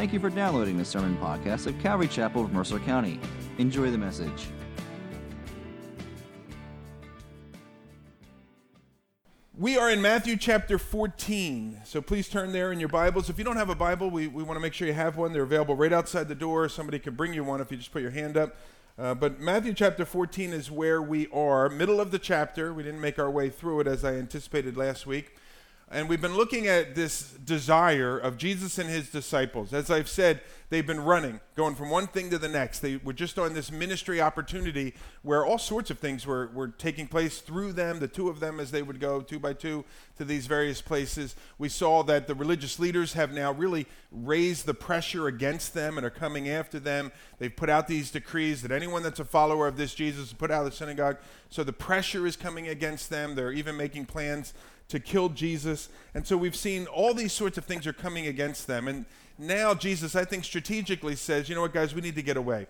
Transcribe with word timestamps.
Thank 0.00 0.14
you 0.14 0.18
for 0.18 0.30
downloading 0.30 0.78
the 0.78 0.84
sermon 0.86 1.14
podcast 1.18 1.66
of 1.66 1.78
Calvary 1.78 2.08
Chapel 2.08 2.42
of 2.42 2.54
Mercer 2.54 2.78
County. 2.78 3.20
Enjoy 3.58 3.90
the 3.90 3.98
message. 3.98 4.46
We 9.58 9.76
are 9.76 9.90
in 9.90 10.00
Matthew 10.00 10.38
chapter 10.38 10.78
14. 10.78 11.82
So 11.84 12.00
please 12.00 12.30
turn 12.30 12.52
there 12.52 12.72
in 12.72 12.80
your 12.80 12.88
Bibles. 12.88 13.28
If 13.28 13.36
you 13.36 13.44
don't 13.44 13.58
have 13.58 13.68
a 13.68 13.74
Bible, 13.74 14.08
we, 14.08 14.26
we 14.26 14.42
want 14.42 14.56
to 14.56 14.62
make 14.62 14.72
sure 14.72 14.88
you 14.88 14.94
have 14.94 15.18
one. 15.18 15.34
They're 15.34 15.42
available 15.42 15.76
right 15.76 15.92
outside 15.92 16.28
the 16.28 16.34
door. 16.34 16.70
Somebody 16.70 16.98
can 16.98 17.14
bring 17.14 17.34
you 17.34 17.44
one 17.44 17.60
if 17.60 17.70
you 17.70 17.76
just 17.76 17.92
put 17.92 18.00
your 18.00 18.12
hand 18.12 18.38
up. 18.38 18.56
Uh, 18.98 19.14
but 19.14 19.38
Matthew 19.38 19.74
chapter 19.74 20.06
14 20.06 20.54
is 20.54 20.70
where 20.70 21.02
we 21.02 21.28
are, 21.28 21.68
middle 21.68 22.00
of 22.00 22.10
the 22.10 22.18
chapter. 22.18 22.72
We 22.72 22.84
didn't 22.84 23.02
make 23.02 23.18
our 23.18 23.30
way 23.30 23.50
through 23.50 23.80
it 23.80 23.86
as 23.86 24.02
I 24.02 24.14
anticipated 24.14 24.78
last 24.78 25.06
week. 25.06 25.36
And 25.92 26.08
we've 26.08 26.20
been 26.20 26.36
looking 26.36 26.68
at 26.68 26.94
this 26.94 27.32
desire 27.32 28.16
of 28.16 28.36
Jesus 28.38 28.78
and 28.78 28.88
his 28.88 29.08
disciples. 29.08 29.72
As 29.72 29.90
I've 29.90 30.08
said, 30.08 30.40
they've 30.68 30.86
been 30.86 31.00
running, 31.00 31.40
going 31.56 31.74
from 31.74 31.90
one 31.90 32.06
thing 32.06 32.30
to 32.30 32.38
the 32.38 32.48
next. 32.48 32.78
They 32.78 32.98
were 32.98 33.12
just 33.12 33.40
on 33.40 33.54
this 33.54 33.72
ministry 33.72 34.20
opportunity 34.20 34.94
where 35.22 35.44
all 35.44 35.58
sorts 35.58 35.90
of 35.90 35.98
things 35.98 36.24
were, 36.24 36.48
were 36.54 36.68
taking 36.68 37.08
place 37.08 37.40
through 37.40 37.72
them, 37.72 37.98
the 37.98 38.06
two 38.06 38.28
of 38.28 38.38
them 38.38 38.60
as 38.60 38.70
they 38.70 38.82
would 38.82 39.00
go 39.00 39.20
two 39.20 39.40
by 39.40 39.52
two 39.52 39.84
to 40.16 40.24
these 40.24 40.46
various 40.46 40.80
places. 40.80 41.34
We 41.58 41.68
saw 41.68 42.04
that 42.04 42.28
the 42.28 42.36
religious 42.36 42.78
leaders 42.78 43.14
have 43.14 43.32
now 43.32 43.50
really 43.50 43.88
raised 44.12 44.66
the 44.66 44.74
pressure 44.74 45.26
against 45.26 45.74
them 45.74 45.98
and 45.98 46.06
are 46.06 46.10
coming 46.10 46.48
after 46.48 46.78
them. 46.78 47.10
They've 47.40 47.54
put 47.54 47.68
out 47.68 47.88
these 47.88 48.12
decrees 48.12 48.62
that 48.62 48.70
anyone 48.70 49.02
that's 49.02 49.18
a 49.18 49.24
follower 49.24 49.66
of 49.66 49.76
this 49.76 49.92
Jesus 49.92 50.28
is 50.28 50.32
put 50.34 50.52
out 50.52 50.64
of 50.64 50.70
the 50.70 50.76
synagogue. 50.76 51.16
So 51.48 51.64
the 51.64 51.72
pressure 51.72 52.28
is 52.28 52.36
coming 52.36 52.68
against 52.68 53.10
them. 53.10 53.34
They're 53.34 53.50
even 53.50 53.76
making 53.76 54.06
plans 54.06 54.54
to 54.90 55.00
kill 55.00 55.28
Jesus. 55.30 55.88
And 56.14 56.26
so 56.26 56.36
we've 56.36 56.56
seen 56.56 56.86
all 56.86 57.14
these 57.14 57.32
sorts 57.32 57.58
of 57.58 57.64
things 57.64 57.86
are 57.86 57.92
coming 57.92 58.26
against 58.26 58.66
them. 58.66 58.86
And 58.86 59.06
now 59.38 59.74
Jesus, 59.74 60.14
I 60.14 60.24
think, 60.24 60.44
strategically 60.44 61.16
says, 61.16 61.48
you 61.48 61.54
know 61.54 61.62
what, 61.62 61.72
guys, 61.72 61.94
we 61.94 62.00
need 62.00 62.16
to 62.16 62.22
get 62.22 62.36
away. 62.36 62.66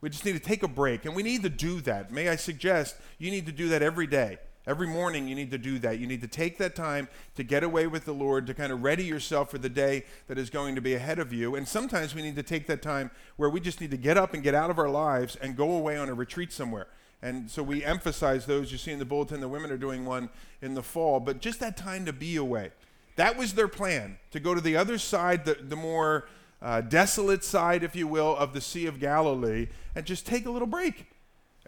We 0.00 0.10
just 0.10 0.24
need 0.24 0.34
to 0.34 0.40
take 0.40 0.62
a 0.62 0.68
break. 0.68 1.04
And 1.04 1.14
we 1.14 1.22
need 1.22 1.42
to 1.42 1.48
do 1.48 1.80
that. 1.82 2.10
May 2.10 2.28
I 2.28 2.36
suggest 2.36 2.96
you 3.18 3.30
need 3.30 3.46
to 3.46 3.52
do 3.52 3.68
that 3.68 3.82
every 3.82 4.06
day. 4.06 4.38
Every 4.66 4.88
morning, 4.88 5.28
you 5.28 5.36
need 5.36 5.52
to 5.52 5.58
do 5.58 5.78
that. 5.78 6.00
You 6.00 6.08
need 6.08 6.22
to 6.22 6.28
take 6.28 6.58
that 6.58 6.74
time 6.74 7.08
to 7.36 7.44
get 7.44 7.62
away 7.62 7.86
with 7.86 8.04
the 8.04 8.12
Lord, 8.12 8.48
to 8.48 8.54
kind 8.54 8.72
of 8.72 8.82
ready 8.82 9.04
yourself 9.04 9.50
for 9.50 9.58
the 9.58 9.68
day 9.68 10.04
that 10.26 10.38
is 10.38 10.50
going 10.50 10.74
to 10.74 10.80
be 10.80 10.94
ahead 10.94 11.20
of 11.20 11.32
you. 11.32 11.54
And 11.54 11.68
sometimes 11.68 12.16
we 12.16 12.22
need 12.22 12.34
to 12.34 12.42
take 12.42 12.66
that 12.66 12.82
time 12.82 13.12
where 13.36 13.48
we 13.48 13.60
just 13.60 13.80
need 13.80 13.92
to 13.92 13.96
get 13.96 14.16
up 14.16 14.34
and 14.34 14.42
get 14.42 14.56
out 14.56 14.70
of 14.70 14.78
our 14.80 14.88
lives 14.88 15.36
and 15.36 15.56
go 15.56 15.70
away 15.70 15.96
on 15.96 16.08
a 16.08 16.14
retreat 16.14 16.52
somewhere. 16.52 16.88
And 17.22 17.50
so 17.50 17.62
we 17.62 17.84
emphasize 17.84 18.46
those. 18.46 18.70
You 18.70 18.78
see 18.78 18.92
in 18.92 18.98
the 18.98 19.04
bulletin, 19.04 19.40
the 19.40 19.48
women 19.48 19.70
are 19.70 19.78
doing 19.78 20.04
one 20.04 20.28
in 20.60 20.74
the 20.74 20.82
fall, 20.82 21.20
but 21.20 21.40
just 21.40 21.60
that 21.60 21.76
time 21.76 22.04
to 22.04 22.12
be 22.12 22.36
away. 22.36 22.72
That 23.16 23.38
was 23.38 23.54
their 23.54 23.68
plan, 23.68 24.18
to 24.30 24.40
go 24.40 24.54
to 24.54 24.60
the 24.60 24.76
other 24.76 24.98
side, 24.98 25.44
the, 25.46 25.54
the 25.54 25.76
more 25.76 26.28
uh, 26.60 26.82
desolate 26.82 27.42
side, 27.42 27.82
if 27.82 27.96
you 27.96 28.06
will, 28.06 28.36
of 28.36 28.52
the 28.52 28.60
Sea 28.60 28.86
of 28.86 29.00
Galilee, 29.00 29.68
and 29.94 30.04
just 30.04 30.26
take 30.26 30.46
a 30.46 30.50
little 30.50 30.68
break. 30.68 31.06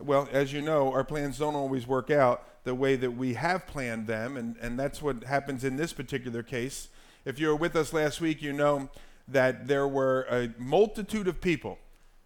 Well, 0.01 0.29
as 0.31 0.53
you 0.53 0.61
know, 0.61 0.93
our 0.93 1.05
plans 1.05 1.39
don't 1.39 1.55
always 1.55 1.87
work 1.87 2.11
out 2.11 2.45
the 2.65 2.75
way 2.75 2.97
that 2.97 3.13
we 3.13 3.35
have 3.35 3.67
planned 3.67 4.07
them, 4.07 4.37
and, 4.37 4.57
and 4.61 4.79
that's 4.79 5.01
what 5.01 5.25
happens 5.25 5.65
in 5.65 5.77
this 5.77 5.93
particular 5.93 6.43
case. 6.43 6.89
If 7.25 7.39
you 7.39 7.49
were 7.49 7.57
with 7.57 7.75
us 7.75 7.93
last 7.93 8.21
week, 8.21 8.43
you 8.43 8.53
know 8.53 8.91
that 9.27 9.67
there 9.67 9.89
were 9.89 10.27
a 10.31 10.51
multitude 10.59 11.29
of 11.29 11.41
people 11.41 11.79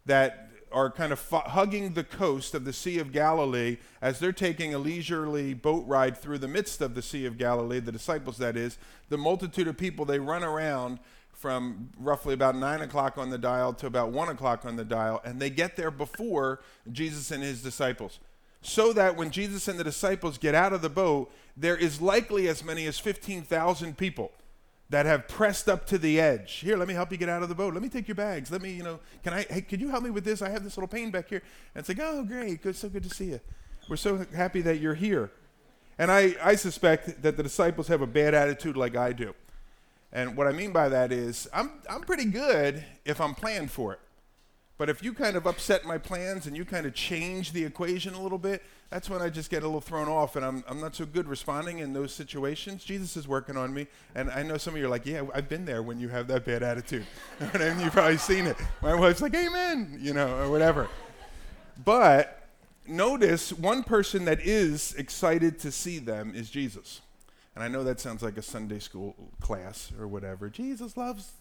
that 0.07 0.51
are 0.73 0.91
kind 0.91 1.13
of 1.13 1.29
hugging 1.31 1.95
the 1.95 2.05
coast 2.05 2.55
of 2.55 2.65
the 2.65 2.73
Sea 2.73 2.99
of 2.99 3.13
Galilee 3.13 3.79
as 4.01 4.19
they're 4.19 4.33
taking 4.33 4.75
a 4.75 4.79
leisurely 4.79 5.55
boat 5.55 5.87
ride 5.87 6.17
through 6.17 6.39
the 6.39 6.49
midst 6.49 6.81
of 6.81 6.95
the 6.95 7.03
Sea 7.03 7.27
of 7.27 7.39
Galilee, 7.39 7.81
the 7.81 7.93
disciples, 7.93 8.39
that 8.39 8.57
is. 8.57 8.79
The 9.09 9.19
multitude 9.19 9.69
of 9.69 9.77
people, 9.77 10.05
they 10.05 10.19
run 10.19 10.43
around 10.43 10.99
from 11.33 11.91
roughly 11.99 12.35
about 12.35 12.57
9 12.57 12.81
o'clock 12.83 13.19
on 13.19 13.31
the 13.31 13.39
dial 13.39 13.73
to 13.75 13.87
about 13.87 14.13
1 14.13 14.29
o'clock 14.29 14.65
on 14.65 14.77
the 14.77 14.85
dial, 14.85 15.21
and 15.25 15.41
they 15.41 15.51
get 15.51 15.77
there 15.77 15.91
before 15.91 16.61
Jesus 16.91 17.31
and 17.31 17.43
his 17.43 17.63
disciples. 17.63 18.21
So 18.61 18.93
that 18.93 19.17
when 19.17 19.31
Jesus 19.33 19.67
and 19.67 19.79
the 19.79 19.85
disciples 19.85 20.39
get 20.39 20.55
out 20.55 20.73
of 20.73 20.83
the 20.83 20.89
boat, 20.89 21.33
there 21.57 21.77
is 21.77 22.01
likely 22.01 22.47
as 22.49 22.63
many 22.63 22.87
as 22.87 22.99
15,000 22.99 23.99
people 23.99 24.33
that 24.93 25.07
have 25.07 25.27
pressed 25.27 25.71
up 25.71 25.87
to 25.87 25.97
the 25.97 26.21
edge. 26.21 26.57
Here, 26.57 26.77
let 26.77 26.87
me 26.87 26.93
help 26.93 27.11
you 27.11 27.17
get 27.17 27.31
out 27.31 27.43
of 27.43 27.49
the 27.49 27.55
boat. 27.55 27.73
Let 27.73 27.83
me 27.83 27.89
take 27.89 28.07
your 28.07 28.15
bags. 28.15 28.51
Let 28.51 28.61
me, 28.61 28.73
you 28.73 28.83
know, 28.83 29.01
can 29.25 29.33
I, 29.33 29.47
hey, 29.49 29.63
could 29.63 29.81
you 29.81 29.89
help 29.89 30.05
me 30.05 30.11
with 30.11 30.23
this? 30.23 30.43
I 30.43 30.51
have 30.51 30.63
this 30.63 30.77
little 30.77 30.87
pain 30.87 31.11
back 31.11 31.31
here. 31.31 31.43
And 31.75 31.81
it's 31.81 31.89
like, 31.89 31.99
oh, 32.01 32.23
great. 32.25 32.63
Good. 32.63 32.77
So 32.77 32.91
good 32.91 33.03
to 33.05 33.09
see 33.09 33.31
you. 33.31 33.41
We're 33.89 33.97
so 33.97 34.27
happy 34.35 34.61
that 34.61 34.81
you're 34.81 34.95
here. 34.95 35.33
And 35.99 36.11
I, 36.11 36.35
I 36.43 36.57
suspect 36.57 37.23
that 37.23 37.39
the 37.39 37.43
disciples 37.43 37.89
have 37.89 38.03
a 38.03 38.07
bad 38.07 38.35
attitude 38.35 38.77
like 38.77 38.95
I 38.95 39.13
do. 39.13 39.35
And 40.13 40.37
what 40.37 40.47
I 40.47 40.53
mean 40.53 40.73
by 40.73 40.91
that 40.91 41.11
is, 41.11 41.49
I'm, 41.55 41.71
I'm 41.89 42.03
pretty 42.03 42.27
good 42.27 42.85
if 43.07 43.19
I'm 43.19 43.35
planned 43.35 43.71
for 43.71 43.95
it. 43.95 44.01
But 44.79 44.89
if 44.89 45.03
you 45.03 45.13
kind 45.13 45.37
of 45.37 45.47
upset 45.47 45.85
my 45.85 45.99
plans 45.99 46.47
and 46.47 46.57
you 46.57 46.65
kind 46.65 46.87
of 46.87 46.95
change 46.95 47.53
the 47.53 47.65
equation 47.65 48.15
a 48.15 48.23
little 48.23 48.39
bit, 48.39 48.63
that's 48.91 49.09
when 49.09 49.23
I 49.23 49.29
just 49.29 49.51
get 49.51 49.63
a 49.63 49.67
little 49.67 49.81
thrown 49.81 50.09
off 50.09 50.35
and 50.37 50.45
I'm, 50.45 50.65
I'm 50.67 50.81
not 50.81 50.95
so 50.95 51.07
good 51.07 51.29
responding 51.29 51.79
in 51.79 51.93
those 51.93 52.13
situations. 52.13 52.83
Jesus 52.83 53.17
is 53.17 53.29
working 53.29 53.57
on 53.57 53.73
me. 53.73 53.87
And 54.15 54.31
I 54.31 54.43
know 54.43 54.57
some 54.57 54.75
of 54.75 54.81
you 54.81 54.87
are 54.87 54.91
like, 54.91 55.07
yeah, 55.07 55.23
I've 55.35 55.49
been 55.49 55.65
there 55.65 55.83
when 55.83 56.01
you 56.01 56.09
have 56.09 56.27
that 56.29 56.45
bad 56.45 56.63
attitude. 56.63 57.07
and 57.41 57.81
you've 57.81 57.93
probably 57.93 58.17
seen 58.17 58.47
it. 58.47 58.57
My 58.83 58.95
wife's 58.95 59.23
like, 59.23 59.35
amen, 59.35 59.99
you 60.01 60.15
know, 60.15 60.39
or 60.39 60.51
whatever. 60.51 60.89
But 61.85 62.49
notice 62.87 63.53
one 63.53 63.83
person 63.83 64.25
that 64.25 64.41
is 64.41 64.95
excited 64.95 65.59
to 65.61 65.71
see 65.71 65.99
them 65.99 66.33
is 66.35 66.51
Jesus. 66.51 67.03
And 67.55 67.63
I 67.63 67.69
know 67.69 67.85
that 67.85 68.01
sounds 68.01 68.23
like 68.23 68.37
a 68.39 68.43
Sunday 68.43 68.79
school 68.79 69.15
class 69.41 69.93
or 69.99 70.09
whatever. 70.09 70.49
Jesus 70.49 70.97
loves 70.97 71.33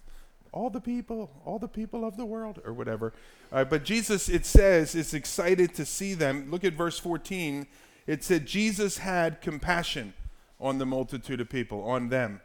all 0.52 0.70
the 0.70 0.82
people, 0.82 1.32
all 1.46 1.60
the 1.60 1.68
people 1.68 2.06
of 2.06 2.18
the 2.18 2.26
world, 2.26 2.60
or 2.66 2.74
whatever. 2.74 3.14
Uh, 3.52 3.64
but 3.64 3.84
Jesus, 3.84 4.30
it 4.30 4.46
says, 4.46 4.96
is 4.96 5.14
excited 5.14 5.74
to 5.76 5.86
see 5.86 6.14
them. 6.14 6.50
Look 6.52 6.64
at 6.64 6.74
verse 6.74 7.00
14. 7.00 7.68
It 8.08 8.24
said, 8.24 8.46
Jesus 8.46 8.98
had 8.98 9.42
compassion 9.42 10.14
on 10.60 10.78
the 10.78 10.86
multitude 10.86 11.42
of 11.42 11.50
people, 11.50 11.84
on 11.84 12.10
them. 12.10 12.42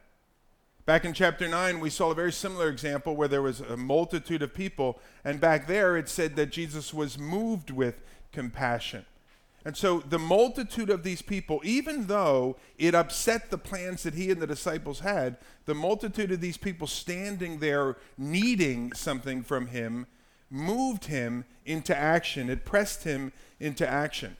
Back 0.85 1.05
in 1.05 1.13
chapter 1.13 1.49
9, 1.49 1.81
we 1.81 1.91
saw 1.91 2.13
a 2.13 2.15
very 2.15 2.33
similar 2.33 2.69
example 2.69 3.17
where 3.17 3.27
there 3.27 3.43
was 3.43 3.61
a 3.61 3.77
multitude 3.77 4.41
of 4.41 4.55
people, 4.55 5.01
and 5.25 5.41
back 5.41 5.67
there 5.67 5.97
it 5.97 6.09
said 6.09 6.37
that 6.37 6.51
Jesus 6.51 6.95
was 6.95 7.19
moved 7.19 7.71
with 7.71 8.03
compassion. 8.31 9.05
And 9.67 9.77
so 9.77 9.99
the 9.99 10.21
multitude 10.21 10.91
of 10.91 11.03
these 11.03 11.23
people, 11.23 11.61
even 11.65 12.07
though 12.07 12.57
it 12.79 12.95
upset 12.95 13.51
the 13.51 13.59
plans 13.59 14.05
that 14.05 14.15
he 14.15 14.31
and 14.31 14.41
the 14.41 14.47
disciples 14.47 15.01
had, 15.01 15.39
the 15.65 15.75
multitude 15.75 16.31
of 16.31 16.41
these 16.41 16.57
people 16.57 16.87
standing 16.87 17.59
there 17.59 17.97
needing 18.17 18.93
something 18.93 19.43
from 19.43 19.67
him 19.67 20.07
moved 20.51 21.07
him 21.07 21.45
into 21.65 21.97
action. 21.97 22.49
It 22.49 22.65
pressed 22.65 23.03
him 23.03 23.33
into 23.59 23.85
action. 23.85 24.37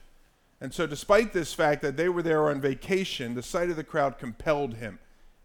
And 0.61 0.73
so, 0.73 0.87
despite 0.87 1.33
this 1.33 1.53
fact 1.53 1.81
that 1.81 1.97
they 1.97 2.07
were 2.07 2.23
there 2.23 2.49
on 2.49 2.61
vacation, 2.61 3.35
the 3.35 3.43
sight 3.43 3.69
of 3.69 3.75
the 3.75 3.83
crowd 3.83 4.17
compelled 4.17 4.75
him. 4.75 4.97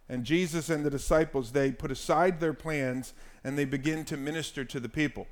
And 0.08 0.22
Jesus 0.22 0.70
and 0.70 0.86
the 0.86 0.90
disciples, 0.90 1.50
they 1.50 1.72
put 1.72 1.90
aside 1.90 2.38
their 2.38 2.54
plans 2.54 3.14
and 3.42 3.58
they 3.58 3.64
begin 3.64 4.04
to 4.04 4.16
minister 4.16 4.64
to 4.64 4.78
the 4.78 4.88
people. 4.88 5.26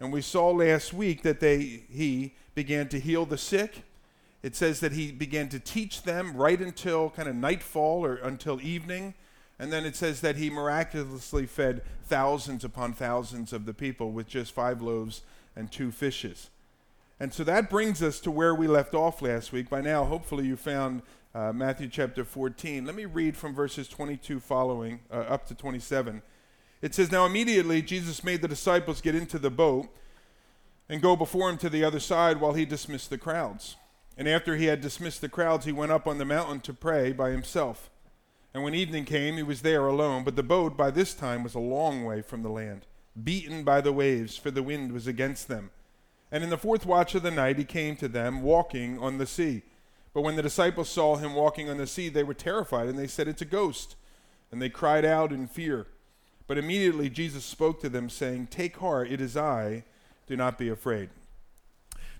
And 0.00 0.10
we 0.10 0.22
saw 0.22 0.48
last 0.48 0.94
week 0.94 1.20
that 1.24 1.40
they, 1.40 1.82
he 1.90 2.32
began 2.54 2.88
to 2.88 3.00
heal 3.00 3.26
the 3.26 3.38
sick. 3.38 3.82
It 4.42 4.56
says 4.56 4.80
that 4.80 4.92
he 4.92 5.12
began 5.12 5.48
to 5.50 5.60
teach 5.60 6.02
them 6.02 6.36
right 6.36 6.60
until 6.60 7.10
kind 7.10 7.28
of 7.28 7.36
nightfall 7.36 8.04
or 8.04 8.16
until 8.16 8.60
evening. 8.60 9.14
And 9.58 9.72
then 9.72 9.84
it 9.84 9.94
says 9.94 10.20
that 10.22 10.36
he 10.36 10.50
miraculously 10.50 11.46
fed 11.46 11.82
thousands 12.04 12.64
upon 12.64 12.94
thousands 12.94 13.52
of 13.52 13.64
the 13.64 13.74
people 13.74 14.10
with 14.10 14.26
just 14.26 14.52
five 14.52 14.82
loaves 14.82 15.22
and 15.54 15.70
two 15.70 15.92
fishes. 15.92 16.50
And 17.20 17.32
so 17.32 17.44
that 17.44 17.70
brings 17.70 18.02
us 18.02 18.18
to 18.20 18.32
where 18.32 18.54
we 18.54 18.66
left 18.66 18.94
off 18.94 19.22
last 19.22 19.52
week. 19.52 19.70
By 19.70 19.80
now, 19.80 20.04
hopefully, 20.04 20.44
you 20.46 20.56
found 20.56 21.02
uh, 21.34 21.52
Matthew 21.52 21.88
chapter 21.88 22.24
14. 22.24 22.84
Let 22.84 22.96
me 22.96 23.04
read 23.04 23.36
from 23.36 23.54
verses 23.54 23.86
22 23.86 24.40
following 24.40 25.00
uh, 25.10 25.18
up 25.18 25.46
to 25.46 25.54
27. 25.54 26.22
It 26.80 26.94
says, 26.94 27.12
Now 27.12 27.24
immediately 27.24 27.80
Jesus 27.80 28.24
made 28.24 28.42
the 28.42 28.48
disciples 28.48 29.00
get 29.00 29.14
into 29.14 29.38
the 29.38 29.50
boat 29.50 29.88
and 30.88 31.02
go 31.02 31.16
before 31.16 31.48
him 31.48 31.58
to 31.58 31.70
the 31.70 31.84
other 31.84 32.00
side 32.00 32.40
while 32.40 32.54
he 32.54 32.64
dismissed 32.64 33.10
the 33.10 33.18
crowds. 33.18 33.76
And 34.16 34.28
after 34.28 34.56
he 34.56 34.66
had 34.66 34.80
dismissed 34.80 35.20
the 35.20 35.28
crowds, 35.28 35.64
he 35.64 35.72
went 35.72 35.92
up 35.92 36.06
on 36.06 36.18
the 36.18 36.24
mountain 36.24 36.60
to 36.60 36.74
pray 36.74 37.12
by 37.12 37.30
himself. 37.30 37.90
And 38.54 38.62
when 38.62 38.74
evening 38.74 39.04
came, 39.04 39.36
he 39.36 39.42
was 39.42 39.62
there 39.62 39.86
alone. 39.86 40.24
But 40.24 40.36
the 40.36 40.42
boat 40.42 40.76
by 40.76 40.90
this 40.90 41.14
time 41.14 41.42
was 41.42 41.54
a 41.54 41.60
long 41.60 42.04
way 42.04 42.20
from 42.20 42.42
the 42.42 42.50
land, 42.50 42.86
beaten 43.22 43.64
by 43.64 43.80
the 43.80 43.92
waves, 43.92 44.36
for 44.36 44.50
the 44.50 44.62
wind 44.62 44.92
was 44.92 45.06
against 45.06 45.48
them. 45.48 45.70
And 46.30 46.44
in 46.44 46.50
the 46.50 46.58
fourth 46.58 46.86
watch 46.86 47.14
of 47.14 47.22
the 47.22 47.30
night 47.30 47.58
he 47.58 47.64
came 47.64 47.96
to 47.96 48.08
them, 48.08 48.42
walking 48.42 48.98
on 48.98 49.18
the 49.18 49.26
sea. 49.26 49.62
But 50.14 50.22
when 50.22 50.36
the 50.36 50.42
disciples 50.42 50.90
saw 50.90 51.16
him 51.16 51.34
walking 51.34 51.70
on 51.70 51.78
the 51.78 51.86
sea, 51.86 52.08
they 52.08 52.22
were 52.22 52.34
terrified, 52.34 52.88
and 52.88 52.98
they 52.98 53.06
said, 53.06 53.28
It's 53.28 53.42
a 53.42 53.46
ghost. 53.46 53.96
And 54.50 54.60
they 54.60 54.68
cried 54.68 55.04
out 55.04 55.32
in 55.32 55.46
fear. 55.46 55.86
But 56.46 56.58
immediately 56.58 57.08
Jesus 57.08 57.44
spoke 57.44 57.80
to 57.80 57.88
them, 57.88 58.10
saying, 58.10 58.48
Take 58.48 58.76
heart, 58.76 59.10
it 59.10 59.20
is 59.20 59.36
I. 59.36 59.84
Do 60.32 60.36
not 60.38 60.56
be 60.56 60.70
afraid. 60.70 61.10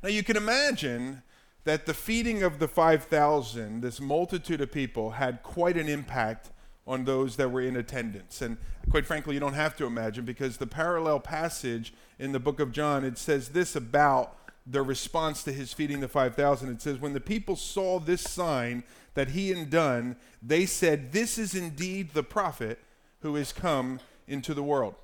Now 0.03 0.11
you 0.11 0.23
can 0.23 0.37
imagine 0.37 1.23
that 1.64 1.87
the 1.87 1.94
feeding 1.94 2.43
of 2.43 2.59
the 2.59 2.69
5,000, 2.69 3.81
this 3.81 4.03
multitude 4.03 4.61
of 4.61 4.70
people, 4.70 5.12
had 5.12 5.43
quite 5.43 5.79
an 5.79 5.88
impact 5.88 6.50
on 6.87 7.06
those 7.06 7.37
that 7.37 7.50
were 7.50 7.62
in 7.62 7.75
attendance. 7.75 8.43
And 8.43 8.59
quite 8.91 9.06
frankly, 9.06 9.32
you 9.32 9.41
don't 9.41 9.55
have 9.55 9.75
to 9.79 9.87
imagine 9.87 10.26
because 10.26 10.59
the 10.59 10.67
parallel 10.67 11.20
passage 11.20 11.94
in 12.19 12.32
the 12.32 12.38
book 12.38 12.61
of 12.61 12.70
John, 12.70 13.03
it 13.03 13.17
says 13.17 13.49
this 13.49 13.75
about 13.75 14.37
the 14.67 14.82
response 14.82 15.43
to 15.44 15.53
his 15.53 15.73
feeding 15.73 16.00
the 16.00 16.06
5,000. 16.06 16.69
It 16.69 16.82
says, 16.82 17.00
When 17.00 17.14
the 17.14 17.19
people 17.19 17.56
saw 17.56 17.99
this 17.99 18.20
sign 18.20 18.85
that 19.14 19.31
he 19.31 19.49
had 19.49 19.70
done, 19.70 20.17
they 20.43 20.67
said, 20.67 21.12
This 21.12 21.38
is 21.38 21.55
indeed 21.55 22.12
the 22.12 22.23
prophet 22.23 22.79
who 23.20 23.37
has 23.37 23.55
come 23.55 24.00
into 24.29 24.53
the 24.53 24.62
world. 24.62 24.97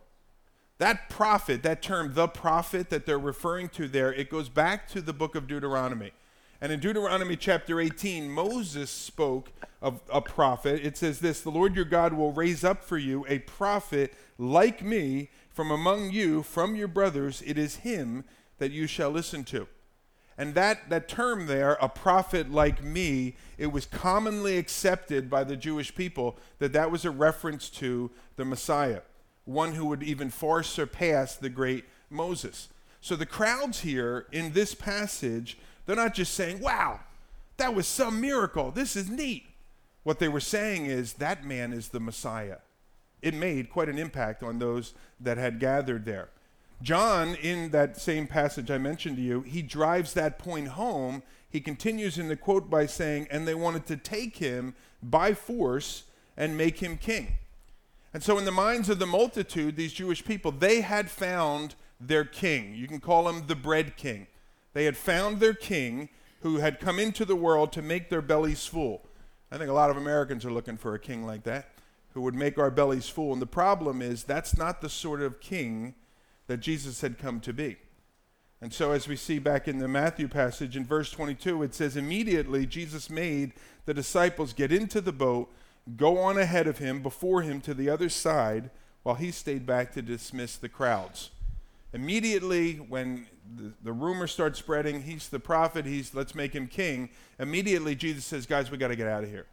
That 0.79 1.09
prophet, 1.09 1.63
that 1.65 1.83
term, 1.83 2.15
the 2.15 2.29
prophet 2.29 2.91
that 2.91 3.05
they're 3.05 3.19
referring 3.19 3.69
to 3.71 3.89
there, 3.89 4.13
it 4.13 4.31
goes 4.31 4.49
back 4.49 4.89
to 4.91 5.01
the 5.01 5.13
book 5.13 5.35
of 5.35 5.47
Deuteronomy. 5.47 6.13
And 6.61 6.73
in 6.73 6.81
Deuteronomy 6.81 7.37
chapter 7.37 7.81
18, 7.81 8.31
Moses 8.31 8.91
spoke 8.91 9.53
of 9.81 10.01
a 10.13 10.21
prophet. 10.21 10.81
It 10.85 10.97
says 10.97 11.21
this 11.21 11.41
The 11.41 11.51
Lord 11.51 11.77
your 11.77 11.85
God 11.85 12.13
will 12.13 12.33
raise 12.33 12.65
up 12.65 12.83
for 12.83 12.99
you 12.99 13.25
a 13.29 13.41
prophet 13.41 14.15
like 14.39 14.83
me 14.83 15.31
from 15.51 15.71
among 15.71 16.11
you, 16.11 16.43
from 16.43 16.77
your 16.77 16.89
brothers. 16.89 17.43
It 17.45 17.59
is 17.59 17.77
him 17.77 18.25
that 18.59 18.71
you 18.71 18.87
shall 18.87 19.11
listen 19.11 19.45
to. 19.45 19.67
And 20.37 20.55
that, 20.55 20.89
that 20.89 21.09
term 21.09 21.47
there, 21.47 21.77
a 21.81 21.89
prophet 21.89 22.51
like 22.51 22.83
me, 22.83 23.35
it 23.57 23.73
was 23.73 23.87
commonly 23.87 24.57
accepted 24.57 25.29
by 25.29 25.43
the 25.43 25.57
Jewish 25.57 25.93
people 25.93 26.37
that 26.61 26.73
that 26.73 26.93
was 26.93 27.05
a 27.05 27.11
reference 27.11 27.69
to 27.71 28.13
the 28.37 28.45
Messiah, 28.45 29.01
one 29.49 29.75
who 29.75 29.87
would 29.87 30.03
even 30.03 30.31
far 30.31 30.63
surpass 30.63 31.35
the 31.35 31.49
great 31.49 31.85
Moses. 32.11 32.69
So 33.01 33.17
the 33.17 33.27
crowds 33.27 33.81
here 33.81 34.27
in 34.31 34.53
this 34.53 34.75
passage 34.75 35.57
they're 35.89 35.97
not 35.97 36.13
just 36.13 36.35
saying, 36.35 36.61
wow, 36.61 37.01
that 37.57 37.75
was 37.75 37.87
some 37.87 38.21
miracle. 38.21 38.71
This 38.71 38.95
is 38.95 39.09
neat. 39.09 39.47
What 40.03 40.19
they 40.19 40.29
were 40.29 40.39
saying 40.39 40.85
is, 40.85 41.15
that 41.15 41.47
man 41.47 41.73
is 41.73 41.89
the 41.89 41.99
Messiah. 41.99 42.59
It 43.23 43.33
made 43.33 43.71
quite 43.71 43.89
an 43.89 43.99
impact 43.99 44.43
on 44.43 44.59
those 44.59 44.93
that 45.19 45.39
had 45.39 45.59
gathered 45.59 46.05
there. 46.05 46.29
John, 46.83 47.37
in 47.37 47.71
that 47.71 47.99
same 47.99 48.27
passage 48.27 48.71
I 48.71 48.77
mentioned 48.77 49.17
to 49.17 49.23
you, 49.23 49.41
he 49.41 49.63
drives 49.63 50.13
that 50.13 50.39
point 50.39 50.69
home. 50.69 51.23
He 51.49 51.63
continues 51.63 52.19
in 52.19 52.29
the 52.29 52.37
quote 52.37 52.69
by 52.69 52.85
saying, 52.85 53.27
And 53.31 53.49
they 53.49 53.55
wanted 53.55 53.87
to 53.87 53.97
take 53.97 54.37
him 54.37 54.75
by 55.03 55.33
force 55.33 56.05
and 56.37 56.55
make 56.55 56.83
him 56.83 56.99
king. 56.99 57.39
And 58.15 58.23
so, 58.23 58.39
in 58.39 58.45
the 58.45 58.51
minds 58.51 58.89
of 58.89 58.99
the 58.99 59.07
multitude, 59.07 59.77
these 59.77 59.93
Jewish 59.93 60.25
people, 60.25 60.51
they 60.51 60.81
had 60.81 61.11
found 61.11 61.75
their 62.01 62.25
king. 62.25 62.75
You 62.75 62.89
can 62.89 63.01
call 63.01 63.29
him 63.29 63.47
the 63.47 63.57
bread 63.57 63.97
king. 63.97 64.27
They 64.73 64.85
had 64.85 64.97
found 64.97 65.41
their 65.41 65.55
king 65.55 66.09
who 66.41 66.59
had 66.59 66.81
come 66.81 66.99
into 66.99 67.25
the 67.25 67.37
world 67.37 67.73
to 67.73 67.83
make 67.83 68.09
their 68.09 68.23
bellies 68.23 68.65
full. 68.65 69.03
I 69.51 69.59
think 69.59 69.71
a 69.71 69.75
lot 69.75 69.91
of 69.91 69.97
Americans 69.97 70.45
are 70.45 70.53
looking 70.53 70.77
for 70.77 70.95
a 70.95 70.99
king 70.99 71.27
like 71.27 71.43
that 71.45 71.71
who 72.15 72.21
would 72.23 72.35
make 72.35 72.59
our 72.59 72.71
bellies 72.71 73.09
full. 73.09 73.33
And 73.33 73.43
the 73.43 73.47
problem 73.47 74.03
is 74.03 74.25
that's 74.25 74.57
not 74.57 74.81
the 74.81 74.89
sort 74.89 75.21
of 75.23 75.41
king 75.41 75.95
that 76.47 76.59
Jesus 76.59 77.01
had 77.01 77.19
come 77.19 77.41
to 77.41 77.53
be. 77.53 77.77
And 78.61 78.73
so, 78.73 78.91
as 78.91 79.07
we 79.07 79.15
see 79.15 79.39
back 79.39 79.69
in 79.69 79.79
the 79.79 79.87
Matthew 79.87 80.27
passage 80.27 80.77
in 80.77 80.85
verse 80.85 81.13
22, 81.13 81.63
it 81.63 81.75
says, 81.75 81.97
Immediately 81.97 82.67
Jesus 82.67 83.09
made 83.09 83.53
the 83.85 83.95
disciples 83.95 84.53
get 84.53 84.73
into 84.73 85.01
the 85.01 85.13
boat, 85.13 85.49
go 85.97 86.19
on 86.19 86.39
ahead 86.39 86.67
of 86.67 86.79
him, 86.79 87.03
before 87.03 87.43
him 87.43 87.61
to 87.63 87.75
the 87.75 87.89
other 87.89 88.09
side, 88.09 88.71
while 89.03 89.15
he 89.15 89.31
stayed 89.31 89.65
back 89.65 89.93
to 89.95 90.03
dismiss 90.03 90.57
the 90.57 90.69
crowds. 90.69 91.31
Immediately, 91.93 92.75
when 92.75 93.27
the, 93.57 93.73
the 93.83 93.93
rumor 93.93 94.27
starts 94.27 94.59
spreading, 94.59 95.03
he's 95.03 95.29
the 95.29 95.41
prophet, 95.41 95.87
he's 95.87 96.15
let's 96.15 96.35
make 96.35 96.53
him 96.53 96.67
king. 96.67 97.09
Immediately, 97.39 97.95
Jesus 97.95 98.25
says, 98.25 98.45
Guys, 98.45 98.71
we 98.71 98.77
got 98.77 98.89
to 98.89 98.97
get 98.97 99.07
out 99.07 99.25
of 99.25 99.31
here. 99.31 99.47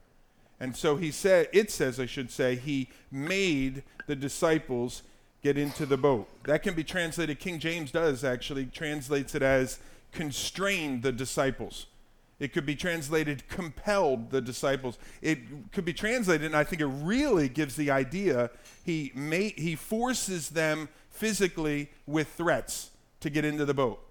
And 0.59 0.75
so 0.75 0.95
he 0.95 1.11
said, 1.11 1.49
it 1.51 1.69
says, 1.69 1.99
I 1.99 2.05
should 2.05 2.31
say, 2.31 2.55
he 2.55 2.89
made 3.11 3.83
the 4.07 4.15
disciples 4.15 5.03
get 5.43 5.57
into 5.57 5.85
the 5.85 5.97
boat. 5.97 6.27
That 6.45 6.63
can 6.63 6.73
be 6.73 6.83
translated, 6.83 7.39
King 7.39 7.59
James 7.59 7.91
does 7.91 8.23
actually, 8.23 8.65
translates 8.65 9.35
it 9.35 9.41
as 9.41 9.79
constrained 10.11 11.03
the 11.03 11.11
disciples. 11.11 11.87
It 12.39 12.51
could 12.51 12.65
be 12.65 12.75
translated 12.75 13.47
compelled 13.47 14.31
the 14.31 14.41
disciples. 14.41 14.97
It 15.21 15.71
could 15.71 15.85
be 15.85 15.93
translated, 15.93 16.45
and 16.45 16.55
I 16.55 16.63
think 16.63 16.81
it 16.81 16.87
really 16.87 17.47
gives 17.47 17.75
the 17.75 17.91
idea 17.91 18.51
he, 18.83 19.11
may, 19.15 19.53
he 19.55 19.75
forces 19.75 20.49
them 20.49 20.89
physically 21.09 21.89
with 22.05 22.27
threats 22.29 22.91
to 23.21 23.29
get 23.29 23.45
into 23.45 23.65
the 23.65 23.73
boat. 23.73 24.01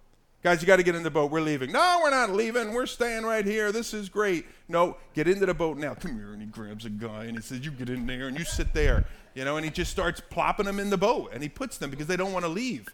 Guys, 0.42 0.60
you 0.60 0.66
got 0.66 0.76
to 0.76 0.82
get 0.82 0.94
in 0.94 1.02
the 1.02 1.10
boat. 1.10 1.30
We're 1.30 1.40
leaving. 1.40 1.72
No, 1.72 2.00
we're 2.02 2.10
not 2.10 2.30
leaving. 2.30 2.74
We're 2.74 2.84
staying 2.84 3.24
right 3.24 3.46
here. 3.46 3.72
This 3.72 3.94
is 3.94 4.10
great. 4.10 4.44
No, 4.68 4.98
get 5.14 5.26
into 5.26 5.46
the 5.46 5.54
boat 5.54 5.78
now. 5.78 5.94
Come 5.94 6.16
here. 6.16 6.34
And 6.34 6.42
he 6.42 6.46
grabs 6.46 6.84
a 6.84 6.90
guy 6.90 7.24
and 7.24 7.36
he 7.36 7.42
says, 7.42 7.64
You 7.64 7.70
get 7.70 7.88
in 7.88 8.06
there 8.06 8.28
and 8.28 8.38
you 8.38 8.44
sit 8.44 8.74
there. 8.74 9.06
You 9.34 9.46
know, 9.46 9.56
and 9.56 9.64
he 9.64 9.70
just 9.70 9.90
starts 9.90 10.20
plopping 10.20 10.66
them 10.66 10.78
in 10.78 10.90
the 10.90 10.98
boat 10.98 11.30
and 11.32 11.42
he 11.42 11.48
puts 11.48 11.78
them 11.78 11.88
because 11.88 12.06
they 12.06 12.18
don't 12.18 12.34
want 12.34 12.44
to 12.44 12.50
leave. 12.50 12.88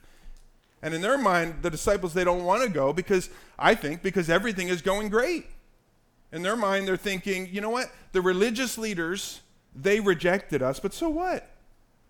And 0.83 0.95
in 0.95 1.01
their 1.03 1.19
mind, 1.19 1.57
the 1.63 1.71
disciples, 1.71 2.15
they 2.15 2.25
don't 2.25 2.45
want 2.45 2.63
to 2.63 2.69
go 2.69 2.93
because 2.93 3.29
I 3.59 3.75
think 3.75 4.03
because 4.03 4.31
everything 4.31 4.69
is 4.69 4.81
going 4.81 5.09
great. 5.11 5.47
In 6.33 6.43
their 6.43 6.57
mind, 6.57 6.89
they're 6.89 6.97
thinking, 6.97 7.49
you 7.53 7.61
know 7.61 7.71
what? 7.71 7.91
The 8.13 8.23
religious 8.23 8.79
leaders, 8.79 9.41
they 9.75 10.01
rejected 10.01 10.63
us, 10.63 10.81
but 10.81 10.95
so 10.95 11.09
what? 11.09 11.51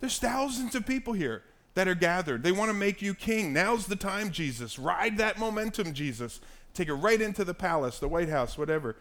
There's 0.00 0.18
thousands 0.18 0.74
of 0.74 0.86
people 0.86 1.14
here 1.14 1.42
that 1.74 1.88
are 1.88 1.94
gathered. 1.94 2.42
They 2.42 2.52
want 2.52 2.70
to 2.70 2.74
make 2.74 3.00
you 3.02 3.14
king. 3.14 3.52
Now's 3.52 3.86
the 3.86 3.96
time, 3.96 4.30
Jesus. 4.30 4.78
Ride 4.78 5.18
that 5.18 5.38
momentum, 5.38 5.92
Jesus. 5.92 6.40
Take 6.74 6.88
it 6.88 6.94
right 6.94 7.20
into 7.20 7.44
the 7.44 7.54
palace, 7.54 7.98
the 7.98 8.08
White 8.08 8.28
House, 8.28 8.56
whatever. 8.56 8.96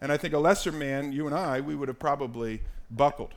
And 0.00 0.12
I 0.12 0.16
think 0.16 0.34
a 0.34 0.38
lesser 0.38 0.72
man, 0.72 1.12
you 1.12 1.26
and 1.26 1.34
I, 1.34 1.60
we 1.60 1.74
would 1.74 1.88
have 1.88 1.98
probably 1.98 2.62
buckled. 2.90 3.34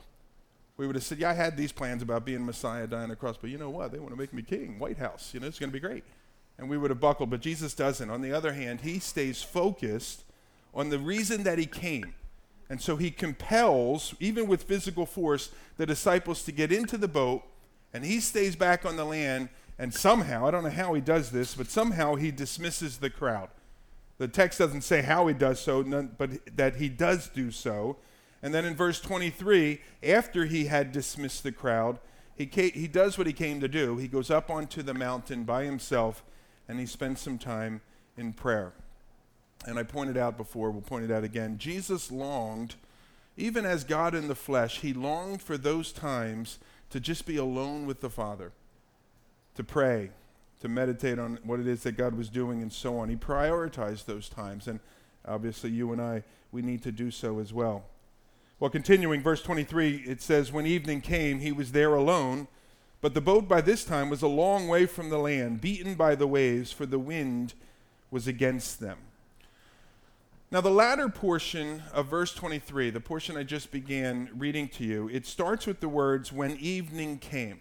We 0.80 0.86
would 0.86 0.96
have 0.96 1.04
said, 1.04 1.18
Yeah, 1.18 1.28
I 1.28 1.34
had 1.34 1.58
these 1.58 1.72
plans 1.72 2.00
about 2.00 2.24
being 2.24 2.46
Messiah, 2.46 2.86
dying 2.86 3.02
on 3.02 3.08
the 3.10 3.16
cross, 3.16 3.36
but 3.38 3.50
you 3.50 3.58
know 3.58 3.68
what? 3.68 3.92
They 3.92 3.98
want 3.98 4.12
to 4.12 4.18
make 4.18 4.32
me 4.32 4.40
king, 4.40 4.78
White 4.78 4.96
House. 4.96 5.34
You 5.34 5.40
know, 5.40 5.46
it's 5.46 5.58
going 5.58 5.68
to 5.68 5.74
be 5.74 5.78
great. 5.78 6.04
And 6.56 6.70
we 6.70 6.78
would 6.78 6.88
have 6.88 7.00
buckled, 7.00 7.28
but 7.28 7.42
Jesus 7.42 7.74
doesn't. 7.74 8.08
On 8.08 8.22
the 8.22 8.32
other 8.32 8.54
hand, 8.54 8.80
he 8.80 8.98
stays 8.98 9.42
focused 9.42 10.24
on 10.72 10.88
the 10.88 10.98
reason 10.98 11.42
that 11.42 11.58
he 11.58 11.66
came. 11.66 12.14
And 12.70 12.80
so 12.80 12.96
he 12.96 13.10
compels, 13.10 14.14
even 14.20 14.46
with 14.46 14.62
physical 14.62 15.04
force, 15.04 15.50
the 15.76 15.84
disciples 15.84 16.44
to 16.44 16.52
get 16.52 16.72
into 16.72 16.96
the 16.96 17.08
boat 17.08 17.42
and 17.92 18.02
he 18.02 18.18
stays 18.18 18.56
back 18.56 18.86
on 18.86 18.96
the 18.96 19.04
land, 19.04 19.50
and 19.78 19.92
somehow, 19.92 20.46
I 20.46 20.50
don't 20.50 20.64
know 20.64 20.70
how 20.70 20.94
he 20.94 21.02
does 21.02 21.30
this, 21.30 21.54
but 21.54 21.66
somehow 21.66 22.14
he 22.14 22.30
dismisses 22.30 22.96
the 22.96 23.10
crowd. 23.10 23.50
The 24.16 24.28
text 24.28 24.58
doesn't 24.58 24.82
say 24.82 25.02
how 25.02 25.26
he 25.26 25.34
does 25.34 25.60
so, 25.60 25.82
but 26.16 26.56
that 26.56 26.76
he 26.76 26.88
does 26.88 27.28
do 27.28 27.50
so. 27.50 27.96
And 28.42 28.54
then 28.54 28.64
in 28.64 28.74
verse 28.74 29.00
23, 29.00 29.80
after 30.02 30.46
he 30.46 30.66
had 30.66 30.92
dismissed 30.92 31.42
the 31.42 31.52
crowd, 31.52 31.98
he, 32.34 32.46
he 32.46 32.88
does 32.88 33.18
what 33.18 33.26
he 33.26 33.32
came 33.32 33.60
to 33.60 33.68
do. 33.68 33.98
He 33.98 34.08
goes 34.08 34.30
up 34.30 34.50
onto 34.50 34.82
the 34.82 34.94
mountain 34.94 35.44
by 35.44 35.64
himself 35.64 36.24
and 36.68 36.78
he 36.78 36.86
spends 36.86 37.20
some 37.20 37.36
time 37.36 37.82
in 38.16 38.32
prayer. 38.32 38.72
And 39.66 39.78
I 39.78 39.82
pointed 39.82 40.16
out 40.16 40.36
before, 40.36 40.70
we'll 40.70 40.80
point 40.80 41.04
it 41.04 41.10
out 41.10 41.24
again. 41.24 41.58
Jesus 41.58 42.10
longed, 42.10 42.76
even 43.36 43.66
as 43.66 43.84
God 43.84 44.14
in 44.14 44.28
the 44.28 44.34
flesh, 44.34 44.80
he 44.80 44.94
longed 44.94 45.42
for 45.42 45.58
those 45.58 45.92
times 45.92 46.58
to 46.90 47.00
just 47.00 47.26
be 47.26 47.36
alone 47.36 47.86
with 47.86 48.00
the 48.00 48.08
Father, 48.08 48.52
to 49.54 49.62
pray, 49.62 50.10
to 50.60 50.68
meditate 50.68 51.18
on 51.18 51.38
what 51.44 51.60
it 51.60 51.66
is 51.66 51.82
that 51.82 51.96
God 51.96 52.14
was 52.14 52.28
doing, 52.28 52.62
and 52.62 52.72
so 52.72 52.98
on. 52.98 53.08
He 53.08 53.16
prioritized 53.16 54.06
those 54.06 54.28
times, 54.28 54.66
and 54.66 54.80
obviously, 55.26 55.70
you 55.70 55.92
and 55.92 56.00
I, 56.00 56.22
we 56.52 56.62
need 56.62 56.82
to 56.82 56.92
do 56.92 57.10
so 57.10 57.38
as 57.38 57.52
well. 57.52 57.84
Well, 58.60 58.68
continuing, 58.68 59.22
verse 59.22 59.40
23, 59.40 60.04
it 60.06 60.20
says, 60.20 60.52
When 60.52 60.66
evening 60.66 61.00
came, 61.00 61.40
he 61.40 61.50
was 61.50 61.72
there 61.72 61.94
alone, 61.94 62.46
but 63.00 63.14
the 63.14 63.20
boat 63.22 63.48
by 63.48 63.62
this 63.62 63.86
time 63.86 64.10
was 64.10 64.20
a 64.20 64.28
long 64.28 64.68
way 64.68 64.84
from 64.84 65.08
the 65.08 65.16
land, 65.16 65.62
beaten 65.62 65.94
by 65.94 66.14
the 66.14 66.26
waves, 66.26 66.70
for 66.70 66.84
the 66.84 66.98
wind 66.98 67.54
was 68.10 68.26
against 68.26 68.78
them. 68.78 68.98
Now, 70.50 70.60
the 70.60 70.68
latter 70.68 71.08
portion 71.08 71.84
of 71.90 72.08
verse 72.08 72.34
23, 72.34 72.90
the 72.90 73.00
portion 73.00 73.34
I 73.34 73.44
just 73.44 73.70
began 73.70 74.28
reading 74.36 74.68
to 74.68 74.84
you, 74.84 75.08
it 75.08 75.24
starts 75.24 75.66
with 75.66 75.80
the 75.80 75.88
words, 75.88 76.30
when 76.30 76.58
evening 76.58 77.16
came. 77.16 77.60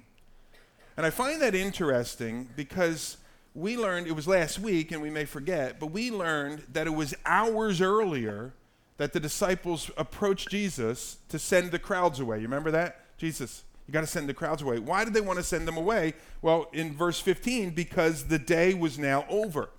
And 0.98 1.06
I 1.06 1.12
find 1.12 1.42
that 1.42 1.56
interesting 1.56 2.50
because 2.58 3.16
we 3.56 3.78
learned, 3.78 4.08
it 4.08 4.18
was 4.18 4.28
last 4.28 4.60
week, 4.60 4.92
and 4.92 5.02
we 5.02 5.10
may 5.10 5.24
forget, 5.24 5.80
but 5.80 5.92
we 5.92 6.12
learned 6.12 6.64
that 6.74 6.88
it 6.88 6.94
was 6.94 7.16
hours 7.26 7.80
earlier 7.80 8.52
that 9.00 9.14
the 9.14 9.20
disciples 9.20 9.90
approached 9.98 10.50
Jesus 10.50 11.18
to 11.30 11.40
send 11.40 11.72
the 11.72 11.80
crowds 11.80 12.20
away. 12.20 12.36
You 12.36 12.44
remember 12.44 12.70
that? 12.72 13.00
Jesus, 13.18 13.64
you 13.88 13.94
got 13.94 14.02
to 14.02 14.08
send 14.08 14.28
the 14.28 14.34
crowds 14.34 14.62
away. 14.62 14.78
Why 14.78 15.06
did 15.06 15.14
they 15.14 15.22
want 15.22 15.40
to 15.40 15.44
send 15.44 15.66
them 15.66 15.78
away? 15.78 16.14
Well, 16.42 16.70
in 16.74 16.94
verse 16.94 17.18
15, 17.18 17.70
because 17.70 18.26
the 18.26 18.38
day 18.38 18.74
was 18.74 19.00
now 19.00 19.26
over. 19.30 19.70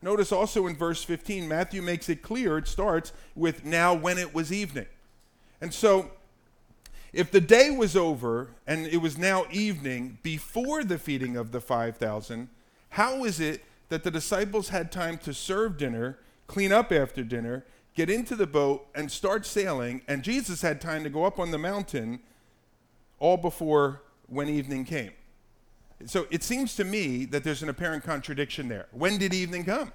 Notice 0.00 0.30
also 0.30 0.68
in 0.68 0.76
verse 0.76 1.02
15, 1.02 1.48
Matthew 1.48 1.82
makes 1.82 2.08
it 2.08 2.22
clear, 2.22 2.56
it 2.56 2.68
starts 2.68 3.12
with 3.34 3.64
now 3.64 3.94
when 3.94 4.16
it 4.16 4.32
was 4.32 4.52
evening. 4.52 4.86
And 5.60 5.74
so, 5.74 6.12
if 7.12 7.32
the 7.32 7.40
day 7.40 7.72
was 7.72 7.96
over 7.96 8.50
and 8.64 8.86
it 8.86 8.98
was 8.98 9.18
now 9.18 9.44
evening 9.50 10.18
before 10.22 10.84
the 10.84 10.98
feeding 10.98 11.36
of 11.36 11.50
the 11.50 11.60
5,000, 11.60 12.48
how 12.90 13.24
is 13.24 13.40
it 13.40 13.64
that 13.88 14.04
the 14.04 14.10
disciples 14.10 14.68
had 14.68 14.92
time 14.92 15.18
to 15.18 15.34
serve 15.34 15.76
dinner, 15.76 16.18
clean 16.46 16.70
up 16.70 16.92
after 16.92 17.24
dinner, 17.24 17.64
get 17.94 18.08
into 18.08 18.34
the 18.34 18.46
boat, 18.46 18.86
and 18.94 19.10
start 19.10 19.44
sailing. 19.46 20.02
And 20.08 20.22
Jesus 20.22 20.62
had 20.62 20.80
time 20.80 21.04
to 21.04 21.10
go 21.10 21.24
up 21.24 21.38
on 21.38 21.50
the 21.50 21.58
mountain 21.58 22.20
all 23.18 23.36
before 23.36 24.02
when 24.26 24.48
evening 24.48 24.84
came. 24.84 25.12
So 26.06 26.26
it 26.30 26.42
seems 26.42 26.74
to 26.76 26.84
me 26.84 27.24
that 27.26 27.44
there's 27.44 27.62
an 27.62 27.68
apparent 27.68 28.04
contradiction 28.04 28.68
there. 28.68 28.86
When 28.90 29.18
did 29.18 29.32
evening 29.32 29.64
come? 29.64 29.92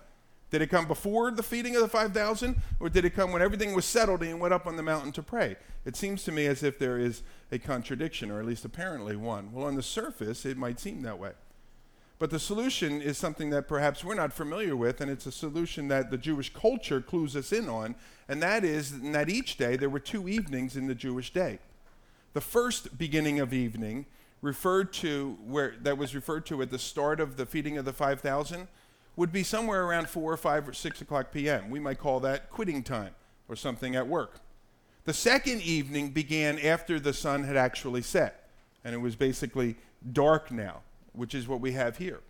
Did 0.49 0.61
it 0.61 0.67
come 0.67 0.87
before 0.87 1.31
the 1.31 1.43
feeding 1.43 1.75
of 1.75 1.81
the 1.81 1.89
5,000, 1.89 2.55
or 2.79 2.87
did 2.87 3.03
it 3.03 3.09
come 3.09 3.33
when 3.33 3.41
everything 3.41 3.73
was 3.73 3.83
settled 3.83 4.21
and 4.21 4.29
he 4.29 4.33
went 4.33 4.53
up 4.53 4.65
on 4.65 4.77
the 4.77 4.83
mountain 4.83 5.11
to 5.13 5.23
pray? 5.23 5.57
It 5.83 5.97
seems 5.97 6.23
to 6.23 6.31
me 6.31 6.45
as 6.45 6.63
if 6.63 6.79
there 6.79 6.97
is 6.97 7.23
a 7.51 7.59
contradiction, 7.59 8.31
or 8.31 8.39
at 8.39 8.45
least 8.45 8.63
apparently 8.63 9.17
one. 9.17 9.51
Well, 9.51 9.65
on 9.65 9.75
the 9.75 9.83
surface, 9.83 10.45
it 10.45 10.55
might 10.55 10.79
seem 10.79 11.01
that 11.01 11.19
way. 11.19 11.31
But 12.19 12.31
the 12.31 12.39
solution 12.39 13.01
is 13.01 13.17
something 13.17 13.51
that 13.51 13.67
perhaps 13.67 14.03
we're 14.03 14.15
not 14.15 14.33
familiar 14.33 14.75
with, 14.75 15.01
and 15.01 15.11
it's 15.11 15.27
a 15.27 15.31
solution 15.31 15.87
that 15.89 16.09
the 16.09 16.17
Jewish 16.17 16.51
culture 16.51 16.99
clues 16.99 17.35
us 17.35 17.51
in 17.51 17.69
on, 17.69 17.95
and 18.27 18.41
that 18.41 18.63
is 18.63 19.01
that 19.01 19.29
each 19.29 19.57
day 19.57 19.75
there 19.75 19.89
were 19.89 19.99
two 19.99 20.27
evenings 20.27 20.75
in 20.75 20.87
the 20.87 20.95
Jewish 20.95 21.31
day. 21.31 21.59
The 22.33 22.41
first 22.41 22.97
beginning 22.97 23.39
of 23.39 23.53
evening 23.53 24.07
referred 24.41 24.93
to 24.93 25.37
where 25.45 25.75
that 25.81 25.97
was 25.97 26.15
referred 26.15 26.45
to 26.47 26.61
at 26.61 26.71
the 26.71 26.79
start 26.79 27.19
of 27.19 27.37
the 27.37 27.45
feeding 27.45 27.77
of 27.77 27.85
the 27.85 27.93
5,000 27.93 28.67
would 29.15 29.31
be 29.31 29.43
somewhere 29.43 29.83
around 29.83 30.09
4 30.09 30.33
or 30.33 30.37
5 30.37 30.69
or 30.69 30.73
6 30.73 31.01
o'clock 31.01 31.31
p.m. 31.31 31.69
We 31.69 31.79
might 31.79 31.97
call 31.99 32.19
that 32.21 32.49
quitting 32.49 32.83
time 32.83 33.13
or 33.47 33.55
something 33.55 33.95
at 33.95 34.07
work. 34.07 34.39
The 35.05 35.13
second 35.13 35.61
evening 35.61 36.11
began 36.11 36.59
after 36.59 36.99
the 36.99 37.13
sun 37.13 37.43
had 37.43 37.57
actually 37.57 38.01
set, 38.01 38.49
and 38.83 38.93
it 38.93 38.99
was 38.99 39.15
basically 39.15 39.75
dark 40.11 40.51
now, 40.51 40.81
which 41.17 41.35
is 41.35 41.47
what 41.47 41.59
we 41.59 41.73
have 41.73 41.97
here. 41.97 42.21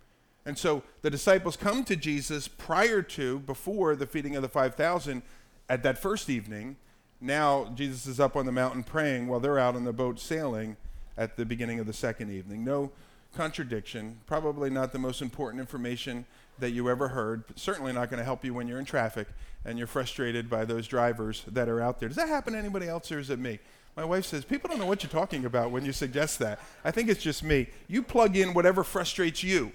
And 0.44 0.56
so 0.56 0.82
the 1.02 1.10
disciples 1.10 1.56
come 1.56 1.84
to 1.84 1.94
Jesus 1.94 2.48
prior 2.48 3.02
to, 3.02 3.40
before 3.40 3.94
the 3.94 4.06
feeding 4.06 4.34
of 4.34 4.42
the 4.42 4.48
5,000 4.48 5.22
at 5.68 5.82
that 5.82 5.98
first 5.98 6.30
evening. 6.30 6.76
Now 7.20 7.70
Jesus 7.74 8.06
is 8.06 8.18
up 8.18 8.34
on 8.34 8.46
the 8.46 8.52
mountain 8.52 8.82
praying 8.82 9.28
while 9.28 9.40
they're 9.40 9.58
out 9.58 9.76
on 9.76 9.84
the 9.84 9.92
boat 9.92 10.18
sailing 10.18 10.76
at 11.16 11.36
the 11.36 11.44
beginning 11.44 11.80
of 11.80 11.86
the 11.86 11.92
second 11.92 12.30
evening. 12.30 12.64
No 12.64 12.90
contradiction, 13.36 14.20
probably 14.26 14.70
not 14.70 14.92
the 14.92 14.98
most 14.98 15.20
important 15.20 15.60
information 15.60 16.24
that 16.58 16.70
you 16.70 16.88
ever 16.88 17.08
heard, 17.08 17.44
certainly 17.56 17.92
not 17.92 18.10
going 18.10 18.18
to 18.18 18.24
help 18.24 18.44
you 18.44 18.54
when 18.54 18.66
you're 18.66 18.78
in 18.78 18.84
traffic 18.84 19.28
and 19.64 19.78
you're 19.78 19.86
frustrated 19.86 20.48
by 20.48 20.64
those 20.64 20.88
drivers 20.88 21.44
that 21.48 21.68
are 21.68 21.80
out 21.80 22.00
there. 22.00 22.08
Does 22.08 22.16
that 22.16 22.28
happen 22.28 22.54
to 22.54 22.58
anybody 22.58 22.88
else 22.88 23.12
or 23.12 23.18
is 23.18 23.30
it 23.30 23.38
me? 23.38 23.58
My 23.98 24.04
wife 24.04 24.26
says, 24.26 24.44
People 24.44 24.68
don't 24.70 24.78
know 24.78 24.86
what 24.86 25.02
you're 25.02 25.10
talking 25.10 25.44
about 25.44 25.72
when 25.72 25.84
you 25.84 25.90
suggest 25.90 26.38
that. 26.38 26.60
I 26.84 26.92
think 26.92 27.08
it's 27.08 27.20
just 27.20 27.42
me. 27.42 27.66
You 27.88 28.04
plug 28.04 28.36
in 28.36 28.54
whatever 28.54 28.84
frustrates 28.84 29.42
you. 29.42 29.72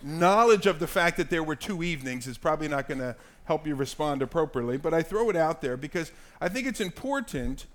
Knowledge 0.00 0.66
of 0.66 0.78
the 0.78 0.86
fact 0.86 1.16
that 1.16 1.28
there 1.28 1.42
were 1.42 1.56
two 1.56 1.82
evenings 1.82 2.28
is 2.28 2.38
probably 2.38 2.68
not 2.68 2.86
going 2.86 3.00
to 3.00 3.16
help 3.46 3.66
you 3.66 3.74
respond 3.74 4.22
appropriately, 4.22 4.76
but 4.76 4.94
I 4.94 5.02
throw 5.02 5.28
it 5.28 5.34
out 5.34 5.60
there 5.60 5.76
because 5.76 6.12
I 6.40 6.48
think 6.48 6.68
it's 6.68 6.80
important 6.80 7.66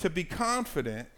to 0.00 0.10
be 0.10 0.24
confident 0.24 1.08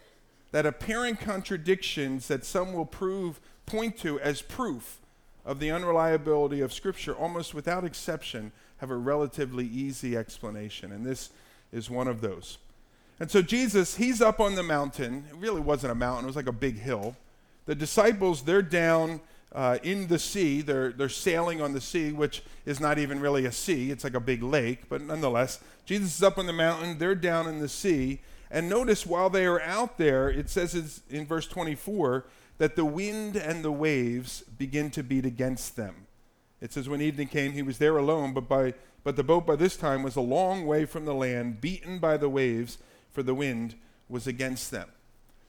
that 0.53 0.65
apparent 0.65 1.19
contradictions 1.19 2.29
that 2.29 2.45
some 2.45 2.71
will 2.71 2.85
prove 2.85 3.41
point 3.65 3.97
to 3.97 4.21
as 4.21 4.41
proof 4.41 4.99
of 5.45 5.59
the 5.59 5.69
unreliability 5.69 6.61
of 6.61 6.71
Scripture, 6.71 7.13
almost 7.13 7.53
without 7.53 7.83
exception, 7.83 8.53
have 8.77 8.89
a 8.89 8.95
relatively 8.95 9.65
easy 9.65 10.15
explanation. 10.15 10.93
And 10.93 11.05
this 11.05 11.29
is 11.73 11.89
one 11.89 12.07
of 12.07 12.21
those. 12.21 12.57
And 13.19 13.29
so 13.29 13.41
Jesus, 13.41 13.95
he's 13.95 14.21
up 14.21 14.39
on 14.39 14.55
the 14.55 14.63
mountain. 14.63 15.25
It 15.29 15.35
really 15.35 15.61
wasn't 15.61 15.91
a 15.91 15.95
mountain, 15.95 16.25
it 16.25 16.27
was 16.27 16.35
like 16.35 16.47
a 16.47 16.51
big 16.51 16.79
hill. 16.79 17.15
The 17.65 17.75
disciples, 17.75 18.43
they're 18.43 18.61
down 18.61 19.21
uh, 19.51 19.77
in 19.83 20.07
the 20.07 20.19
sea. 20.19 20.61
They're, 20.61 20.91
they're 20.91 21.09
sailing 21.09 21.61
on 21.61 21.73
the 21.73 21.81
sea, 21.81 22.11
which 22.11 22.43
is 22.65 22.79
not 22.79 22.97
even 22.97 23.19
really 23.19 23.45
a 23.45 23.51
sea, 23.51 23.91
it's 23.91 24.03
like 24.03 24.13
a 24.13 24.19
big 24.19 24.43
lake. 24.43 24.89
But 24.89 25.01
nonetheless, 25.01 25.59
Jesus 25.85 26.17
is 26.17 26.23
up 26.23 26.37
on 26.37 26.45
the 26.45 26.53
mountain, 26.53 26.97
they're 26.97 27.15
down 27.15 27.47
in 27.47 27.59
the 27.59 27.69
sea. 27.69 28.21
And 28.51 28.67
notice 28.67 29.05
while 29.05 29.29
they 29.29 29.45
are 29.45 29.61
out 29.61 29.97
there, 29.97 30.29
it 30.29 30.49
says 30.49 31.01
in 31.09 31.25
verse 31.25 31.47
24 31.47 32.25
that 32.57 32.75
the 32.75 32.85
wind 32.85 33.35
and 33.35 33.63
the 33.63 33.71
waves 33.71 34.41
begin 34.41 34.89
to 34.91 35.03
beat 35.03 35.25
against 35.25 35.75
them. 35.75 36.07
It 36.59 36.73
says 36.73 36.89
when 36.89 37.01
evening 37.01 37.27
came, 37.27 37.53
he 37.53 37.61
was 37.61 37.77
there 37.77 37.97
alone, 37.97 38.33
but, 38.33 38.49
by, 38.49 38.73
but 39.03 39.15
the 39.15 39.23
boat 39.23 39.45
by 39.45 39.55
this 39.55 39.77
time 39.77 40.03
was 40.03 40.15
a 40.15 40.21
long 40.21 40.65
way 40.65 40.85
from 40.85 41.05
the 41.05 41.13
land, 41.13 41.61
beaten 41.61 41.99
by 41.99 42.17
the 42.17 42.27
waves, 42.27 42.79
for 43.11 43.23
the 43.23 43.33
wind 43.33 43.75
was 44.07 44.27
against 44.27 44.71
them. 44.71 44.89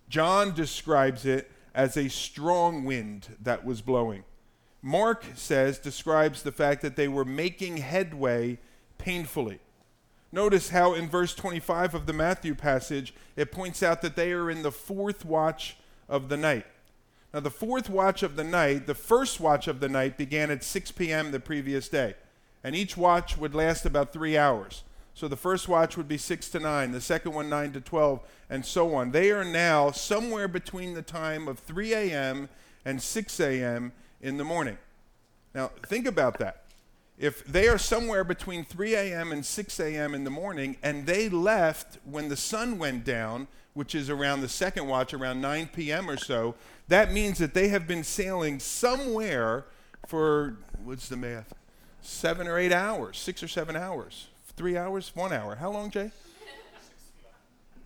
John 0.09 0.55
describes 0.55 1.25
it 1.25 1.51
as 1.75 1.97
a 1.97 2.09
strong 2.09 2.85
wind 2.85 3.37
that 3.41 3.65
was 3.65 3.81
blowing. 3.81 4.25
Mark 4.83 5.25
says, 5.35 5.79
describes 5.79 6.43
the 6.43 6.53
fact 6.53 6.83
that 6.83 6.97
they 6.97 7.09
were 7.09 7.25
making 7.25 7.79
headway 7.79 8.59
painfully. 8.99 9.61
Notice 10.33 10.71
how 10.71 10.95
in 10.95 11.09
verse 11.09 11.35
25 11.35 11.95
of 11.95 12.07
the 12.07 12.13
Matthew 12.13 12.55
passage, 12.55 13.15
it 13.37 13.53
points 13.53 13.83
out 13.83 14.01
that 14.03 14.17
they 14.17 14.33
are 14.33 14.51
in 14.51 14.63
the 14.63 14.73
fourth 14.73 15.25
watch 15.25 15.77
of 16.09 16.29
the 16.29 16.37
night. 16.37 16.67
Now, 17.35 17.41
the 17.41 17.51
fourth 17.51 17.89
watch 17.89 18.23
of 18.23 18.37
the 18.37 18.45
night, 18.45 18.87
the 18.87 18.95
first 18.95 19.39
watch 19.39 19.69
of 19.69 19.81
the 19.81 19.89
night, 19.89 20.17
began 20.17 20.51
at 20.51 20.65
6 20.65 20.93
p.m. 20.93 21.31
the 21.31 21.41
previous 21.41 21.89
day, 21.89 22.15
and 22.65 22.75
each 22.75 22.97
watch 22.97 23.37
would 23.39 23.55
last 23.55 23.87
about 23.87 24.13
three 24.13 24.37
hours. 24.37 24.83
So 25.15 25.29
the 25.29 25.37
first 25.37 25.69
watch 25.69 25.97
would 25.97 26.09
be 26.09 26.19
6 26.19 26.49
to 26.51 26.61
9, 26.61 26.93
the 26.93 27.01
second 27.01 27.33
one 27.33 27.49
9 27.49 27.73
to 27.73 27.81
12, 27.81 28.21
and 28.49 28.65
so 28.65 28.95
on. 28.95 29.11
They 29.11 29.31
are 29.31 29.45
now 29.45 29.91
somewhere 29.91 30.49
between 30.49 30.95
the 30.95 31.03
time 31.03 31.49
of 31.49 31.59
3 31.59 31.93
a.m. 31.93 32.49
and 32.85 33.03
6 33.03 33.41
a.m. 33.41 33.93
in 34.21 34.37
the 34.37 34.45
morning. 34.45 34.79
Now, 35.55 35.73
think 35.87 36.07
about 36.07 36.39
that 36.39 36.65
if 37.21 37.45
they 37.45 37.69
are 37.69 37.77
somewhere 37.77 38.25
between 38.25 38.65
3 38.65 38.95
a.m. 38.95 39.31
and 39.31 39.45
6 39.45 39.79
a.m. 39.79 40.15
in 40.15 40.25
the 40.25 40.31
morning, 40.31 40.79
and 40.83 41.05
they 41.05 41.29
left 41.29 41.99
when 42.05 42.31
the 42.31 42.37
sun 42.37 42.79
went 42.79 43.05
down, 43.05 43.47
which 43.75 43.95
is 43.95 44.09
around 44.09 44.41
the 44.41 44.49
second 44.49 44.87
watch, 44.89 45.13
around 45.13 45.39
9 45.43 45.69
p.m. 45.75 46.09
or 46.09 46.17
so, 46.17 46.55
that 46.89 47.13
means 47.13 47.37
that 47.37 47.53
they 47.53 47.69
have 47.69 47.87
been 47.87 48.03
sailing 48.03 48.59
somewhere 48.59 49.67
for, 50.07 50.57
what's 50.83 51.11
the 51.11 51.17
math? 51.17 51.53
Seven 52.01 52.49
or 52.49 52.59
eight 52.59 52.73
hours, 52.73 53.19
six 53.19 53.43
or 53.43 53.49
seven 53.49 53.77
hours, 53.77 54.29
three 54.61 54.77
hours, 54.77 55.11
one 55.15 55.33
hour. 55.33 55.55
How 55.55 55.71
long, 55.71 55.91
Jay? 55.91 56.11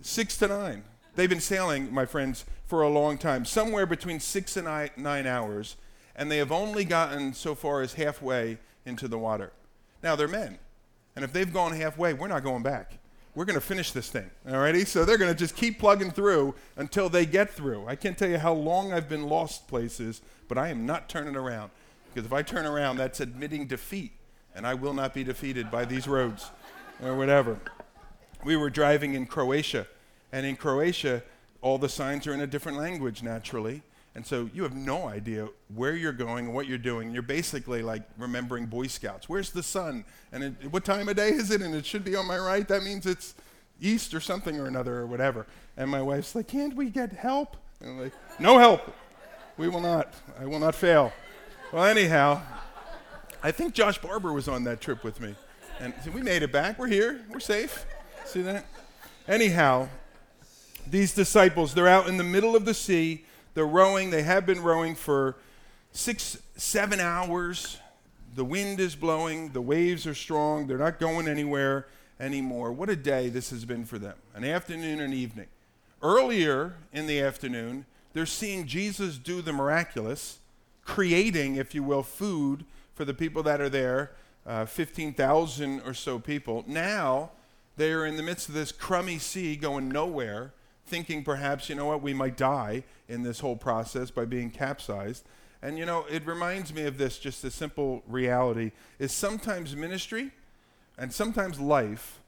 six 0.03 0.37
to 0.39 0.49
nine. 0.49 0.83
They've 1.15 1.31
been 1.31 1.39
sailing, 1.39 1.95
my 1.95 2.05
friends, 2.05 2.45
for 2.67 2.83
a 2.83 2.89
long 2.89 3.17
time, 3.17 3.45
somewhere 3.45 3.87
between 3.87 4.19
six 4.19 4.57
and 4.57 4.67
nine, 4.97 5.25
hours, 5.25 5.77
and 6.17 6.33
they 6.33 6.39
have 6.39 6.51
only 6.51 6.85
gotten 6.85 7.33
so 7.33 7.55
far 7.55 7.81
as 7.81 7.95
halfway 7.95 8.59
into 8.85 9.07
the 9.07 9.17
water. 9.17 9.53
Now, 10.03 10.17
they're 10.17 10.27
men. 10.27 10.59
And 11.15 11.25
if 11.25 11.33
they've 11.33 11.53
gone 11.53 11.77
halfway, 11.77 12.13
we're 12.13 12.27
not 12.27 12.43
going 12.43 12.65
back. 12.65 12.99
We're 13.37 13.45
going 13.45 13.55
to 13.55 13.61
finish 13.61 13.93
this 13.93 14.11
thing. 14.11 14.29
Alrighty? 14.45 14.85
So 14.85 15.05
they're 15.05 15.17
going 15.17 15.33
to 15.33 15.39
just 15.39 15.55
keep 15.55 15.79
plugging 15.79 16.11
through 16.11 16.57
until 16.75 17.09
they 17.09 17.25
get 17.25 17.53
through. 17.53 17.87
I 17.87 17.95
can't 17.95 18.19
tell 18.19 18.29
you 18.29 18.39
how 18.39 18.53
long 18.53 18.93
I've 18.93 19.09
been 19.09 19.29
lost 19.29 19.69
places, 19.69 20.23
but 20.49 20.59
I 20.59 20.71
am 20.71 20.87
not 20.87 21.09
turning 21.09 21.37
around. 21.37 21.71
Because 22.13 22.27
if 22.27 22.33
I 22.33 22.43
turn 22.43 22.67
around, 22.67 22.97
that's 22.97 23.21
admitting 23.21 23.69
defeat. 23.69 24.11
And 24.57 24.69
I 24.69 24.75
will 24.75 24.95
not 24.95 25.15
be 25.15 25.25
defeated 25.25 25.69
by 25.69 25.85
these 25.85 26.07
roads 26.07 26.53
or 27.03 27.17
whatever. 27.17 27.59
We 28.45 28.57
were 28.57 28.71
driving 28.71 29.15
in 29.15 29.27
Croatia. 29.27 29.87
And 30.33 30.45
in 30.45 30.57
Croatia, 30.57 31.23
all 31.61 31.79
the 31.79 31.89
signs 31.89 32.27
are 32.27 32.35
in 32.35 32.41
a 32.41 32.47
different 32.47 32.79
language 32.79 33.23
naturally. 33.23 33.83
And 34.15 34.25
so 34.25 34.49
you 34.55 34.63
have 34.63 34.77
no 34.77 35.09
idea 35.09 35.49
where 35.75 35.97
you're 35.97 36.13
going 36.13 36.47
and 36.47 36.55
what 36.55 36.67
you're 36.67 36.79
doing. 36.79 37.11
You're 37.11 37.23
basically 37.23 37.83
like 37.83 38.03
remembering 38.17 38.67
Boy 38.67 38.87
Scouts. 38.87 39.29
Where's 39.29 39.51
the 39.51 39.63
sun? 39.63 40.05
And 40.31 40.45
it, 40.45 40.73
what 40.73 40.85
time 40.85 41.09
of 41.09 41.17
day 41.17 41.31
is 41.31 41.51
it? 41.51 41.63
And 41.63 41.75
it 41.75 41.85
should 41.85 42.05
be 42.05 42.15
on 42.15 42.27
my 42.27 42.39
right. 42.39 42.67
That 42.69 42.85
means 42.85 43.07
it's 43.07 43.35
east 43.81 44.15
or 44.15 44.21
something 44.21 44.61
or 44.61 44.67
another 44.67 44.99
or 44.99 45.07
whatever. 45.07 45.47
And 45.77 45.91
my 45.91 46.01
wife's 46.01 46.35
like, 46.35 46.47
can't 46.47 46.77
we 46.77 46.91
get 46.91 47.13
help? 47.13 47.57
And 47.81 47.91
I'm 47.91 48.01
like, 48.01 48.13
no 48.39 48.59
help. 48.59 48.95
We 49.57 49.69
will 49.69 49.81
not. 49.81 50.15
I 50.39 50.47
will 50.47 50.61
not 50.61 50.75
fail. 50.75 51.13
Well, 51.73 51.85
anyhow, 51.85 52.41
I 53.43 53.51
think 53.51 53.75
Josh 53.75 53.99
Barber 53.99 54.33
was 54.33 54.49
on 54.49 54.63
that 54.65 54.81
trip 54.81 55.03
with 55.03 55.21
me. 55.21 55.35
And 55.81 55.93
so 56.05 56.11
we 56.11 56.23
made 56.23 56.43
it 56.43 56.53
back. 56.53 56.79
We're 56.79 56.89
here. 56.89 57.21
We're 57.31 57.41
safe. 57.41 57.85
See 58.25 58.43
that? 58.43 58.67
Anyhow, 59.27 59.89
these 60.87 61.15
disciples, 61.15 61.75
they're 61.75 61.89
out 61.89 62.09
in 62.09 62.17
the 62.17 62.25
middle 62.25 62.57
of 62.57 62.65
the 62.65 62.75
sea 62.75 63.25
they're 63.55 63.65
rowing. 63.65 64.11
They 64.11 64.23
have 64.23 64.45
been 64.45 64.61
rowing 64.61 64.95
for 64.95 65.37
six, 65.93 66.39
seven 66.57 67.01
hours. 67.01 67.79
The 68.35 68.45
wind 68.45 68.81
is 68.81 68.97
blowing. 68.97 69.53
The 69.53 69.63
waves 69.63 70.07
are 70.07 70.15
strong. 70.15 70.67
They're 70.67 70.79
not 70.79 70.99
going 70.99 71.29
anywhere 71.29 71.87
anymore. 72.19 72.73
What 72.73 72.91
a 72.91 72.97
day 72.97 73.29
this 73.29 73.51
has 73.51 73.65
been 73.65 73.85
for 73.85 73.99
them 73.99 74.17
an 74.35 74.45
afternoon 74.45 75.01
and 75.01 75.15
evening. 75.15 75.47
Earlier 76.03 76.75
in 76.93 77.07
the 77.07 77.21
afternoon, 77.21 77.87
they're 78.13 78.27
seeing 78.27 78.67
Jesus 78.67 79.19
do 79.19 79.41
the 79.41 79.53
miraculous, 79.53 80.41
creating, 80.85 81.57
if 81.57 81.75
you 81.75 81.83
will, 81.83 82.03
food 82.03 82.65
for 82.95 83.05
the 83.05 83.15
people 83.15 83.43
that 83.45 83.61
are 83.61 83.69
there, 83.69 84.11
uh, 84.47 84.67
15,000 84.67 85.81
or 85.81 85.95
so 85.95 86.19
people. 86.19 86.65
Now, 86.67 87.31
they 87.77 87.93
are 87.93 88.07
in 88.07 88.17
the 88.17 88.23
midst 88.23 88.49
of 88.49 88.55
this 88.55 88.73
crummy 88.73 89.19
sea 89.19 89.57
going 89.57 89.89
nowhere 89.89 90.53
thinking 90.87 91.25
perhaps, 91.25 91.69
you 91.69 91.75
know 91.75 91.87
what, 91.87 92.03
we 92.03 92.13
might 92.13 92.37
die 92.37 92.85
in 93.09 93.23
this 93.23 93.41
whole 93.41 93.57
process 93.57 94.11
by 94.11 94.25
being 94.25 94.51
capsized. 94.51 95.25
And 95.63 95.79
you 95.79 95.87
know, 95.87 96.05
it 96.11 96.27
reminds 96.27 96.75
me 96.75 96.83
of 96.83 96.99
this 96.99 97.19
just 97.19 97.43
a 97.45 97.51
simple 97.51 98.03
reality 98.07 98.73
is 98.99 99.13
sometimes 99.13 99.75
ministry 99.75 100.31
and 100.99 101.13
sometimes 101.13 101.59
life 101.59 102.21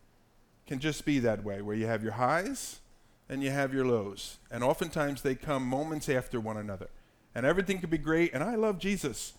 can 0.66 0.80
just 0.80 1.04
be 1.04 1.18
that 1.20 1.44
way, 1.44 1.62
where 1.62 1.76
you 1.76 1.86
have 1.86 2.02
your 2.02 2.12
highs 2.12 2.80
and 3.28 3.42
you 3.42 3.50
have 3.50 3.72
your 3.72 3.84
lows. 3.84 4.38
And 4.50 4.64
oftentimes 4.64 5.22
they 5.22 5.34
come 5.34 5.64
moments 5.64 6.08
after 6.08 6.40
one 6.40 6.56
another. 6.56 6.88
And 7.34 7.44
everything 7.44 7.80
could 7.80 7.90
be 7.90 7.98
great, 7.98 8.32
and 8.32 8.42
I 8.42 8.54
love 8.54 8.78
Jesus. 8.78 9.34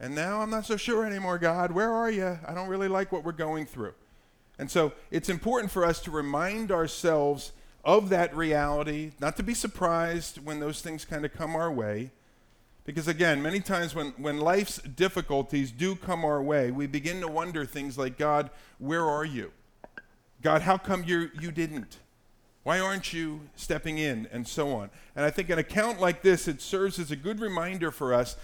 And 0.00 0.14
now 0.14 0.40
I'm 0.40 0.50
not 0.50 0.64
so 0.64 0.78
sure 0.78 1.04
anymore, 1.04 1.38
God. 1.38 1.72
Where 1.72 1.92
are 1.92 2.10
you? 2.10 2.38
I 2.46 2.54
don't 2.54 2.68
really 2.68 2.88
like 2.88 3.12
what 3.12 3.22
we're 3.22 3.32
going 3.32 3.66
through. 3.66 3.92
And 4.58 4.70
so 4.70 4.92
it's 5.10 5.28
important 5.28 5.70
for 5.70 5.84
us 5.84 6.00
to 6.00 6.10
remind 6.10 6.72
ourselves 6.72 7.52
of 7.84 8.08
that 8.08 8.34
reality, 8.34 9.12
not 9.20 9.36
to 9.36 9.42
be 9.42 9.54
surprised 9.54 10.44
when 10.44 10.58
those 10.58 10.80
things 10.80 11.04
kind 11.04 11.24
of 11.24 11.34
come 11.34 11.54
our 11.54 11.70
way. 11.70 12.10
Because 12.84 13.08
again, 13.08 13.42
many 13.42 13.60
times 13.60 13.94
when, 13.94 14.08
when 14.16 14.38
life's 14.38 14.78
difficulties 14.78 15.70
do 15.70 15.94
come 15.94 16.24
our 16.24 16.42
way, 16.42 16.70
we 16.70 16.86
begin 16.86 17.20
to 17.20 17.28
wonder 17.28 17.64
things 17.64 17.98
like, 17.98 18.18
God, 18.18 18.50
where 18.78 19.04
are 19.04 19.24
you? 19.24 19.52
God, 20.42 20.62
how 20.62 20.78
come 20.78 21.04
you 21.04 21.30
you 21.38 21.52
didn't? 21.52 21.98
Why 22.62 22.80
aren't 22.80 23.12
you 23.12 23.40
stepping 23.54 23.98
in? 23.98 24.28
And 24.32 24.46
so 24.48 24.72
on. 24.72 24.90
And 25.14 25.24
I 25.24 25.30
think 25.30 25.50
an 25.50 25.58
account 25.58 26.00
like 26.00 26.22
this, 26.22 26.48
it 26.48 26.60
serves 26.60 26.98
as 26.98 27.10
a 27.10 27.16
good 27.16 27.40
reminder 27.40 27.90
for 27.90 28.14
us 28.14 28.36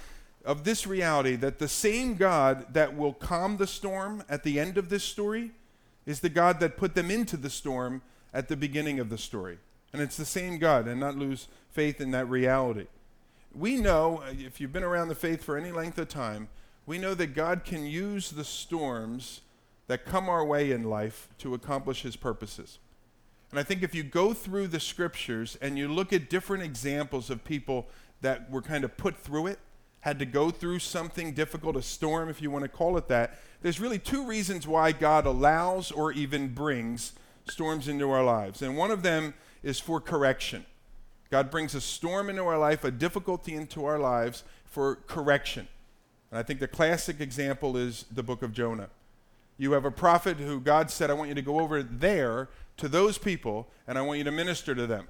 of 0.47 0.65
this 0.65 0.87
reality 0.87 1.35
that 1.37 1.59
the 1.59 1.69
same 1.69 2.15
God 2.15 2.73
that 2.73 2.97
will 2.97 3.13
calm 3.13 3.57
the 3.57 3.67
storm 3.67 4.23
at 4.29 4.45
the 4.45 4.61
end 4.61 4.79
of 4.79 4.89
this 4.89 5.03
story 5.03 5.51
is 6.07 6.21
the 6.21 6.29
God 6.29 6.61
that 6.61 6.77
put 6.77 6.95
them 6.95 7.11
into 7.11 7.37
the 7.37 7.51
storm 7.51 8.01
at 8.33 8.49
the 8.49 8.57
beginning 8.57 9.01
of 9.01 9.11
the 9.11 9.19
story. 9.19 9.59
And 9.93 10.01
it's 10.01 10.17
the 10.17 10.25
same 10.25 10.59
God, 10.59 10.87
and 10.87 11.01
not 11.01 11.17
lose 11.17 11.49
faith 11.71 12.01
in 12.01 12.13
that 12.13 12.29
reality. 12.29 12.87
We 13.55 13.77
know, 13.77 14.23
if 14.31 14.61
you've 14.61 14.73
been 14.73 14.85
around 14.85 15.09
the 15.09 15.15
faith 15.15 15.43
for 15.43 15.57
any 15.57 15.73
length 15.73 15.99
of 15.99 16.09
time, 16.09 16.49
we 16.87 16.99
know 16.99 17.15
that 17.15 17.35
God 17.35 17.65
can 17.65 17.85
use 17.85 18.31
the 18.31 18.45
storms 18.45 19.41
that 19.89 20.05
come 20.05 20.29
our 20.29 20.45
way 20.45 20.71
in 20.71 20.85
life 20.85 21.29
to 21.39 21.55
accomplish 21.55 22.03
his 22.03 22.15
purposes. 22.15 22.79
And 23.51 23.59
I 23.59 23.63
think 23.63 23.83
if 23.83 23.95
you 23.95 24.03
go 24.03 24.33
through 24.33 24.69
the 24.69 24.81
scriptures 24.81 25.57
and 25.61 25.79
you 25.79 25.89
look 25.89 26.13
at 26.13 26.31
different 26.31 26.63
examples 26.63 27.31
of 27.31 27.45
people 27.45 27.87
that 28.21 28.51
were 28.51 28.63
kind 28.63 28.85
of 28.85 28.97
put 28.97 29.17
through 29.17 29.49
it, 29.49 29.59
had 30.07 30.21
to 30.21 30.25
go 30.25 30.51
through 30.53 30.79
something 30.79 31.33
difficult, 31.33 31.75
a 31.75 31.83
storm, 31.83 32.29
if 32.29 32.41
you 32.41 32.49
want 32.49 32.63
to 32.63 32.69
call 32.69 32.97
it 32.97 33.09
that, 33.09 33.41
there's 33.61 33.81
really 33.81 33.99
two 33.99 34.25
reasons 34.25 34.65
why 34.65 34.93
God 34.93 35.27
allows 35.27 35.91
or 35.91 36.13
even 36.13 36.55
brings 36.55 37.15
storms 37.49 37.89
into 37.89 38.09
our 38.09 38.23
lives. 38.23 38.63
And 38.63 38.77
one 38.77 38.93
of 38.93 39.03
them 39.03 39.35
is 39.65 39.81
for 39.81 40.01
correction. 40.01 40.65
God 41.29 41.51
brings 41.51 41.75
a 41.75 41.81
storm 41.81 42.31
into 42.31 42.45
our 42.45 42.57
life, 42.57 42.85
a 42.85 42.93
difficulty 42.93 43.57
into 43.57 43.85
our 43.85 43.99
lives 43.99 44.45
for 44.65 44.95
correction. 45.09 45.67
And 46.31 46.39
I 46.39 46.45
think 46.45 46.61
the 46.61 46.69
classic 46.69 47.21
example 47.21 47.77
is 47.77 48.05
the 48.09 48.23
book 48.23 48.45
of 48.45 48.53
Jonah. 48.53 48.91
You 49.59 49.73
have 49.73 49.85
a 49.85 49.91
prophet 49.91 50.37
who 50.37 50.61
God 50.61 50.89
said, 50.89 51.11
I 51.11 51.15
want 51.15 51.31
you 51.31 51.35
to 51.35 51.43
go 51.43 51.59
over 51.59 51.83
there 51.83 52.49
to 52.77 52.87
those 52.87 53.19
people 53.19 53.67
and 53.89 53.99
I 53.99 54.03
want 54.03 54.19
you 54.19 54.25
to 54.25 54.31
minister 54.31 54.73
to 54.73 54.87
them. 54.87 55.09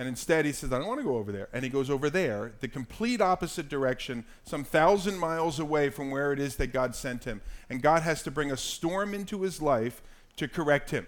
And 0.00 0.08
instead, 0.08 0.46
he 0.46 0.52
says, 0.52 0.72
I 0.72 0.78
don't 0.78 0.88
want 0.88 1.00
to 1.00 1.04
go 1.04 1.18
over 1.18 1.30
there. 1.30 1.50
And 1.52 1.62
he 1.62 1.68
goes 1.68 1.90
over 1.90 2.08
there, 2.08 2.52
the 2.60 2.68
complete 2.68 3.20
opposite 3.20 3.68
direction, 3.68 4.24
some 4.44 4.64
thousand 4.64 5.18
miles 5.18 5.58
away 5.58 5.90
from 5.90 6.10
where 6.10 6.32
it 6.32 6.40
is 6.40 6.56
that 6.56 6.72
God 6.72 6.94
sent 6.94 7.24
him. 7.24 7.42
And 7.68 7.82
God 7.82 8.00
has 8.00 8.22
to 8.22 8.30
bring 8.30 8.50
a 8.50 8.56
storm 8.56 9.12
into 9.12 9.42
his 9.42 9.60
life 9.60 10.00
to 10.36 10.48
correct 10.48 10.90
him, 10.90 11.06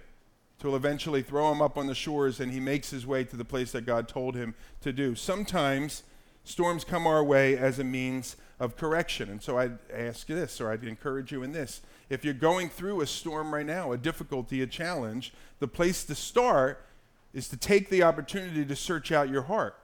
to 0.59 0.77
eventually 0.77 1.23
throw 1.23 1.51
him 1.51 1.63
up 1.63 1.79
on 1.79 1.87
the 1.87 1.95
shores, 1.95 2.39
and 2.39 2.53
he 2.53 2.61
makes 2.61 2.91
his 2.91 3.07
way 3.07 3.25
to 3.25 3.35
the 3.35 3.47
place 3.47 3.73
that 3.73 3.87
God 3.87 4.09
told 4.09 4.35
him 4.35 4.55
to 4.83 4.93
do. 4.93 5.15
Sometimes 5.15 6.03
storms 6.45 6.85
come 6.85 7.07
our 7.07 7.25
way 7.25 7.57
as 7.57 7.79
a 7.79 7.85
means 7.85 8.37
of 8.61 8.77
correction. 8.77 9.31
And 9.31 9.43
so 9.43 9.57
I'd 9.57 9.79
ask 9.91 10.29
you 10.29 10.35
this, 10.35 10.61
or 10.61 10.71
I'd 10.71 10.85
encourage 10.85 11.33
you 11.33 11.43
in 11.43 11.53
this. 11.53 11.81
If 12.11 12.27
you're 12.27 12.35
going 12.35 12.69
through 12.69 13.01
a 13.01 13.07
storm 13.07 13.55
right 13.55 13.65
now, 13.65 13.93
a 13.93 13.97
difficulty, 13.97 14.61
a 14.61 14.67
challenge, 14.67 15.33
the 15.61 15.67
place 15.67 16.05
to 16.05 16.15
start 16.15 16.85
is 17.33 17.49
to 17.49 17.57
take 17.57 17.89
the 17.89 18.03
opportunity 18.03 18.65
to 18.65 18.77
search 18.77 19.11
out 19.13 19.29
your 19.29 19.43
heart. 19.43 19.77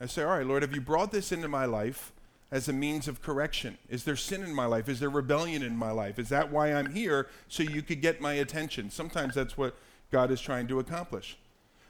I 0.00 0.06
say, 0.06 0.22
All 0.22 0.30
right, 0.30 0.46
Lord, 0.46 0.62
have 0.62 0.74
you 0.74 0.80
brought 0.80 1.12
this 1.12 1.32
into 1.32 1.48
my 1.48 1.64
life 1.64 2.12
as 2.50 2.68
a 2.68 2.72
means 2.72 3.08
of 3.08 3.22
correction? 3.22 3.78
Is 3.88 4.04
there 4.04 4.16
sin 4.16 4.42
in 4.42 4.54
my 4.54 4.66
life? 4.66 4.88
Is 4.88 5.00
there 5.00 5.10
rebellion 5.10 5.62
in 5.62 5.76
my 5.76 5.90
life? 5.90 6.18
Is 6.18 6.28
that 6.28 6.50
why 6.50 6.72
I'm 6.72 6.94
here 6.94 7.28
so 7.48 7.62
you 7.62 7.82
could 7.82 8.00
get 8.00 8.20
my 8.20 8.34
attention? 8.34 8.90
Sometimes 8.90 9.34
that's 9.34 9.58
what 9.58 9.76
God 10.10 10.30
is 10.30 10.40
trying 10.40 10.66
to 10.68 10.78
accomplish. 10.78 11.36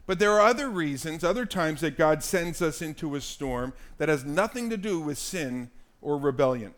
But 0.07 0.19
there 0.19 0.33
are 0.33 0.41
other 0.41 0.71
reasons, 0.71 1.23
other 1.23 1.45
times 1.45 1.83
that 1.83 1.99
God 1.99 2.23
sends 2.23 2.63
us 2.63 2.81
into 2.81 3.15
a 3.15 3.21
storm 3.21 3.75
that 3.99 4.09
has 4.09 4.25
nothing 4.25 4.71
to 4.71 4.79
do 4.79 5.01
with 5.01 5.19
sin 5.19 5.71
or 6.01 6.17
rebellion. 6.17 6.75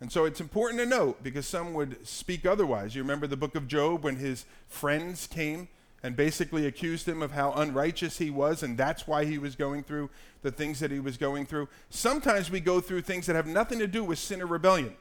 And 0.00 0.10
so 0.10 0.24
it's 0.24 0.40
important 0.40 0.80
to 0.80 0.86
note 0.86 1.22
because 1.22 1.46
some 1.46 1.74
would 1.74 2.06
speak 2.06 2.46
otherwise. 2.46 2.94
You 2.94 3.02
remember 3.02 3.26
the 3.26 3.36
book 3.36 3.54
of 3.54 3.68
Job 3.68 4.02
when 4.02 4.16
his 4.16 4.46
friends 4.66 5.26
came 5.26 5.68
and 6.04 6.14
basically 6.16 6.66
accused 6.66 7.08
him 7.08 7.22
of 7.22 7.32
how 7.32 7.50
unrighteous 7.52 8.18
he 8.18 8.28
was, 8.28 8.62
and 8.62 8.76
that's 8.76 9.08
why 9.08 9.24
he 9.24 9.38
was 9.38 9.56
going 9.56 9.82
through 9.82 10.10
the 10.42 10.50
things 10.50 10.78
that 10.78 10.90
he 10.90 11.00
was 11.00 11.16
going 11.16 11.46
through. 11.46 11.66
Sometimes 11.88 12.50
we 12.50 12.60
go 12.60 12.78
through 12.78 13.00
things 13.00 13.24
that 13.24 13.34
have 13.34 13.46
nothing 13.46 13.78
to 13.78 13.86
do 13.86 14.04
with 14.04 14.18
sin 14.18 14.42
or 14.42 14.46
rebellion, 14.46 14.96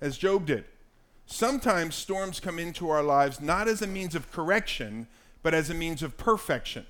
as 0.00 0.18
Job 0.18 0.46
did. 0.46 0.64
Sometimes 1.26 1.94
storms 1.94 2.40
come 2.40 2.58
into 2.58 2.90
our 2.90 3.04
lives 3.04 3.40
not 3.40 3.68
as 3.68 3.82
a 3.82 3.86
means 3.86 4.16
of 4.16 4.32
correction, 4.32 5.06
but 5.44 5.54
as 5.54 5.70
a 5.70 5.74
means 5.74 6.02
of 6.02 6.16
perfection, 6.16 6.86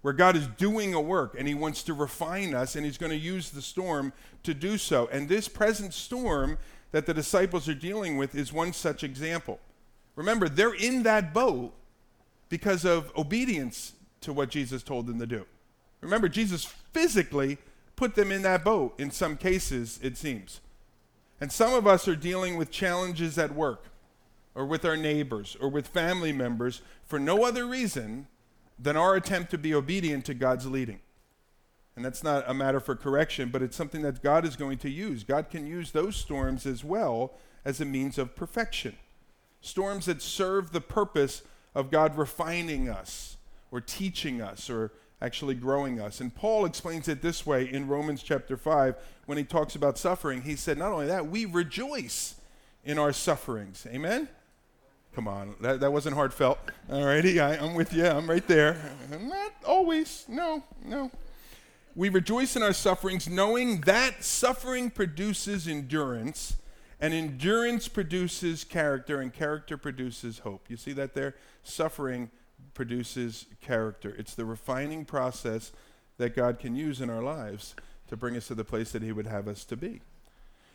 where 0.00 0.14
God 0.14 0.36
is 0.36 0.46
doing 0.46 0.94
a 0.94 1.00
work 1.00 1.34
and 1.36 1.48
he 1.48 1.54
wants 1.54 1.82
to 1.82 1.94
refine 1.94 2.54
us, 2.54 2.76
and 2.76 2.86
he's 2.86 2.98
going 2.98 3.10
to 3.10 3.18
use 3.18 3.50
the 3.50 3.62
storm 3.62 4.12
to 4.44 4.54
do 4.54 4.78
so. 4.78 5.08
And 5.10 5.28
this 5.28 5.48
present 5.48 5.92
storm 5.92 6.56
that 6.92 7.04
the 7.04 7.14
disciples 7.14 7.68
are 7.68 7.74
dealing 7.74 8.16
with 8.16 8.36
is 8.36 8.52
one 8.52 8.72
such 8.72 9.02
example. 9.02 9.58
Remember, 10.14 10.48
they're 10.48 10.72
in 10.72 11.02
that 11.02 11.34
boat 11.34 11.74
because 12.48 12.84
of 12.84 13.12
obedience 13.16 13.92
to 14.20 14.32
what 14.32 14.50
Jesus 14.50 14.82
told 14.82 15.06
them 15.06 15.18
to 15.18 15.26
do. 15.26 15.46
Remember, 16.00 16.28
Jesus 16.28 16.64
physically 16.64 17.58
put 17.96 18.14
them 18.14 18.30
in 18.30 18.42
that 18.42 18.64
boat 18.64 18.98
in 18.98 19.10
some 19.10 19.36
cases, 19.36 19.98
it 20.02 20.16
seems. 20.16 20.60
And 21.40 21.52
some 21.52 21.74
of 21.74 21.86
us 21.86 22.08
are 22.08 22.16
dealing 22.16 22.56
with 22.56 22.70
challenges 22.70 23.38
at 23.38 23.54
work 23.54 23.84
or 24.54 24.66
with 24.66 24.84
our 24.84 24.96
neighbors 24.96 25.56
or 25.60 25.68
with 25.68 25.88
family 25.88 26.32
members 26.32 26.82
for 27.04 27.18
no 27.18 27.44
other 27.44 27.66
reason 27.66 28.26
than 28.78 28.96
our 28.96 29.14
attempt 29.14 29.50
to 29.50 29.58
be 29.58 29.74
obedient 29.74 30.24
to 30.26 30.34
God's 30.34 30.66
leading. 30.66 31.00
And 31.96 32.04
that's 32.04 32.22
not 32.22 32.44
a 32.46 32.54
matter 32.54 32.78
for 32.78 32.94
correction, 32.94 33.48
but 33.50 33.62
it's 33.62 33.76
something 33.76 34.02
that 34.02 34.22
God 34.22 34.44
is 34.44 34.54
going 34.54 34.78
to 34.78 34.90
use. 34.90 35.24
God 35.24 35.50
can 35.50 35.66
use 35.66 35.90
those 35.90 36.14
storms 36.14 36.64
as 36.64 36.84
well 36.84 37.34
as 37.64 37.80
a 37.80 37.84
means 37.84 38.18
of 38.18 38.36
perfection. 38.36 38.96
Storms 39.60 40.06
that 40.06 40.22
serve 40.22 40.70
the 40.70 40.80
purpose 40.80 41.42
of 41.74 41.90
God 41.90 42.16
refining 42.16 42.88
us 42.88 43.36
or 43.70 43.80
teaching 43.80 44.40
us 44.40 44.70
or 44.70 44.92
actually 45.20 45.54
growing 45.54 46.00
us. 46.00 46.20
And 46.20 46.34
Paul 46.34 46.64
explains 46.64 47.08
it 47.08 47.22
this 47.22 47.44
way 47.44 47.70
in 47.70 47.88
Romans 47.88 48.22
chapter 48.22 48.56
5 48.56 48.94
when 49.26 49.38
he 49.38 49.44
talks 49.44 49.74
about 49.74 49.98
suffering. 49.98 50.42
He 50.42 50.56
said, 50.56 50.78
Not 50.78 50.92
only 50.92 51.06
that, 51.06 51.28
we 51.28 51.44
rejoice 51.44 52.36
in 52.84 52.98
our 52.98 53.12
sufferings. 53.12 53.86
Amen? 53.88 54.28
Come 55.14 55.26
on, 55.26 55.56
that, 55.60 55.80
that 55.80 55.92
wasn't 55.92 56.14
heartfelt. 56.14 56.58
All 56.90 57.04
righty, 57.04 57.40
I, 57.40 57.56
I'm 57.56 57.74
with 57.74 57.92
you. 57.92 58.06
I'm 58.06 58.28
right 58.28 58.46
there. 58.46 58.76
Not 59.10 59.52
always. 59.66 60.24
No, 60.28 60.62
no. 60.84 61.10
We 61.96 62.08
rejoice 62.08 62.54
in 62.54 62.62
our 62.62 62.72
sufferings, 62.72 63.28
knowing 63.28 63.80
that 63.80 64.22
suffering 64.22 64.90
produces 64.90 65.66
endurance, 65.66 66.56
and 67.00 67.14
endurance 67.14 67.88
produces 67.88 68.64
character, 68.64 69.20
and 69.20 69.32
character 69.32 69.76
produces 69.76 70.40
hope. 70.40 70.66
You 70.68 70.76
see 70.76 70.92
that 70.92 71.14
there? 71.14 71.36
Suffering 71.62 72.30
produces 72.74 73.46
character. 73.60 74.14
It's 74.18 74.34
the 74.34 74.44
refining 74.44 75.04
process 75.04 75.72
that 76.18 76.34
God 76.34 76.58
can 76.58 76.74
use 76.74 77.00
in 77.00 77.08
our 77.10 77.22
lives 77.22 77.74
to 78.08 78.16
bring 78.16 78.36
us 78.36 78.48
to 78.48 78.54
the 78.54 78.64
place 78.64 78.92
that 78.92 79.02
He 79.02 79.12
would 79.12 79.26
have 79.26 79.46
us 79.46 79.64
to 79.66 79.76
be. 79.76 80.00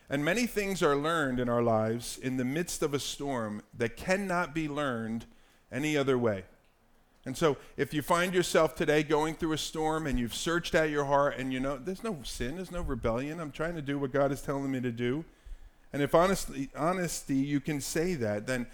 And 0.09 0.23
many 0.23 0.45
things 0.45 0.83
are 0.83 0.95
learned 0.95 1.39
in 1.39 1.49
our 1.49 1.63
lives 1.63 2.17
in 2.17 2.37
the 2.37 2.45
midst 2.45 2.83
of 2.83 2.93
a 2.93 2.99
storm 2.99 3.61
that 3.77 3.97
cannot 3.97 4.53
be 4.53 4.69
learned 4.69 5.25
any 5.71 5.97
other 5.97 6.17
way. 6.17 6.43
And 7.25 7.37
so, 7.37 7.55
if 7.77 7.93
you 7.93 8.01
find 8.01 8.33
yourself 8.33 8.75
today 8.75 9.01
going 9.01 9.35
through 9.35 9.53
a 9.53 9.57
storm 9.57 10.07
and 10.07 10.19
you've 10.19 10.33
searched 10.33 10.75
out 10.75 10.89
your 10.89 11.05
heart 11.05 11.37
and 11.37 11.53
you 11.53 11.59
know 11.59 11.77
there's 11.77 12.03
no 12.03 12.17
sin, 12.23 12.57
there's 12.57 12.71
no 12.71 12.81
rebellion, 12.81 13.39
I'm 13.39 13.51
trying 13.51 13.75
to 13.75 13.81
do 13.81 13.97
what 13.97 14.11
God 14.11 14.31
is 14.33 14.41
telling 14.41 14.69
me 14.69 14.81
to 14.81 14.91
do. 14.91 15.23
And 15.93 16.01
if 16.01 16.15
honestly, 16.15 16.69
honesty, 16.75 17.35
you 17.35 17.59
can 17.59 17.79
say 17.79 18.15
that, 18.15 18.47
then 18.47 18.65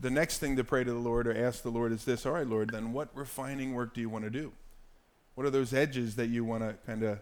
the 0.00 0.10
next 0.10 0.38
thing 0.38 0.56
to 0.56 0.64
pray 0.64 0.82
to 0.82 0.92
the 0.92 0.98
Lord 0.98 1.28
or 1.28 1.36
ask 1.36 1.62
the 1.62 1.70
Lord 1.70 1.92
is 1.92 2.04
this 2.04 2.26
All 2.26 2.32
right, 2.32 2.46
Lord, 2.46 2.70
then 2.70 2.92
what 2.92 3.08
refining 3.14 3.74
work 3.74 3.94
do 3.94 4.00
you 4.00 4.08
want 4.08 4.24
to 4.24 4.30
do? 4.30 4.52
What 5.36 5.46
are 5.46 5.50
those 5.50 5.72
edges 5.72 6.16
that 6.16 6.26
you 6.26 6.44
want 6.44 6.62
to 6.62 6.74
kind 6.86 7.02
of 7.04 7.20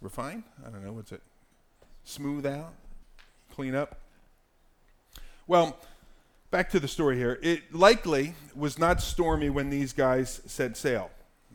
refine? 0.00 0.44
I 0.64 0.70
don't 0.70 0.84
know. 0.84 0.92
What's 0.92 1.12
it? 1.12 1.22
Smooth 2.04 2.46
out? 2.46 2.72
Clean 3.52 3.74
up? 3.74 3.98
Well, 5.48 5.76
back 6.50 6.70
to 6.70 6.80
the 6.80 6.88
story 6.88 7.16
here. 7.16 7.38
It 7.42 7.74
likely 7.74 8.34
was 8.54 8.78
not 8.78 9.00
stormy 9.00 9.50
when 9.50 9.70
these 9.70 9.92
guys 9.92 10.40
set 10.46 10.76
sail. 10.76 11.10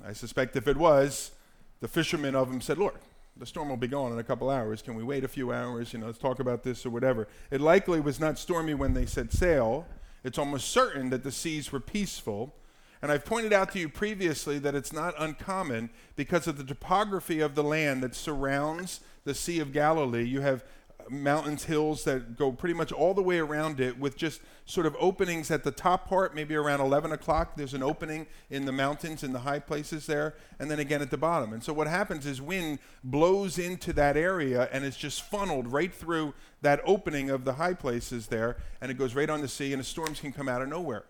I 0.06 0.14
suspect 0.14 0.56
if 0.56 0.68
it 0.68 0.78
was, 0.78 1.32
the 1.80 1.88
fishermen 1.88 2.36
of 2.36 2.50
them 2.50 2.62
said, 2.62 2.78
Lord, 2.78 2.96
the 3.42 3.48
storm 3.48 3.70
will 3.70 3.76
be 3.76 3.88
gone 3.88 4.12
in 4.12 4.20
a 4.20 4.24
couple 4.24 4.52
hours. 4.52 4.84
Can 4.84 4.94
we 4.94 5.04
wait 5.04 5.24
a 5.24 5.28
few 5.28 5.52
hours? 5.52 5.94
You 5.94 6.00
know, 6.00 6.06
let's 6.06 6.20
talk 6.20 6.40
about 6.40 6.62
this 6.62 6.86
or 6.86 6.92
whatever. 6.92 7.28
It 7.50 7.60
likely 7.60 8.00
was 8.00 8.20
not 8.20 8.38
stormy 8.38 8.76
when 8.76 8.94
they 8.94 9.08
set 9.08 9.34
sail. 9.34 9.88
It's 10.24 10.38
almost 10.38 10.70
certain 10.70 11.10
that 11.10 11.24
the 11.24 11.32
seas 11.32 11.72
were 11.72 11.80
peaceful. 11.80 12.54
And 13.02 13.12
I've 13.12 13.26
pointed 13.26 13.52
out 13.52 13.72
to 13.72 13.80
you 13.80 13.90
previously 13.90 14.60
that 14.60 14.76
it's 14.76 14.94
not 14.94 15.16
uncommon 15.18 15.90
because 16.16 16.46
of 16.46 16.60
the 16.60 16.64
topography 16.64 17.40
of 17.40 17.56
the 17.56 17.64
land 17.64 18.04
that 18.04 18.14
surrounds 18.14 19.00
the 19.24 19.34
Sea 19.34 19.60
of 19.60 19.74
Galilee. 19.74 20.24
You 20.24 20.42
have 20.42 20.64
mountains, 21.12 21.66
hills 21.66 22.04
that 22.06 22.38
go 22.38 22.52
pretty 22.52 22.74
much 22.74 22.92
all 22.92 23.14
the 23.14 23.22
way 23.22 23.40
around 23.40 23.80
it 23.80 24.00
with 24.00 24.16
just 24.16 24.42
sort 24.66 24.86
of 24.86 24.96
openings 25.00 25.52
at 25.52 25.64
the 25.64 25.72
top 25.72 26.08
part, 26.08 26.34
maybe 26.34 26.56
around 26.56 26.80
11 26.80 27.12
o'clock. 27.12 27.56
There's 27.56 27.74
an 27.74 27.84
opening 27.84 28.28
in 28.50 28.66
the 28.66 28.72
mountains, 28.72 29.24
in 29.24 29.34
the 29.34 29.40
high 29.40 29.60
places 29.60 30.06
there, 30.06 30.36
and 30.60 30.72
then 30.72 30.80
again 30.80 31.02
at 31.02 31.12
the 31.12 31.18
bottom. 31.18 31.54
And 31.54 31.64
so 31.64 31.74
what 31.74 31.88
happens 31.88 32.26
is 32.26 32.42
wind 32.42 32.80
blows 33.04 33.60
into 33.60 33.94
that 33.94 34.16
area 34.16 34.70
and 34.72 34.86
it's 34.86 34.98
just 34.98 35.22
funneled 35.24 35.72
right 35.72 35.94
through 35.94 36.34
that 36.62 36.82
opening 36.86 37.30
of 37.30 37.44
the 37.44 37.54
high 37.54 37.74
places 37.74 38.28
there, 38.28 38.58
and 38.80 38.92
it 38.92 38.98
goes 38.98 39.16
right 39.16 39.30
on 39.30 39.42
the 39.42 39.48
sea, 39.48 39.74
and 39.74 39.80
the 39.80 39.86
storms 39.86 40.20
can 40.20 40.32
come 40.32 40.48
out 40.48 40.62
of 40.62 40.70
nowhere. 40.70 41.06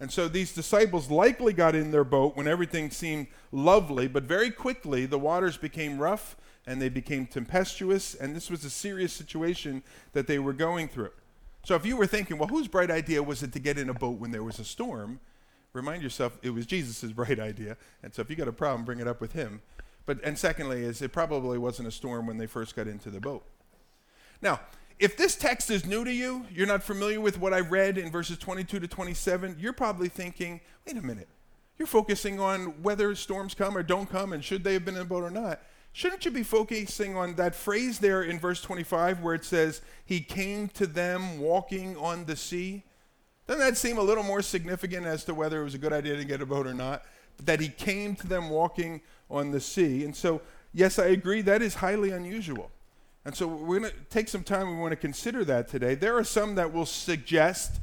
And 0.00 0.12
so 0.12 0.28
these 0.28 0.52
disciples 0.52 1.10
likely 1.10 1.52
got 1.52 1.74
in 1.74 1.90
their 1.90 2.04
boat 2.04 2.36
when 2.36 2.46
everything 2.46 2.90
seemed 2.90 3.26
lovely, 3.50 4.06
but 4.06 4.24
very 4.24 4.50
quickly 4.50 5.06
the 5.06 5.18
waters 5.18 5.56
became 5.56 5.98
rough 5.98 6.36
and 6.68 6.82
they 6.82 6.90
became 6.90 7.26
tempestuous, 7.26 8.14
and 8.14 8.36
this 8.36 8.50
was 8.50 8.62
a 8.62 8.70
serious 8.70 9.12
situation 9.12 9.82
that 10.12 10.26
they 10.26 10.38
were 10.38 10.52
going 10.52 10.86
through. 10.86 11.10
So 11.64 11.74
if 11.74 11.86
you 11.86 11.96
were 11.96 12.06
thinking, 12.06 12.36
well, 12.36 12.48
whose 12.48 12.68
bright 12.68 12.90
idea 12.90 13.22
was 13.22 13.42
it 13.42 13.52
to 13.54 13.58
get 13.58 13.78
in 13.78 13.88
a 13.88 13.94
boat 13.94 14.18
when 14.18 14.30
there 14.30 14.44
was 14.44 14.58
a 14.58 14.64
storm? 14.64 15.18
Remind 15.72 16.02
yourself 16.02 16.38
it 16.42 16.50
was 16.50 16.66
Jesus' 16.66 17.10
bright 17.12 17.40
idea. 17.40 17.78
And 18.02 18.12
so 18.14 18.22
if 18.22 18.28
you 18.28 18.36
got 18.36 18.48
a 18.48 18.52
problem, 18.52 18.84
bring 18.84 19.00
it 19.00 19.08
up 19.08 19.20
with 19.20 19.32
him. 19.32 19.62
But 20.04 20.22
and 20.22 20.38
secondly, 20.38 20.82
is 20.84 21.00
it 21.02 21.12
probably 21.12 21.58
wasn't 21.58 21.88
a 21.88 21.90
storm 21.90 22.26
when 22.26 22.36
they 22.36 22.46
first 22.46 22.76
got 22.76 22.86
into 22.86 23.10
the 23.10 23.20
boat. 23.20 23.44
Now, 24.42 24.60
if 24.98 25.16
this 25.16 25.36
text 25.36 25.70
is 25.70 25.86
new 25.86 26.04
to 26.04 26.12
you, 26.12 26.44
you're 26.50 26.66
not 26.66 26.82
familiar 26.82 27.20
with 27.20 27.38
what 27.38 27.54
I 27.54 27.60
read 27.60 27.96
in 27.96 28.10
verses 28.10 28.36
22 28.36 28.80
to 28.80 28.88
27, 28.88 29.56
you're 29.58 29.72
probably 29.72 30.08
thinking, 30.08 30.60
wait 30.86 30.96
a 30.96 31.02
minute. 31.02 31.28
You're 31.78 31.86
focusing 31.86 32.40
on 32.40 32.82
whether 32.82 33.14
storms 33.14 33.54
come 33.54 33.76
or 33.76 33.82
don't 33.82 34.10
come 34.10 34.32
and 34.32 34.44
should 34.44 34.64
they 34.64 34.74
have 34.74 34.84
been 34.84 34.96
in 34.96 35.02
a 35.02 35.04
boat 35.04 35.22
or 35.22 35.30
not. 35.30 35.60
Shouldn't 35.98 36.24
you 36.24 36.30
be 36.30 36.44
focusing 36.44 37.16
on 37.16 37.34
that 37.34 37.56
phrase 37.56 37.98
there 37.98 38.22
in 38.22 38.38
verse 38.38 38.62
25 38.62 39.20
where 39.20 39.34
it 39.34 39.44
says, 39.44 39.80
He 40.04 40.20
came 40.20 40.68
to 40.68 40.86
them 40.86 41.40
walking 41.40 41.96
on 41.96 42.26
the 42.26 42.36
sea? 42.36 42.84
Doesn't 43.48 43.58
that 43.58 43.76
seem 43.76 43.98
a 43.98 44.02
little 44.02 44.22
more 44.22 44.40
significant 44.40 45.06
as 45.06 45.24
to 45.24 45.34
whether 45.34 45.60
it 45.60 45.64
was 45.64 45.74
a 45.74 45.78
good 45.78 45.92
idea 45.92 46.14
to 46.14 46.24
get 46.24 46.40
a 46.40 46.46
boat 46.46 46.68
or 46.68 46.72
not? 46.72 47.02
That 47.42 47.58
He 47.58 47.68
came 47.68 48.14
to 48.14 48.28
them 48.28 48.48
walking 48.48 49.00
on 49.28 49.50
the 49.50 49.58
sea. 49.58 50.04
And 50.04 50.14
so, 50.14 50.40
yes, 50.72 51.00
I 51.00 51.06
agree, 51.06 51.40
that 51.40 51.62
is 51.62 51.74
highly 51.74 52.12
unusual. 52.12 52.70
And 53.24 53.34
so, 53.34 53.48
we're 53.48 53.80
going 53.80 53.90
to 53.90 53.98
take 54.08 54.28
some 54.28 54.44
time, 54.44 54.70
we 54.70 54.80
want 54.80 54.92
to 54.92 54.96
consider 54.96 55.44
that 55.46 55.66
today. 55.66 55.96
There 55.96 56.16
are 56.16 56.22
some 56.22 56.54
that 56.54 56.72
will 56.72 56.86
suggest 56.86 57.80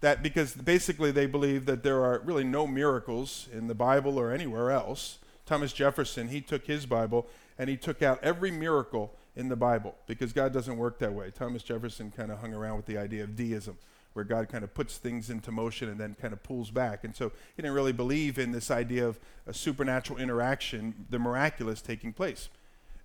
that 0.00 0.20
because 0.20 0.52
basically 0.52 1.12
they 1.12 1.26
believe 1.26 1.66
that 1.66 1.84
there 1.84 2.02
are 2.02 2.22
really 2.24 2.42
no 2.42 2.66
miracles 2.66 3.46
in 3.52 3.68
the 3.68 3.74
Bible 3.76 4.18
or 4.18 4.32
anywhere 4.32 4.72
else. 4.72 5.20
Thomas 5.46 5.72
Jefferson, 5.72 6.28
he 6.28 6.40
took 6.40 6.66
his 6.66 6.86
Bible 6.86 7.28
and 7.62 7.70
he 7.70 7.76
took 7.76 8.02
out 8.02 8.18
every 8.24 8.50
miracle 8.50 9.14
in 9.36 9.48
the 9.48 9.54
Bible 9.54 9.94
because 10.08 10.32
God 10.32 10.52
doesn't 10.52 10.76
work 10.76 10.98
that 10.98 11.12
way. 11.12 11.30
Thomas 11.30 11.62
Jefferson 11.62 12.10
kind 12.10 12.32
of 12.32 12.40
hung 12.40 12.52
around 12.52 12.74
with 12.74 12.86
the 12.86 12.98
idea 12.98 13.22
of 13.22 13.36
deism, 13.36 13.78
where 14.14 14.24
God 14.24 14.48
kind 14.48 14.64
of 14.64 14.74
puts 14.74 14.98
things 14.98 15.30
into 15.30 15.52
motion 15.52 15.88
and 15.88 16.00
then 16.00 16.16
kind 16.20 16.32
of 16.32 16.42
pulls 16.42 16.72
back. 16.72 17.04
And 17.04 17.14
so 17.14 17.30
he 17.54 17.62
didn't 17.62 17.76
really 17.76 17.92
believe 17.92 18.36
in 18.36 18.50
this 18.50 18.68
idea 18.68 19.06
of 19.06 19.20
a 19.46 19.54
supernatural 19.54 20.18
interaction, 20.18 21.06
the 21.08 21.20
miraculous 21.20 21.80
taking 21.80 22.12
place. 22.12 22.48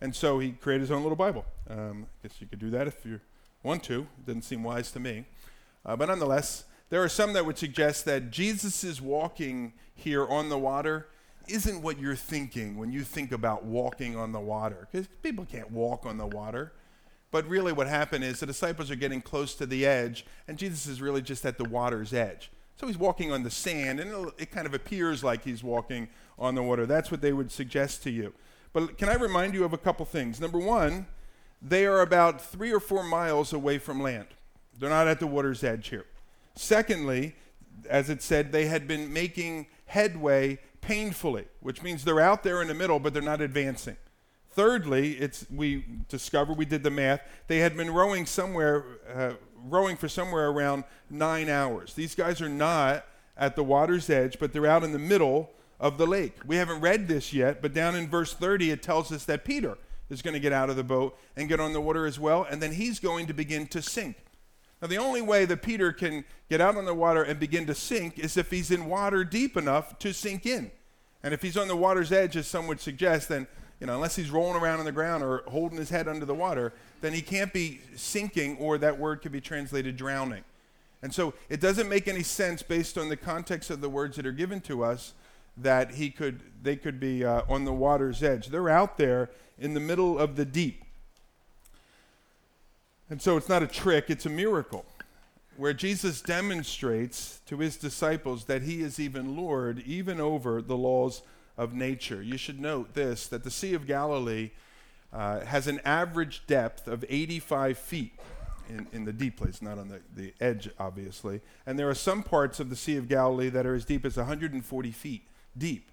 And 0.02 0.16
so 0.16 0.40
he 0.40 0.54
created 0.54 0.82
his 0.82 0.92
own 0.92 1.04
little 1.04 1.16
Bible. 1.16 1.46
Um, 1.70 2.08
I 2.08 2.28
guess 2.28 2.42
you 2.42 2.48
could 2.48 2.58
do 2.58 2.72
that 2.72 2.88
if 2.88 3.06
you 3.06 3.20
want 3.62 3.84
to. 3.84 4.08
It 4.18 4.26
doesn't 4.26 4.42
seem 4.42 4.64
wise 4.64 4.92
to 4.94 5.00
me. 5.00 5.26
Uh, 5.86 5.96
but 5.96 6.08
nonetheless, 6.08 6.66
there 6.90 7.04
are 7.04 7.10
some 7.10 7.34
that 7.34 7.46
would 7.46 7.60
suggest 7.60 8.06
that 8.06 8.32
Jesus 8.32 8.84
is 8.84 9.04
walking 9.04 9.74
here 9.94 10.26
on 10.26 10.50
the 10.50 10.58
water 10.58 11.06
isn't 11.48 11.82
what 11.82 12.00
you're 12.00 12.16
thinking 12.16 12.78
when 12.78 12.92
you 12.92 13.04
think 13.04 13.32
about 13.32 13.64
walking 13.64 14.16
on 14.16 14.32
the 14.32 14.40
water, 14.40 14.88
because 14.92 15.08
people 15.22 15.46
can't 15.46 15.72
walk 15.72 16.06
on 16.06 16.18
the 16.18 16.28
water. 16.28 16.74
But 17.30 17.48
really, 17.48 17.74
what 17.74 17.88
happened 17.88 18.24
is 18.24 18.40
the 18.40 18.46
disciples 18.46 18.90
are 18.90 18.96
getting 18.96 19.22
close 19.22 19.54
to 19.56 19.66
the 19.66 19.86
edge, 19.86 20.26
and 20.48 20.58
Jesus 20.58 20.88
is 20.88 21.02
really 21.02 21.22
just 21.22 21.46
at 21.46 21.58
the 21.58 21.66
water's 21.66 22.14
edge. 22.14 22.52
So 22.78 22.88
he's 22.88 22.98
walking 22.98 23.32
on 23.32 23.44
the 23.44 23.50
sand, 23.50 24.00
and 24.00 24.32
it 24.38 24.52
kind 24.52 24.66
of 24.66 24.74
appears 24.74 25.24
like 25.24 25.44
he's 25.44 25.64
walking 25.64 26.08
on 26.38 26.56
the 26.56 26.64
water. 26.64 26.86
That's 26.86 27.12
what 27.12 27.22
they 27.22 27.34
would 27.34 27.52
suggest 27.52 28.04
to 28.04 28.12
you. 28.12 28.34
But 28.72 28.98
can 28.98 29.10
I 29.10 29.16
remind 29.16 29.56
you 29.56 29.64
of 29.64 29.74
a 29.74 29.78
couple 29.78 30.06
things? 30.06 30.40
Number 30.40 30.60
one, 30.60 31.08
they 31.62 31.86
are 31.86 32.02
about 32.02 32.42
three 32.42 32.72
or 32.72 32.80
four 32.80 33.04
miles 33.04 33.52
away 33.52 33.80
from 33.80 34.02
land, 34.02 34.28
they're 34.80 34.90
not 34.90 35.08
at 35.08 35.20
the 35.20 35.28
water's 35.28 35.64
edge 35.64 35.90
here. 35.90 36.06
Secondly, 36.56 37.36
as 37.90 38.10
it 38.10 38.22
said, 38.22 38.52
they 38.52 38.68
had 38.68 38.88
been 38.88 39.12
making 39.12 39.68
headway 39.86 40.60
painfully, 40.82 41.46
which 41.60 41.82
means 41.82 42.04
they're 42.04 42.20
out 42.20 42.44
there 42.44 42.62
in 42.62 42.68
the 42.68 42.74
middle, 42.74 43.00
but 43.00 43.14
they're 43.14 43.22
not 43.22 43.42
advancing. 43.42 43.98
Thirdly, 44.52 45.14
it's 45.14 45.46
we 45.52 45.86
discovered 46.10 46.58
we 46.58 46.66
did 46.66 46.84
the 46.84 46.90
math. 46.90 47.22
They 47.48 47.60
had 47.60 47.78
been 47.78 47.92
rowing 47.92 48.26
somewhere, 48.26 48.84
uh, 49.14 49.34
rowing 49.66 49.98
for 49.98 50.08
somewhere 50.08 50.50
around 50.50 50.84
nine 51.10 51.48
hours. 51.48 51.94
These 51.94 52.16
guys 52.16 52.42
are 52.42 52.50
not 52.50 53.06
at 53.38 53.56
the 53.56 53.64
water's 53.64 54.10
edge, 54.10 54.40
but 54.40 54.54
they're 54.54 54.66
out 54.66 54.84
in 54.84 54.94
the 54.94 55.00
middle 55.00 55.52
of 55.80 55.98
the 55.98 56.08
lake. 56.08 56.38
We 56.46 56.56
haven't 56.56 56.82
read 56.82 57.08
this 57.08 57.34
yet, 57.34 57.62
but 57.62 57.74
down 57.74 57.96
in 57.96 58.10
verse 58.10 58.34
30, 58.34 58.72
it 58.72 58.82
tells 58.82 59.12
us 59.12 59.26
that 59.26 59.46
Peter 59.46 59.78
is 60.10 60.22
going 60.22 60.34
to 60.34 60.40
get 60.40 60.54
out 60.54 60.70
of 60.70 60.76
the 60.76 60.84
boat 60.84 61.18
and 61.36 61.48
get 61.48 61.60
on 61.60 61.74
the 61.74 61.82
water 61.82 62.06
as 62.06 62.20
well, 62.20 62.44
and 62.50 62.62
then 62.62 62.74
he's 62.74 63.00
going 63.00 63.28
to 63.28 63.34
begin 63.34 63.68
to 63.68 63.82
sink. 63.82 64.16
Now, 64.82 64.88
the 64.88 64.98
only 64.98 65.22
way 65.22 65.46
that 65.46 65.62
Peter 65.62 65.92
can 65.92 66.24
get 66.50 66.62
out 66.62 66.78
on 66.78 66.86
the 66.86 66.94
water 66.94 67.24
and 67.24 67.40
begin 67.40 67.66
to 67.66 67.76
sink 67.76 68.20
is 68.20 68.38
if 68.38 68.52
he's 68.52 68.70
in 68.70 68.86
water 68.86 69.24
deep 69.24 69.58
enough 69.58 69.98
to 70.00 70.14
sink 70.14 70.46
in. 70.46 70.72
And 71.24 71.34
if 71.34 71.42
he's 71.42 71.58
on 71.58 71.68
the 71.68 71.76
water's 71.76 72.12
edge, 72.12 72.38
as 72.38 72.48
some 72.48 72.68
would 72.68 72.80
suggest, 72.80 73.28
then, 73.28 73.48
you 73.80 73.88
know, 73.88 73.96
unless 73.96 74.16
he's 74.16 74.30
rolling 74.30 74.62
around 74.62 74.80
on 74.80 74.86
the 74.86 74.92
ground 74.92 75.24
or 75.24 75.44
holding 75.48 75.80
his 75.80 75.90
head 75.90 76.08
under 76.08 76.26
the 76.26 76.36
water, 76.36 76.74
then 77.02 77.12
he 77.12 77.22
can't 77.22 77.52
be 77.52 77.82
sinking, 77.96 78.58
or 78.58 78.78
that 78.78 79.00
word 79.00 79.22
could 79.22 79.32
be 79.32 79.42
translated 79.42 79.98
drowning. 79.98 80.44
And 81.02 81.14
so 81.14 81.34
it 81.50 81.60
doesn't 81.60 81.90
make 81.90 82.08
any 82.08 82.24
sense 82.24 82.62
based 82.62 82.98
on 82.98 83.10
the 83.10 83.18
context 83.18 83.70
of 83.70 83.82
the 83.82 83.90
words 83.90 84.16
that 84.16 84.26
are 84.26 84.32
given 84.32 84.62
to 84.62 84.84
us 84.84 85.14
that 85.58 85.92
he 85.92 86.12
could, 86.12 86.42
they 86.62 86.76
could 86.76 87.00
be 87.00 87.26
uh, 87.26 87.42
on 87.50 87.66
the 87.66 87.74
water's 87.74 88.22
edge. 88.22 88.48
They're 88.48 88.70
out 88.70 88.98
there 88.98 89.30
in 89.58 89.74
the 89.74 89.80
middle 89.80 90.20
of 90.20 90.36
the 90.36 90.46
deep. 90.46 90.84
And 93.10 93.22
so 93.22 93.38
it's 93.38 93.50
not 93.50 93.64
a 93.64 93.68
trick, 93.68 94.10
it's 94.10 94.26
a 94.26 94.30
miracle 94.30 94.86
where 95.56 95.74
Jesus 95.74 96.22
demonstrates 96.22 97.42
to 97.48 97.58
his 97.58 97.78
disciples 97.78 98.46
that 98.46 98.62
he 98.62 98.82
is 98.82 99.00
even 99.00 99.36
Lord, 99.36 99.80
even 99.86 100.20
over 100.20 100.62
the 100.62 100.78
laws 100.78 101.24
of 101.58 101.74
nature. 101.74 102.22
You 102.22 102.38
should 102.38 102.60
note 102.60 102.94
this 102.94 103.28
that 103.28 103.44
the 103.44 103.52
Sea 103.52 103.74
of 103.74 103.88
Galilee 103.88 104.52
uh, 105.12 105.40
has 105.42 105.68
an 105.68 105.82
average 105.84 106.46
depth 106.48 106.88
of 106.88 107.04
85 107.10 107.78
feet 107.78 108.14
in, 108.70 108.88
in 108.92 109.06
the 109.06 109.14
deep 109.14 109.38
place, 109.38 109.62
not 109.62 109.80
on 109.80 109.88
the, 109.88 110.02
the 110.16 110.34
edge, 110.40 110.70
obviously. 110.80 111.42
And 111.66 111.80
there 111.80 111.90
are 111.90 111.96
some 111.96 112.22
parts 112.22 112.60
of 112.60 112.70
the 112.70 112.76
Sea 112.76 112.98
of 112.98 113.08
Galilee 113.08 113.50
that 113.50 113.66
are 113.66 113.74
as 113.74 113.86
deep 113.86 114.06
as 114.06 114.18
140 114.18 114.92
feet 114.92 115.24
deep. 115.58 115.90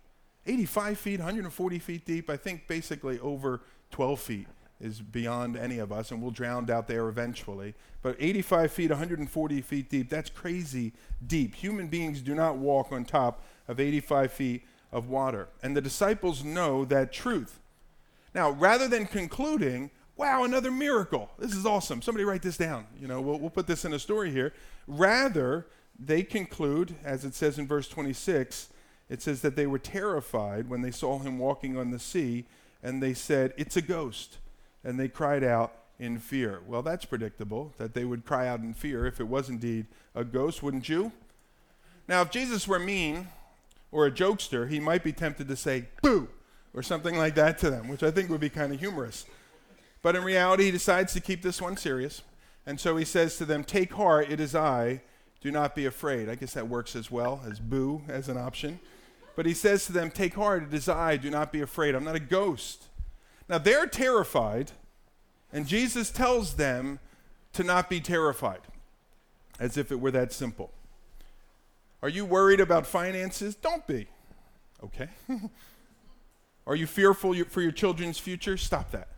85 0.47 0.99
feet, 0.99 1.21
140 1.21 1.79
feet 1.79 2.05
deep, 2.05 2.29
I 2.29 2.37
think 2.37 2.69
basically 2.69 3.19
over 3.21 3.63
12 3.93 4.21
feet 4.21 4.47
is 4.81 5.01
beyond 5.01 5.57
any 5.57 5.79
of 5.79 5.93
us, 5.93 6.11
and 6.11 6.21
we'll 6.21 6.31
drown 6.31 6.71
out 6.71 6.89
there 6.89 7.09
eventually. 7.09 7.75
But 8.03 8.17
85 8.19 8.73
feet, 8.73 8.91
140 8.91 9.61
feet 9.63 9.89
deep, 9.89 10.11
that's 10.11 10.31
crazy 10.31 10.93
deep. 11.27 11.55
Human 11.55 11.87
beings 11.87 12.21
do 12.21 12.35
not 12.35 12.57
walk 12.57 12.93
on 12.93 13.05
top 13.05 13.43
of 13.69 13.81
85 13.81 14.33
feet 14.33 14.63
of 14.93 15.09
water. 15.09 15.49
And 15.63 15.77
the 15.77 15.81
disciples 15.81 16.45
know 16.45 16.85
that 16.87 17.13
truth. 17.13 17.61
Now, 18.35 18.51
rather 18.51 18.89
than 18.89 19.07
concluding, 19.07 19.91
wow, 20.17 20.45
another 20.45 20.71
miracle, 20.71 21.31
this 21.39 21.55
is 21.55 21.65
awesome, 21.65 22.03
somebody 22.03 22.25
write 22.25 22.43
this 22.43 22.57
down. 22.57 22.87
You 23.01 23.09
know, 23.09 23.21
we'll, 23.21 23.39
we'll 23.39 23.51
put 23.51 23.67
this 23.67 23.85
in 23.85 23.93
a 23.93 23.99
story 23.99 24.31
here. 24.31 24.53
Rather, 24.87 25.67
they 25.99 26.23
conclude, 26.25 26.97
as 27.05 27.25
it 27.25 27.35
says 27.35 27.59
in 27.59 27.67
verse 27.67 27.89
26, 27.89 28.69
it 29.09 29.23
says 29.23 29.41
that 29.43 29.55
they 29.55 29.67
were 29.67 29.79
terrified 29.79 30.69
when 30.69 30.83
they 30.83 30.91
saw 30.91 31.19
him 31.19 31.39
walking 31.39 31.77
on 31.77 31.91
the 31.91 31.99
sea, 31.99 32.47
and 32.83 33.03
they 33.03 33.15
said, 33.15 33.55
It's 33.57 33.77
a 33.77 33.83
ghost 33.83 34.39
and 34.85 34.99
they 34.99 35.09
cried 35.09 35.43
out 35.43 35.73
in 35.99 36.19
fear. 36.19 36.61
Well, 36.67 36.83
that's 36.83 37.05
predictable 37.05 37.73
that 37.79 37.95
they 37.95 38.05
would 38.05 38.25
cry 38.25 38.47
out 38.47 38.61
in 38.61 38.75
fear 38.75 39.07
if 39.07 39.21
it 39.21 39.29
was 39.29 39.49
indeed 39.49 39.87
a 40.15 40.25
ghost, 40.25 40.63
wouldn't 40.63 40.89
you? 40.89 41.13
Now, 42.07 42.23
if 42.23 42.31
Jesus 42.31 42.69
were 42.69 42.79
mean 42.79 43.29
or 43.91 44.07
a 44.07 44.11
jokester, 44.11 44.69
he 44.69 44.81
might 44.81 45.03
be 45.03 45.13
tempted 45.13 45.49
to 45.49 45.57
say, 45.57 45.89
boo, 46.03 46.29
or 46.75 46.83
something 46.83 47.17
like 47.17 47.35
that 47.37 47.59
to 47.59 47.71
them, 47.71 47.89
which 47.89 48.03
I 48.03 48.11
think 48.11 48.29
would 48.29 48.41
be 48.41 48.51
kind 48.51 48.73
of 48.73 48.81
humorous. 48.81 49.25
But 50.03 50.17
in 50.17 50.25
reality, 50.25 50.65
he 50.65 50.71
decides 50.71 51.15
to 51.15 51.21
keep 51.21 51.43
this 51.43 51.63
one 51.63 51.77
serious. 51.77 52.23
And 52.67 52.79
so 52.79 52.97
he 52.97 53.05
says 53.05 53.37
to 53.39 53.45
them, 53.45 53.65
Take 53.65 53.95
heart, 53.95 54.31
it 54.31 54.41
is 54.41 54.55
I. 54.55 55.01
Do 55.41 55.51
not 55.51 55.75
be 55.75 55.87
afraid. 55.87 56.29
I 56.29 56.35
guess 56.35 56.55
that 56.55 56.69
works 56.69 56.97
as 56.97 57.11
well 57.11 57.43
as 57.49 57.61
boo 57.61 58.03
as 58.09 58.29
an 58.29 58.37
option. 58.37 58.81
But 59.37 59.47
he 59.47 59.55
says 59.55 59.87
to 59.87 59.93
them, 59.93 60.11
Take 60.11 60.35
heart, 60.35 60.63
it 60.65 60.75
is 60.75 60.89
I. 60.89 61.17
Do 61.17 61.31
not 61.31 61.53
be 61.53 61.61
afraid. 61.61 61.95
I'm 61.95 62.05
not 62.05 62.17
a 62.17 62.21
ghost. 62.21 62.85
Now 63.49 63.59
they're 63.59 63.87
terrified, 63.87 64.73
and 65.53 65.67
Jesus 65.67 66.11
tells 66.11 66.55
them 66.55 66.99
to 67.53 67.63
not 67.63 67.89
be 67.89 68.01
terrified, 68.01 68.61
as 69.59 69.77
if 69.77 69.93
it 69.93 70.01
were 70.01 70.11
that 70.11 70.33
simple. 70.33 70.73
Are 72.03 72.09
you 72.09 72.25
worried 72.25 72.61
about 72.61 72.87
finances? 72.87 73.55
Don't 73.55 73.87
be. 73.87 74.09
Okay. 74.83 75.09
Are 76.67 76.75
you 76.75 76.87
fearful 76.87 77.35
for 77.45 77.61
your 77.61 77.73
children's 77.73 78.19
future? 78.19 78.57
Stop 78.57 78.91
that. 78.93 79.09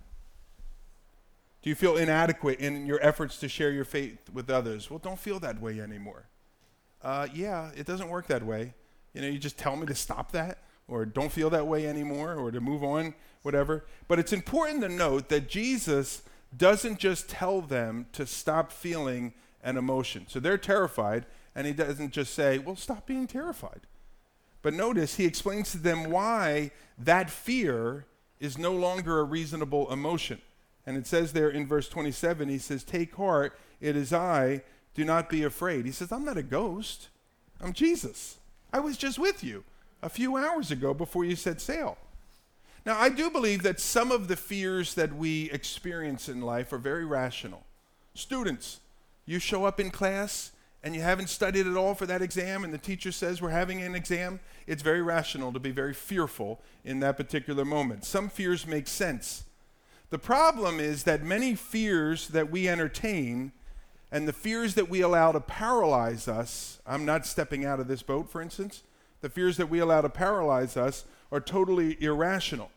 Do 1.62 1.70
you 1.70 1.74
feel 1.74 1.96
inadequate 1.96 2.60
in 2.60 2.86
your 2.86 3.02
efforts 3.02 3.38
to 3.38 3.48
share 3.48 3.72
your 3.72 3.84
faith 3.84 4.18
with 4.32 4.50
others? 4.50 4.88
Well, 4.88 5.00
don't 5.00 5.18
feel 5.18 5.40
that 5.40 5.60
way 5.60 5.80
anymore. 5.80 6.26
Uh, 7.02 7.26
yeah, 7.34 7.70
it 7.76 7.86
doesn't 7.86 8.08
work 8.08 8.26
that 8.28 8.44
way. 8.44 8.74
You 9.14 9.20
know, 9.20 9.28
you 9.28 9.38
just 9.38 9.58
tell 9.58 9.76
me 9.76 9.86
to 9.86 9.94
stop 9.94 10.32
that 10.32 10.58
or 10.88 11.04
don't 11.04 11.32
feel 11.32 11.50
that 11.50 11.66
way 11.66 11.86
anymore 11.86 12.34
or 12.34 12.50
to 12.50 12.60
move 12.60 12.84
on, 12.84 13.14
whatever. 13.42 13.84
But 14.08 14.18
it's 14.18 14.32
important 14.32 14.82
to 14.82 14.88
note 14.88 15.28
that 15.28 15.48
Jesus 15.48 16.22
doesn't 16.56 16.98
just 16.98 17.28
tell 17.28 17.60
them 17.60 18.06
to 18.12 18.26
stop 18.26 18.70
feeling 18.70 19.34
an 19.62 19.76
emotion. 19.76 20.26
So 20.28 20.38
they're 20.38 20.58
terrified, 20.58 21.26
and 21.54 21.66
he 21.66 21.72
doesn't 21.72 22.12
just 22.12 22.34
say, 22.34 22.58
well, 22.58 22.76
stop 22.76 23.06
being 23.06 23.26
terrified. 23.26 23.80
But 24.62 24.74
notice 24.74 25.16
he 25.16 25.24
explains 25.24 25.72
to 25.72 25.78
them 25.78 26.10
why 26.10 26.70
that 26.98 27.30
fear 27.30 28.06
is 28.38 28.58
no 28.58 28.72
longer 28.72 29.18
a 29.18 29.24
reasonable 29.24 29.90
emotion. 29.92 30.40
And 30.86 30.96
it 30.96 31.06
says 31.06 31.32
there 31.32 31.50
in 31.50 31.66
verse 31.66 31.88
27, 31.88 32.48
he 32.48 32.58
says, 32.58 32.84
Take 32.84 33.14
heart, 33.14 33.58
it 33.80 33.96
is 33.96 34.12
I, 34.12 34.62
do 34.94 35.04
not 35.04 35.28
be 35.28 35.42
afraid. 35.42 35.84
He 35.84 35.92
says, 35.92 36.12
I'm 36.12 36.24
not 36.24 36.36
a 36.36 36.42
ghost, 36.42 37.08
I'm 37.60 37.72
Jesus. 37.72 38.38
I 38.72 38.80
was 38.80 38.96
just 38.96 39.18
with 39.18 39.42
you 39.42 39.64
a 40.02 40.08
few 40.08 40.36
hours 40.36 40.70
ago 40.70 40.94
before 40.94 41.24
you 41.24 41.36
set 41.36 41.60
sail. 41.60 41.98
Now, 42.84 42.98
I 42.98 43.08
do 43.08 43.30
believe 43.30 43.62
that 43.64 43.80
some 43.80 44.12
of 44.12 44.28
the 44.28 44.36
fears 44.36 44.94
that 44.94 45.12
we 45.12 45.50
experience 45.50 46.28
in 46.28 46.40
life 46.40 46.72
are 46.72 46.78
very 46.78 47.04
rational. 47.04 47.64
Students, 48.14 48.80
you 49.24 49.40
show 49.40 49.64
up 49.64 49.80
in 49.80 49.90
class 49.90 50.52
and 50.84 50.94
you 50.94 51.02
haven't 51.02 51.28
studied 51.28 51.66
at 51.66 51.76
all 51.76 51.96
for 51.96 52.06
that 52.06 52.22
exam, 52.22 52.62
and 52.62 52.72
the 52.72 52.78
teacher 52.78 53.10
says 53.10 53.42
we're 53.42 53.50
having 53.50 53.82
an 53.82 53.96
exam, 53.96 54.38
it's 54.68 54.82
very 54.82 55.02
rational 55.02 55.52
to 55.52 55.58
be 55.58 55.72
very 55.72 55.92
fearful 55.92 56.60
in 56.84 57.00
that 57.00 57.16
particular 57.16 57.64
moment. 57.64 58.04
Some 58.04 58.28
fears 58.28 58.68
make 58.68 58.86
sense. 58.86 59.44
The 60.10 60.18
problem 60.18 60.78
is 60.78 61.02
that 61.02 61.24
many 61.24 61.56
fears 61.56 62.28
that 62.28 62.52
we 62.52 62.68
entertain 62.68 63.50
and 64.12 64.28
the 64.28 64.32
fears 64.32 64.76
that 64.76 64.88
we 64.88 65.00
allow 65.00 65.32
to 65.32 65.40
paralyze 65.40 66.28
us, 66.28 66.78
I'm 66.86 67.04
not 67.04 67.26
stepping 67.26 67.64
out 67.64 67.80
of 67.80 67.88
this 67.88 68.02
boat, 68.02 68.30
for 68.30 68.40
instance, 68.40 68.84
the 69.26 69.30
fears 69.30 69.56
that 69.56 69.68
we 69.68 69.80
allow 69.80 70.00
to 70.00 70.08
paralyze 70.08 70.76
us 70.76 71.04
are 71.32 71.40
totally 71.40 72.00
irrational. 72.00 72.70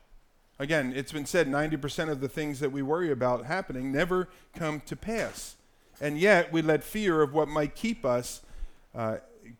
Again, 0.58 0.92
it's 0.96 1.12
been 1.12 1.28
said 1.28 1.48
90% 1.48 2.10
of 2.10 2.22
the 2.22 2.28
things 2.28 2.60
that 2.60 2.72
we 2.72 2.82
worry 2.82 3.12
about 3.12 3.46
happening 3.46 3.92
never 3.92 4.30
come 4.56 4.82
to 4.88 4.96
pass. 4.96 5.58
And 6.02 6.18
yet, 6.18 6.52
we 6.52 6.64
let 6.64 6.84
fear 6.84 7.22
of 7.22 7.36
what 7.36 7.50
might 7.50 7.76
keep 7.76 8.04
us, 8.04 8.42
uh, 8.96 9.18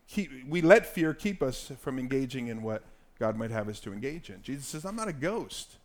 keep, 0.08 0.32
we 0.48 0.62
let 0.62 0.84
fear 0.84 1.14
keep 1.14 1.44
us 1.44 1.70
from 1.78 1.96
engaging 1.96 2.48
in 2.48 2.60
what 2.60 2.82
God 3.20 3.36
might 3.36 3.52
have 3.52 3.68
us 3.68 3.78
to 3.82 3.92
engage 3.92 4.28
in. 4.28 4.42
Jesus 4.42 4.66
says, 4.66 4.84
I'm 4.84 4.96
not 4.96 5.06
a 5.06 5.12
ghost. 5.12 5.76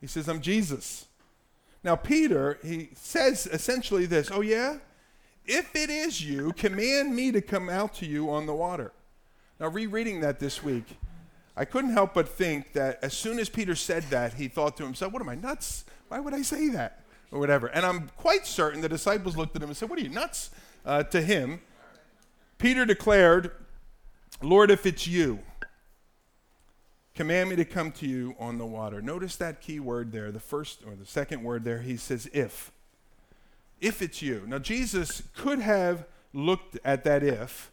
He 0.00 0.06
says, 0.06 0.28
I'm 0.28 0.40
Jesus. 0.40 1.06
Now, 1.82 1.96
Peter, 1.96 2.60
he 2.62 2.90
says 2.94 3.48
essentially 3.48 4.06
this 4.06 4.30
Oh, 4.30 4.40
yeah? 4.40 4.76
If 5.46 5.74
it 5.74 5.90
is 5.90 6.24
you, 6.24 6.52
command 6.52 7.12
me 7.12 7.32
to 7.32 7.42
come 7.42 7.68
out 7.68 7.92
to 7.94 8.06
you 8.06 8.30
on 8.30 8.46
the 8.46 8.54
water. 8.54 8.92
Now, 9.60 9.68
rereading 9.68 10.20
that 10.20 10.40
this 10.40 10.62
week, 10.62 10.84
I 11.56 11.64
couldn't 11.64 11.92
help 11.92 12.14
but 12.14 12.28
think 12.28 12.72
that 12.72 12.98
as 13.02 13.14
soon 13.14 13.38
as 13.38 13.48
Peter 13.48 13.74
said 13.74 14.02
that, 14.04 14.34
he 14.34 14.48
thought 14.48 14.76
to 14.78 14.82
himself, 14.82 15.12
What 15.12 15.22
am 15.22 15.28
I, 15.28 15.36
nuts? 15.36 15.84
Why 16.08 16.18
would 16.18 16.34
I 16.34 16.42
say 16.42 16.68
that? 16.70 17.04
Or 17.30 17.38
whatever. 17.38 17.68
And 17.68 17.86
I'm 17.86 18.10
quite 18.16 18.46
certain 18.46 18.80
the 18.80 18.88
disciples 18.88 19.36
looked 19.36 19.54
at 19.56 19.62
him 19.62 19.68
and 19.68 19.76
said, 19.76 19.88
What 19.88 19.98
are 19.98 20.02
you, 20.02 20.08
nuts? 20.08 20.50
Uh, 20.84 21.04
to 21.04 21.22
him, 21.22 21.60
Peter 22.58 22.84
declared, 22.84 23.52
Lord, 24.42 24.70
if 24.70 24.84
it's 24.86 25.06
you, 25.06 25.38
command 27.14 27.50
me 27.50 27.56
to 27.56 27.64
come 27.64 27.92
to 27.92 28.06
you 28.06 28.34
on 28.38 28.58
the 28.58 28.66
water. 28.66 29.00
Notice 29.00 29.36
that 29.36 29.60
key 29.60 29.78
word 29.78 30.10
there, 30.10 30.32
the 30.32 30.40
first 30.40 30.82
or 30.84 30.96
the 30.96 31.06
second 31.06 31.44
word 31.44 31.64
there. 31.64 31.78
He 31.80 31.96
says, 31.96 32.28
If. 32.32 32.72
If 33.80 34.02
it's 34.02 34.20
you. 34.22 34.42
Now, 34.46 34.58
Jesus 34.58 35.22
could 35.36 35.60
have 35.60 36.06
looked 36.32 36.78
at 36.84 37.04
that 37.04 37.22
if 37.22 37.70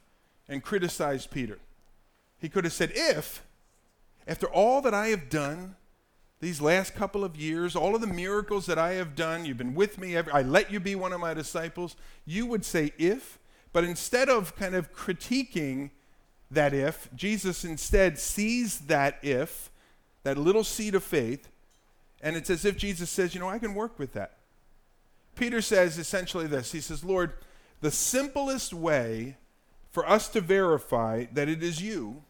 and 0.48 0.62
criticized 0.62 1.32
Peter. 1.32 1.58
He 2.41 2.49
could 2.49 2.63
have 2.63 2.73
said, 2.73 2.91
If, 2.95 3.43
after 4.27 4.47
all 4.47 4.82
that 4.82 4.93
I 4.93 5.08
have 5.08 5.30
done 5.30 5.75
these 6.39 6.60
last 6.60 6.95
couple 6.95 7.23
of 7.23 7.38
years, 7.38 7.75
all 7.75 7.93
of 7.93 8.01
the 8.01 8.08
miracles 8.08 8.65
that 8.65 8.80
I 8.80 8.93
have 8.93 9.15
done, 9.15 9.45
you've 9.45 9.60
been 9.60 9.75
with 9.75 9.99
me, 9.99 10.17
I 10.17 10.41
let 10.41 10.71
you 10.71 10.80
be 10.80 10.95
one 10.95 11.13
of 11.13 11.21
my 11.21 11.36
disciples, 11.36 11.95
you 12.25 12.47
would 12.47 12.65
say, 12.65 12.91
If. 12.97 13.38
But 13.71 13.84
instead 13.84 14.27
of 14.27 14.56
kind 14.56 14.75
of 14.75 14.91
critiquing 14.91 15.91
that 16.49 16.73
if, 16.73 17.08
Jesus 17.15 17.63
instead 17.63 18.17
sees 18.17 18.80
that 18.80 19.19
if, 19.21 19.69
that 20.23 20.38
little 20.38 20.63
seed 20.63 20.95
of 20.95 21.04
faith, 21.04 21.47
and 22.21 22.36
it's 22.36 22.49
as 22.49 22.65
if 22.65 22.75
Jesus 22.75 23.10
says, 23.10 23.36
You 23.36 23.39
know, 23.39 23.49
I 23.49 23.60
can 23.60 23.75
work 23.75 23.99
with 23.99 24.13
that. 24.13 24.38
Peter 25.36 25.62
says 25.62 25.97
essentially 25.97 26.47
this 26.47 26.71
He 26.71 26.82
says, 26.82 27.04
Lord, 27.04 27.34
the 27.82 27.91
simplest 27.91 28.73
way 28.73 29.38
for 29.91 30.10
us 30.10 30.27
to 30.30 30.41
verify 30.41 31.25
that 31.34 31.47
it 31.47 31.62
is 31.62 31.82
you 31.82 32.23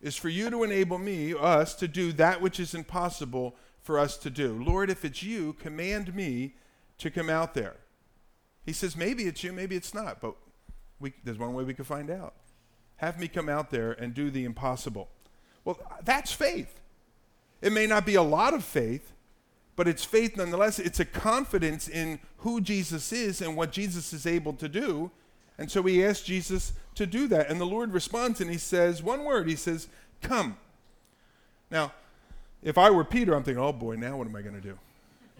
is 0.00 0.16
for 0.16 0.28
you 0.28 0.50
to 0.50 0.62
enable 0.62 0.98
me, 0.98 1.34
us, 1.34 1.74
to 1.74 1.88
do 1.88 2.12
that 2.12 2.40
which 2.40 2.60
is 2.60 2.74
impossible 2.74 3.56
for 3.82 3.98
us 3.98 4.16
to 4.18 4.30
do. 4.30 4.62
Lord, 4.62 4.90
if 4.90 5.04
it's 5.04 5.22
you, 5.22 5.54
command 5.54 6.14
me 6.14 6.54
to 6.98 7.10
come 7.10 7.30
out 7.30 7.54
there. 7.54 7.76
He 8.64 8.72
says, 8.72 8.96
maybe 8.96 9.24
it's 9.24 9.42
you, 9.42 9.52
maybe 9.52 9.76
it's 9.76 9.94
not, 9.94 10.20
but 10.20 10.34
we, 11.00 11.14
there's 11.24 11.38
one 11.38 11.54
way 11.54 11.64
we 11.64 11.74
can 11.74 11.84
find 11.84 12.10
out. 12.10 12.34
Have 12.96 13.18
me 13.18 13.28
come 13.28 13.48
out 13.48 13.70
there 13.70 13.92
and 13.92 14.12
do 14.12 14.30
the 14.30 14.44
impossible. 14.44 15.08
Well, 15.64 15.78
that's 16.04 16.32
faith. 16.32 16.80
It 17.62 17.72
may 17.72 17.86
not 17.86 18.04
be 18.04 18.14
a 18.14 18.22
lot 18.22 18.54
of 18.54 18.64
faith, 18.64 19.12
but 19.74 19.88
it's 19.88 20.04
faith 20.04 20.36
nonetheless. 20.36 20.78
It's 20.78 21.00
a 21.00 21.04
confidence 21.04 21.88
in 21.88 22.18
who 22.38 22.60
Jesus 22.60 23.12
is 23.12 23.40
and 23.40 23.56
what 23.56 23.72
Jesus 23.72 24.12
is 24.12 24.26
able 24.26 24.52
to 24.54 24.68
do. 24.68 25.10
And 25.58 25.70
so 25.70 25.82
he 25.82 26.04
asks 26.04 26.24
Jesus 26.24 26.72
to 26.94 27.06
do 27.06 27.26
that. 27.28 27.50
And 27.50 27.60
the 27.60 27.66
Lord 27.66 27.92
responds 27.92 28.40
and 28.40 28.50
he 28.50 28.58
says, 28.58 29.02
one 29.02 29.24
word, 29.24 29.48
he 29.48 29.56
says, 29.56 29.88
Come. 30.20 30.56
Now, 31.70 31.92
if 32.62 32.78
I 32.78 32.90
were 32.90 33.04
Peter, 33.04 33.34
I'm 33.34 33.42
thinking, 33.42 33.62
oh 33.62 33.72
boy, 33.72 33.96
now 33.96 34.16
what 34.16 34.26
am 34.26 34.34
I 34.34 34.42
going 34.42 34.54
to 34.54 34.60
do? 34.60 34.78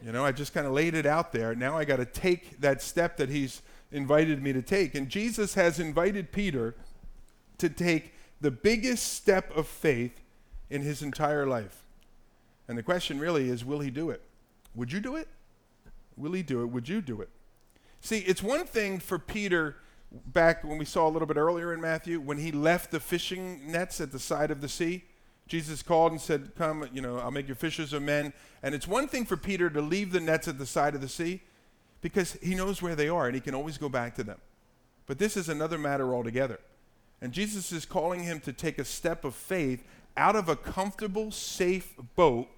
You 0.04 0.12
know, 0.12 0.24
I 0.24 0.31
just 0.31 0.54
kind 0.54 0.66
of 0.66 0.72
laid 0.72 0.94
it 0.94 1.07
out 1.07 1.33
there. 1.33 1.54
Now 1.54 1.76
I 1.76 1.85
got 1.85 1.96
to 1.96 2.04
take 2.04 2.61
that 2.61 2.81
step 2.81 3.16
that 3.16 3.28
he's 3.28 3.62
invited 3.90 4.42
me 4.42 4.52
to 4.52 4.62
take. 4.62 4.94
And 4.94 5.09
Jesus 5.09 5.54
has 5.54 5.81
invited 5.81 6.31
Peter 6.31 6.76
to 7.59 7.68
take 7.68 8.14
the 8.40 8.50
biggest 8.50 9.14
step 9.14 9.54
of 9.57 9.66
faith 9.66 10.20
in 10.70 10.83
his 10.83 11.02
entire 11.02 11.46
life. 11.46 11.83
And 12.68 12.78
the 12.78 12.83
question 12.83 13.18
really 13.18 13.48
is 13.48 13.64
will 13.64 13.81
he 13.81 13.90
do 13.90 14.11
it? 14.11 14.22
Would 14.74 14.92
you 14.92 15.00
do 15.00 15.16
it? 15.16 15.26
Will 16.16 16.33
he 16.33 16.42
do 16.42 16.62
it? 16.62 16.66
Would 16.66 16.88
you 16.88 17.00
do 17.00 17.20
it? 17.20 17.31
See, 18.00 18.18
it's 18.18 18.42
one 18.42 18.64
thing 18.64 19.00
for 19.00 19.18
Peter 19.18 19.76
back 20.10 20.64
when 20.64 20.78
we 20.78 20.84
saw 20.84 21.08
a 21.08 21.10
little 21.10 21.26
bit 21.26 21.36
earlier 21.36 21.72
in 21.72 21.80
Matthew 21.80 22.20
when 22.20 22.38
he 22.38 22.52
left 22.52 22.90
the 22.90 23.00
fishing 23.00 23.70
nets 23.70 24.00
at 24.00 24.12
the 24.12 24.18
side 24.18 24.50
of 24.50 24.60
the 24.60 24.68
sea. 24.68 25.04
Jesus 25.46 25.82
called 25.82 26.12
and 26.12 26.20
said, 26.20 26.52
Come, 26.56 26.88
you 26.92 27.00
know, 27.00 27.18
I'll 27.18 27.30
make 27.30 27.48
you 27.48 27.54
fishers 27.54 27.92
of 27.92 28.02
men. 28.02 28.32
And 28.62 28.74
it's 28.74 28.86
one 28.86 29.08
thing 29.08 29.24
for 29.24 29.36
Peter 29.36 29.70
to 29.70 29.80
leave 29.80 30.12
the 30.12 30.20
nets 30.20 30.48
at 30.48 30.58
the 30.58 30.66
side 30.66 30.94
of 30.94 31.00
the 31.00 31.08
sea 31.08 31.40
because 32.00 32.34
he 32.42 32.54
knows 32.54 32.82
where 32.82 32.94
they 32.94 33.08
are 33.08 33.26
and 33.26 33.34
he 33.34 33.40
can 33.40 33.54
always 33.54 33.78
go 33.78 33.88
back 33.88 34.14
to 34.16 34.24
them. 34.24 34.38
But 35.06 35.18
this 35.18 35.36
is 35.36 35.48
another 35.48 35.78
matter 35.78 36.14
altogether. 36.14 36.60
And 37.20 37.32
Jesus 37.32 37.72
is 37.72 37.84
calling 37.84 38.22
him 38.22 38.40
to 38.40 38.52
take 38.52 38.78
a 38.78 38.84
step 38.84 39.24
of 39.24 39.34
faith 39.34 39.84
out 40.16 40.36
of 40.36 40.48
a 40.48 40.56
comfortable, 40.56 41.30
safe 41.30 41.94
boat 42.14 42.48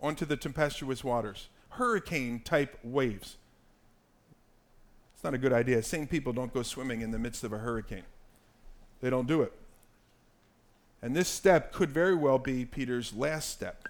onto 0.00 0.24
the 0.24 0.36
tempestuous 0.36 1.04
waters, 1.04 1.48
hurricane 1.70 2.40
type 2.40 2.78
waves. 2.82 3.36
It's 5.22 5.24
not 5.24 5.34
a 5.34 5.38
good 5.38 5.52
idea. 5.52 5.80
Sane 5.84 6.08
people 6.08 6.32
don't 6.32 6.52
go 6.52 6.64
swimming 6.64 7.00
in 7.00 7.12
the 7.12 7.18
midst 7.18 7.44
of 7.44 7.52
a 7.52 7.58
hurricane, 7.58 8.02
they 9.00 9.08
don't 9.08 9.28
do 9.28 9.40
it. 9.42 9.52
And 11.00 11.14
this 11.14 11.28
step 11.28 11.72
could 11.72 11.92
very 11.92 12.16
well 12.16 12.40
be 12.40 12.64
Peter's 12.64 13.14
last 13.14 13.48
step. 13.48 13.88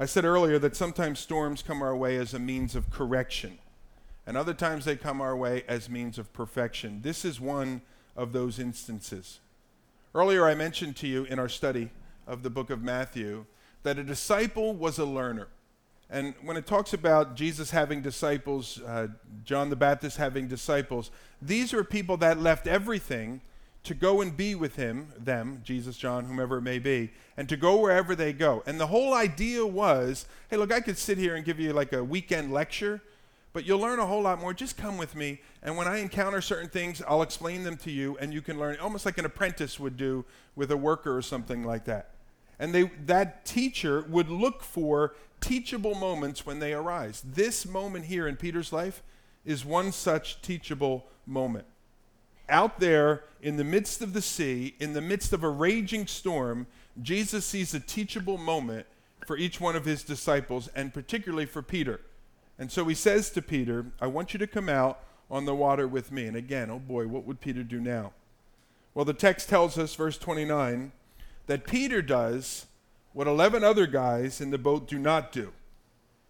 I 0.00 0.06
said 0.06 0.24
earlier 0.24 0.58
that 0.58 0.74
sometimes 0.74 1.20
storms 1.20 1.62
come 1.62 1.80
our 1.80 1.94
way 1.94 2.16
as 2.16 2.34
a 2.34 2.40
means 2.40 2.74
of 2.74 2.90
correction, 2.90 3.58
and 4.26 4.36
other 4.36 4.52
times 4.52 4.84
they 4.84 4.96
come 4.96 5.20
our 5.20 5.36
way 5.36 5.62
as 5.68 5.88
means 5.88 6.18
of 6.18 6.32
perfection. 6.32 7.02
This 7.02 7.24
is 7.24 7.40
one 7.40 7.82
of 8.16 8.32
those 8.32 8.58
instances. 8.58 9.38
Earlier, 10.12 10.44
I 10.44 10.56
mentioned 10.56 10.96
to 10.96 11.06
you 11.06 11.22
in 11.22 11.38
our 11.38 11.48
study 11.48 11.90
of 12.26 12.42
the 12.42 12.50
book 12.50 12.68
of 12.68 12.82
Matthew 12.82 13.44
that 13.84 13.96
a 13.96 14.02
disciple 14.02 14.74
was 14.74 14.98
a 14.98 15.04
learner. 15.04 15.46
And 16.12 16.34
when 16.42 16.58
it 16.58 16.66
talks 16.66 16.92
about 16.92 17.36
Jesus 17.36 17.70
having 17.70 18.02
disciples, 18.02 18.78
uh, 18.82 19.08
John 19.44 19.70
the 19.70 19.76
Baptist 19.76 20.18
having 20.18 20.46
disciples, 20.46 21.10
these 21.40 21.72
are 21.72 21.82
people 21.82 22.18
that 22.18 22.38
left 22.38 22.66
everything 22.66 23.40
to 23.84 23.94
go 23.94 24.20
and 24.20 24.36
be 24.36 24.54
with 24.54 24.76
him, 24.76 25.08
them, 25.18 25.62
Jesus, 25.64 25.96
John, 25.96 26.26
whomever 26.26 26.58
it 26.58 26.62
may 26.62 26.78
be, 26.78 27.10
and 27.38 27.48
to 27.48 27.56
go 27.56 27.80
wherever 27.80 28.14
they 28.14 28.34
go. 28.34 28.62
And 28.66 28.78
the 28.78 28.88
whole 28.88 29.14
idea 29.14 29.66
was 29.66 30.26
hey, 30.50 30.58
look, 30.58 30.70
I 30.70 30.80
could 30.80 30.98
sit 30.98 31.16
here 31.16 31.34
and 31.34 31.46
give 31.46 31.58
you 31.58 31.72
like 31.72 31.94
a 31.94 32.04
weekend 32.04 32.52
lecture, 32.52 33.00
but 33.54 33.64
you'll 33.64 33.80
learn 33.80 33.98
a 33.98 34.06
whole 34.06 34.22
lot 34.22 34.38
more. 34.38 34.52
Just 34.52 34.76
come 34.76 34.98
with 34.98 35.16
me. 35.16 35.40
And 35.62 35.78
when 35.78 35.88
I 35.88 35.96
encounter 35.96 36.42
certain 36.42 36.68
things, 36.68 37.02
I'll 37.08 37.22
explain 37.22 37.64
them 37.64 37.78
to 37.78 37.90
you, 37.90 38.18
and 38.18 38.34
you 38.34 38.42
can 38.42 38.58
learn 38.58 38.76
almost 38.80 39.06
like 39.06 39.16
an 39.16 39.24
apprentice 39.24 39.80
would 39.80 39.96
do 39.96 40.26
with 40.56 40.70
a 40.70 40.76
worker 40.76 41.16
or 41.16 41.22
something 41.22 41.64
like 41.64 41.86
that. 41.86 42.10
And 42.58 42.74
they, 42.74 42.84
that 43.06 43.46
teacher 43.46 44.04
would 44.08 44.28
look 44.28 44.62
for 44.62 45.14
teachable 45.42 45.94
moments 45.94 46.46
when 46.46 46.58
they 46.58 46.72
arise. 46.72 47.22
This 47.22 47.66
moment 47.66 48.06
here 48.06 48.26
in 48.26 48.36
Peter's 48.36 48.72
life 48.72 49.02
is 49.44 49.64
one 49.64 49.92
such 49.92 50.40
teachable 50.40 51.06
moment. 51.26 51.66
Out 52.48 52.80
there 52.80 53.24
in 53.42 53.56
the 53.56 53.64
midst 53.64 54.00
of 54.00 54.14
the 54.14 54.22
sea, 54.22 54.74
in 54.78 54.94
the 54.94 55.00
midst 55.00 55.32
of 55.32 55.42
a 55.42 55.50
raging 55.50 56.06
storm, 56.06 56.66
Jesus 57.02 57.44
sees 57.44 57.74
a 57.74 57.80
teachable 57.80 58.38
moment 58.38 58.86
for 59.26 59.36
each 59.36 59.60
one 59.60 59.76
of 59.76 59.84
his 59.84 60.02
disciples, 60.02 60.68
and 60.74 60.94
particularly 60.94 61.46
for 61.46 61.62
Peter. 61.62 62.00
And 62.58 62.70
so 62.70 62.84
he 62.86 62.94
says 62.94 63.30
to 63.30 63.42
Peter, 63.42 63.86
I 64.00 64.06
want 64.06 64.32
you 64.32 64.38
to 64.38 64.46
come 64.46 64.68
out 64.68 65.00
on 65.30 65.44
the 65.44 65.54
water 65.54 65.88
with 65.88 66.12
me. 66.12 66.26
And 66.26 66.36
again, 66.36 66.70
oh 66.70 66.78
boy, 66.78 67.06
what 67.06 67.24
would 67.24 67.40
Peter 67.40 67.62
do 67.62 67.80
now? 67.80 68.12
Well, 68.94 69.04
the 69.04 69.14
text 69.14 69.48
tells 69.48 69.78
us, 69.78 69.94
verse 69.94 70.18
29, 70.18 70.92
that 71.46 71.66
Peter 71.66 72.02
does 72.02 72.66
what 73.12 73.26
11 73.26 73.62
other 73.62 73.86
guys 73.86 74.40
in 74.40 74.50
the 74.50 74.58
boat 74.58 74.88
do 74.88 74.98
not 74.98 75.32
do. 75.32 75.52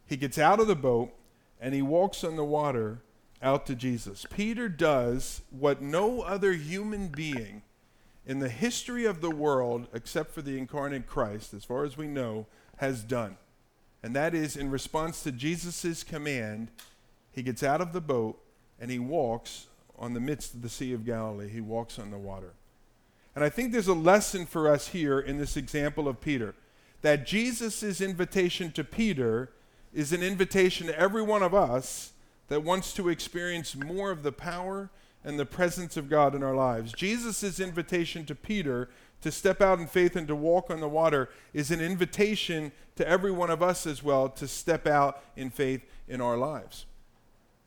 He 0.06 0.16
gets 0.16 0.38
out 0.38 0.60
of 0.60 0.66
the 0.66 0.76
boat 0.76 1.12
and 1.60 1.74
he 1.74 1.82
walks 1.82 2.24
on 2.24 2.36
the 2.36 2.44
water 2.44 3.02
out 3.40 3.66
to 3.66 3.74
Jesus. 3.74 4.26
Peter 4.30 4.68
does 4.68 5.42
what 5.50 5.80
no 5.80 6.22
other 6.22 6.52
human 6.52 7.08
being 7.08 7.62
in 8.24 8.38
the 8.38 8.48
history 8.48 9.04
of 9.04 9.20
the 9.20 9.30
world, 9.30 9.88
except 9.92 10.32
for 10.32 10.42
the 10.42 10.56
incarnate 10.56 11.06
Christ, 11.06 11.52
as 11.54 11.64
far 11.64 11.84
as 11.84 11.96
we 11.96 12.06
know, 12.06 12.46
has 12.76 13.02
done. 13.02 13.36
And 14.02 14.14
that 14.14 14.34
is 14.34 14.56
in 14.56 14.70
response 14.70 15.22
to 15.22 15.32
Jesus' 15.32 16.04
command, 16.04 16.68
he 17.32 17.42
gets 17.42 17.62
out 17.62 17.80
of 17.80 17.92
the 17.92 18.00
boat 18.00 18.38
and 18.80 18.90
he 18.90 18.98
walks 18.98 19.66
on 19.98 20.14
the 20.14 20.20
midst 20.20 20.54
of 20.54 20.62
the 20.62 20.68
Sea 20.68 20.92
of 20.92 21.04
Galilee. 21.04 21.48
He 21.48 21.60
walks 21.60 21.98
on 21.98 22.10
the 22.10 22.18
water. 22.18 22.54
And 23.34 23.44
I 23.44 23.48
think 23.48 23.72
there's 23.72 23.88
a 23.88 23.94
lesson 23.94 24.46
for 24.46 24.68
us 24.68 24.88
here 24.88 25.18
in 25.18 25.38
this 25.38 25.56
example 25.56 26.08
of 26.08 26.20
Peter 26.20 26.54
that 27.02 27.26
Jesus' 27.26 28.00
invitation 28.00 28.72
to 28.72 28.84
Peter 28.84 29.50
is 29.92 30.12
an 30.12 30.22
invitation 30.22 30.86
to 30.86 30.98
every 30.98 31.22
one 31.22 31.42
of 31.42 31.54
us 31.54 32.12
that 32.48 32.64
wants 32.64 32.92
to 32.94 33.08
experience 33.08 33.76
more 33.76 34.10
of 34.10 34.22
the 34.22 34.32
power 34.32 34.90
and 35.24 35.38
the 35.38 35.46
presence 35.46 35.96
of 35.96 36.08
God 36.08 36.34
in 36.34 36.42
our 36.42 36.54
lives. 36.54 36.92
Jesus' 36.92 37.60
invitation 37.60 38.24
to 38.26 38.34
Peter 38.34 38.88
to 39.20 39.30
step 39.30 39.60
out 39.60 39.78
in 39.78 39.86
faith 39.86 40.16
and 40.16 40.26
to 40.26 40.34
walk 40.34 40.70
on 40.70 40.80
the 40.80 40.88
water 40.88 41.28
is 41.52 41.70
an 41.70 41.80
invitation 41.80 42.72
to 42.96 43.06
every 43.06 43.30
one 43.30 43.50
of 43.50 43.62
us 43.62 43.86
as 43.86 44.02
well 44.02 44.28
to 44.28 44.48
step 44.48 44.86
out 44.86 45.22
in 45.36 45.50
faith 45.50 45.84
in 46.08 46.20
our 46.20 46.36
lives. 46.36 46.86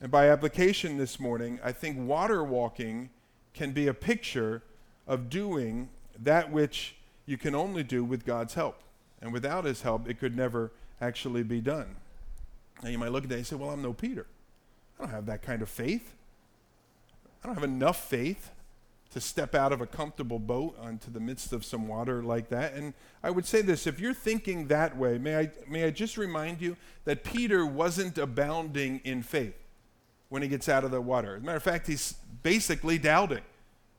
And 0.01 0.11
by 0.11 0.29
application 0.29 0.97
this 0.97 1.19
morning, 1.19 1.59
I 1.63 1.71
think 1.71 1.97
water 1.97 2.43
walking 2.43 3.09
can 3.53 3.71
be 3.71 3.87
a 3.87 3.93
picture 3.93 4.63
of 5.07 5.29
doing 5.29 5.89
that 6.19 6.51
which 6.51 6.95
you 7.25 7.37
can 7.37 7.55
only 7.55 7.83
do 7.83 8.03
with 8.03 8.25
God's 8.25 8.53
help. 8.53 8.81
And 9.25 9.33
without 9.33 9.65
his 9.65 9.81
help, 9.81 10.07
it 10.07 10.19
could 10.19 10.37
never 10.37 10.71
actually 11.01 11.41
be 11.41 11.59
done. 11.59 11.95
Now 12.83 12.89
you 12.89 12.99
might 12.99 13.11
look 13.11 13.23
at 13.23 13.29
that 13.31 13.37
and 13.37 13.47
say, 13.47 13.55
Well, 13.55 13.71
I'm 13.71 13.81
no 13.81 13.91
Peter. 13.91 14.27
I 14.99 15.03
don't 15.03 15.11
have 15.11 15.25
that 15.25 15.41
kind 15.41 15.63
of 15.63 15.67
faith. 15.67 16.13
I 17.43 17.47
don't 17.47 17.55
have 17.55 17.63
enough 17.63 18.07
faith 18.07 18.51
to 19.09 19.19
step 19.19 19.55
out 19.55 19.71
of 19.71 19.81
a 19.81 19.87
comfortable 19.87 20.37
boat 20.37 20.77
onto 20.79 21.09
the 21.09 21.19
midst 21.19 21.53
of 21.53 21.65
some 21.65 21.87
water 21.87 22.21
like 22.21 22.49
that. 22.49 22.73
And 22.73 22.93
I 23.23 23.31
would 23.31 23.47
say 23.47 23.63
this 23.63 23.87
if 23.87 23.99
you're 23.99 24.13
thinking 24.13 24.67
that 24.67 24.95
way, 24.95 25.17
may 25.17 25.37
I, 25.37 25.51
may 25.67 25.85
I 25.85 25.89
just 25.89 26.17
remind 26.17 26.61
you 26.61 26.77
that 27.05 27.23
Peter 27.23 27.65
wasn't 27.65 28.19
abounding 28.19 29.01
in 29.03 29.23
faith 29.23 29.55
when 30.29 30.43
he 30.43 30.47
gets 30.47 30.69
out 30.69 30.83
of 30.83 30.91
the 30.91 31.01
water. 31.01 31.37
As 31.37 31.41
a 31.41 31.45
matter 31.45 31.57
of 31.57 31.63
fact, 31.63 31.87
he's 31.87 32.13
basically 32.43 32.99
doubting. 32.99 33.41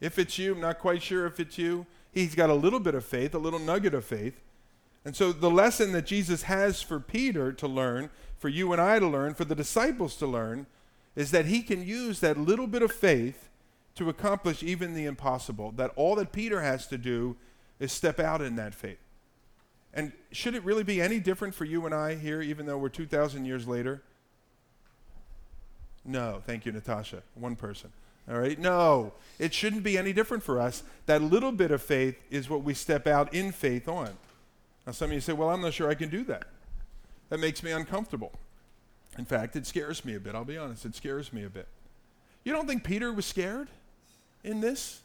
If 0.01 0.21
it's 0.21 0.39
you, 0.39 0.53
I'm 0.53 0.61
not 0.61 0.79
quite 0.79 1.03
sure 1.03 1.27
if 1.27 1.41
it's 1.41 1.59
you. 1.59 1.85
He's 2.13 2.37
got 2.37 2.49
a 2.49 2.55
little 2.55 2.79
bit 2.79 2.95
of 2.95 3.05
faith, 3.05 3.35
a 3.35 3.39
little 3.39 3.59
nugget 3.59 3.93
of 3.93 4.05
faith. 4.05 4.41
And 5.07 5.15
so 5.15 5.31
the 5.31 5.49
lesson 5.49 5.93
that 5.93 6.05
Jesus 6.05 6.43
has 6.43 6.83
for 6.83 6.99
Peter 6.99 7.53
to 7.53 7.69
learn, 7.69 8.11
for 8.37 8.49
you 8.49 8.73
and 8.73 8.83
I 8.83 8.99
to 8.99 9.07
learn, 9.07 9.35
for 9.35 9.45
the 9.45 9.55
disciples 9.55 10.17
to 10.17 10.27
learn, 10.27 10.67
is 11.15 11.31
that 11.31 11.47
he 11.47 11.63
can 11.63 11.87
use 11.87 12.19
that 12.19 12.37
little 12.37 12.67
bit 12.67 12.83
of 12.83 12.91
faith 12.91 13.49
to 13.95 14.09
accomplish 14.09 14.65
even 14.65 14.95
the 14.95 15.05
impossible. 15.05 15.71
That 15.71 15.93
all 15.95 16.17
that 16.17 16.33
Peter 16.33 16.61
has 16.61 16.89
to 16.89 16.99
do 16.99 17.37
is 17.79 17.93
step 17.93 18.19
out 18.19 18.43
in 18.43 18.57
that 18.57 18.75
faith. 18.75 18.99
And 19.95 20.11
should 20.33 20.57
it 20.57 20.65
really 20.65 20.83
be 20.83 21.01
any 21.01 21.21
different 21.21 21.55
for 21.55 21.65
you 21.65 21.87
and 21.87 21.95
I 21.95 22.17
here, 22.17 22.43
even 22.43 22.67
though 22.67 22.77
we're 22.77 22.89
2,000 22.89 23.45
years 23.45 23.69
later? 23.69 24.03
No. 26.05 26.43
Thank 26.45 26.67
you, 26.67 26.73
Natasha. 26.73 27.23
One 27.37 27.55
person. 27.55 27.93
All 28.29 28.41
right? 28.41 28.59
No. 28.59 29.13
It 29.39 29.55
shouldn't 29.55 29.85
be 29.85 29.97
any 29.97 30.13
different 30.13 30.43
for 30.43 30.61
us. 30.61 30.83
That 31.07 31.23
little 31.23 31.53
bit 31.53 31.71
of 31.71 31.81
faith 31.81 32.21
is 32.29 32.51
what 32.51 32.65
we 32.65 32.75
step 32.75 33.07
out 33.07 33.33
in 33.33 33.53
faith 33.53 33.87
on. 33.87 34.11
Now, 34.87 34.93
some 34.93 35.11
of 35.11 35.15
you 35.15 35.21
say, 35.21 35.33
well, 35.33 35.51
I'm 35.51 35.61
not 35.61 35.75
sure 35.75 35.91
I 35.91 35.95
can 35.95 36.09
do 36.09 36.23
that. 36.25 36.45
That 37.29 37.39
makes 37.39 37.63
me 37.63 37.73
uncomfortable. 37.73 38.33
In 39.19 39.25
fact, 39.25 39.57
it 39.57 39.67
scares 39.67 40.05
me 40.05 40.15
a 40.15 40.21
bit. 40.21 40.35
I'll 40.35 40.45
be 40.45 40.57
honest. 40.57 40.85
It 40.85 40.95
scares 40.95 41.33
me 41.33 41.45
a 41.45 41.49
bit. 41.49 41.67
You 42.45 42.53
don't 42.53 42.69
think 42.69 42.85
Peter 42.85 43.13
was 43.13 43.27
scared? 43.27 43.69
in 44.47 44.61
this? 44.61 45.01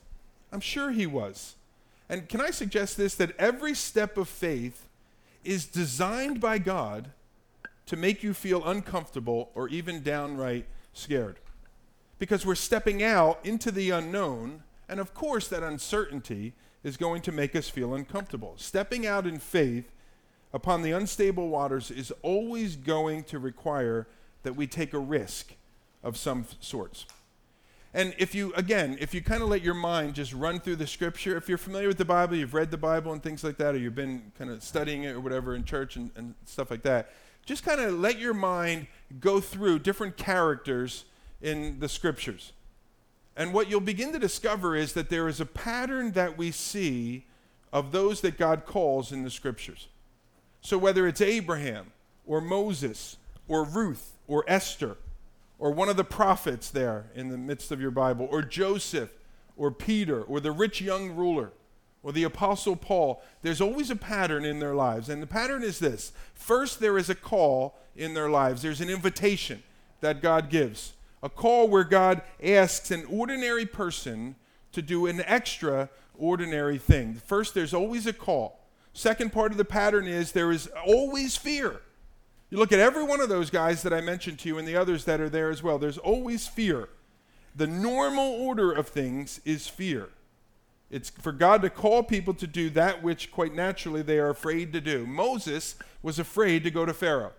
I'm 0.53 0.61
sure 0.61 0.91
he 0.91 1.07
was. 1.07 1.55
And 2.07 2.29
can 2.29 2.39
I 2.39 2.51
suggest 2.51 2.95
this 2.95 3.15
that 3.15 3.35
every 3.37 3.73
step 3.73 4.17
of 4.17 4.29
faith 4.29 4.87
is 5.43 5.65
designed 5.65 6.39
by 6.39 6.59
God 6.59 7.09
to 7.87 7.95
make 7.97 8.21
you 8.21 8.33
feel 8.33 8.65
uncomfortable 8.65 9.49
or 9.55 9.67
even 9.69 10.03
downright 10.03 10.65
scared? 10.93 11.37
Because 12.19 12.45
we're 12.45 12.55
stepping 12.55 13.01
out 13.01 13.39
into 13.43 13.71
the 13.71 13.89
unknown, 13.89 14.61
and 14.87 14.99
of 14.99 15.13
course, 15.13 15.47
that 15.47 15.63
uncertainty 15.63 16.53
is 16.83 16.97
going 16.97 17.21
to 17.21 17.31
make 17.31 17.55
us 17.55 17.69
feel 17.69 17.93
uncomfortable. 17.93 18.53
Stepping 18.57 19.05
out 19.05 19.27
in 19.27 19.39
faith 19.39 19.91
upon 20.53 20.81
the 20.81 20.91
unstable 20.91 21.49
waters 21.49 21.91
is 21.91 22.11
always 22.21 22.75
going 22.75 23.23
to 23.25 23.39
require 23.39 24.07
that 24.43 24.55
we 24.55 24.67
take 24.67 24.93
a 24.93 24.99
risk 24.99 25.53
of 26.03 26.17
some 26.17 26.45
sorts. 26.59 27.05
And 27.93 28.15
if 28.17 28.33
you, 28.33 28.53
again, 28.53 28.97
if 29.01 29.13
you 29.13 29.21
kind 29.21 29.43
of 29.43 29.49
let 29.49 29.61
your 29.61 29.73
mind 29.73 30.15
just 30.15 30.33
run 30.33 30.59
through 30.59 30.77
the 30.77 30.87
scripture, 30.87 31.35
if 31.35 31.49
you're 31.49 31.57
familiar 31.57 31.89
with 31.89 31.97
the 31.97 32.05
Bible, 32.05 32.37
you've 32.37 32.53
read 32.53 32.71
the 32.71 32.77
Bible 32.77 33.11
and 33.11 33.21
things 33.21 33.43
like 33.43 33.57
that, 33.57 33.75
or 33.75 33.77
you've 33.77 33.95
been 33.95 34.31
kind 34.37 34.49
of 34.49 34.63
studying 34.63 35.03
it 35.03 35.09
or 35.09 35.19
whatever 35.19 35.55
in 35.55 35.65
church 35.65 35.97
and, 35.97 36.09
and 36.15 36.33
stuff 36.45 36.71
like 36.71 36.83
that, 36.83 37.11
just 37.45 37.65
kind 37.65 37.81
of 37.81 37.99
let 37.99 38.17
your 38.17 38.33
mind 38.33 38.87
go 39.19 39.41
through 39.41 39.79
different 39.79 40.15
characters 40.15 41.03
in 41.41 41.79
the 41.79 41.89
scriptures. 41.89 42.53
And 43.35 43.53
what 43.53 43.69
you'll 43.69 43.79
begin 43.79 44.11
to 44.13 44.19
discover 44.19 44.75
is 44.75 44.93
that 44.93 45.09
there 45.09 45.27
is 45.27 45.39
a 45.39 45.45
pattern 45.45 46.11
that 46.11 46.37
we 46.37 46.51
see 46.51 47.25
of 47.71 47.91
those 47.91 48.21
that 48.21 48.37
God 48.37 48.65
calls 48.65 49.11
in 49.11 49.23
the 49.23 49.29
scriptures. 49.29 49.87
So 50.61 50.77
whether 50.77 51.07
it's 51.07 51.21
Abraham 51.21 51.91
or 52.25 52.41
Moses 52.41 53.17
or 53.47 53.63
Ruth 53.63 54.17
or 54.27 54.43
Esther, 54.47 54.97
or 55.59 55.71
one 55.71 55.89
of 55.89 55.95
the 55.95 56.03
prophets 56.03 56.69
there 56.71 57.05
in 57.13 57.29
the 57.29 57.37
midst 57.37 57.71
of 57.71 57.79
your 57.79 57.91
Bible, 57.91 58.27
or 58.31 58.41
Joseph, 58.41 59.11
or 59.55 59.69
Peter, 59.69 60.23
or 60.23 60.39
the 60.39 60.51
rich 60.51 60.81
young 60.81 61.15
ruler, 61.15 61.51
or 62.01 62.11
the 62.11 62.23
Apostle 62.23 62.75
Paul, 62.75 63.21
there's 63.43 63.61
always 63.61 63.91
a 63.91 63.95
pattern 63.95 64.43
in 64.43 64.59
their 64.59 64.73
lives. 64.73 65.07
And 65.07 65.21
the 65.21 65.27
pattern 65.27 65.61
is 65.61 65.77
this 65.77 66.13
first, 66.33 66.79
there 66.79 66.97
is 66.97 67.11
a 67.11 67.15
call 67.15 67.77
in 67.95 68.15
their 68.15 68.29
lives, 68.29 68.63
there's 68.63 68.81
an 68.81 68.89
invitation 68.89 69.61
that 69.99 70.21
God 70.21 70.49
gives, 70.49 70.93
a 71.23 71.29
call 71.29 71.67
where 71.67 71.83
God 71.83 72.21
asks 72.43 72.91
an 72.91 73.05
ordinary 73.05 73.65
person 73.65 74.35
to 74.71 74.81
do 74.81 75.05
an 75.05 75.21
extraordinary 75.21 76.77
thing. 76.77 77.15
First, 77.25 77.53
there's 77.53 77.73
always 77.73 78.07
a 78.07 78.13
call. 78.13 78.59
Second 78.93 79.31
part 79.31 79.51
of 79.51 79.57
the 79.57 79.65
pattern 79.65 80.07
is 80.07 80.31
there 80.31 80.51
is 80.51 80.67
always 80.85 81.37
fear. 81.37 81.81
You 82.49 82.57
look 82.57 82.73
at 82.73 82.79
every 82.79 83.03
one 83.03 83.21
of 83.21 83.29
those 83.29 83.49
guys 83.49 83.83
that 83.83 83.93
I 83.93 84.01
mentioned 84.01 84.39
to 84.39 84.49
you 84.49 84.57
and 84.57 84.67
the 84.67 84.75
others 84.75 85.05
that 85.05 85.21
are 85.21 85.29
there 85.29 85.49
as 85.49 85.63
well, 85.63 85.77
there's 85.79 85.97
always 85.97 86.47
fear. 86.47 86.89
The 87.55 87.67
normal 87.67 88.33
order 88.33 88.71
of 88.71 88.87
things 88.87 89.39
is 89.45 89.67
fear. 89.67 90.09
It's 90.89 91.09
for 91.09 91.31
God 91.31 91.61
to 91.61 91.69
call 91.69 92.03
people 92.03 92.33
to 92.33 92.47
do 92.47 92.69
that 92.71 93.01
which 93.01 93.31
quite 93.31 93.55
naturally 93.55 94.01
they 94.01 94.19
are 94.19 94.29
afraid 94.29 94.73
to 94.73 94.81
do. 94.81 95.07
Moses 95.07 95.75
was 96.01 96.19
afraid 96.19 96.65
to 96.65 96.71
go 96.71 96.85
to 96.85 96.93
Pharaoh. 96.93 97.31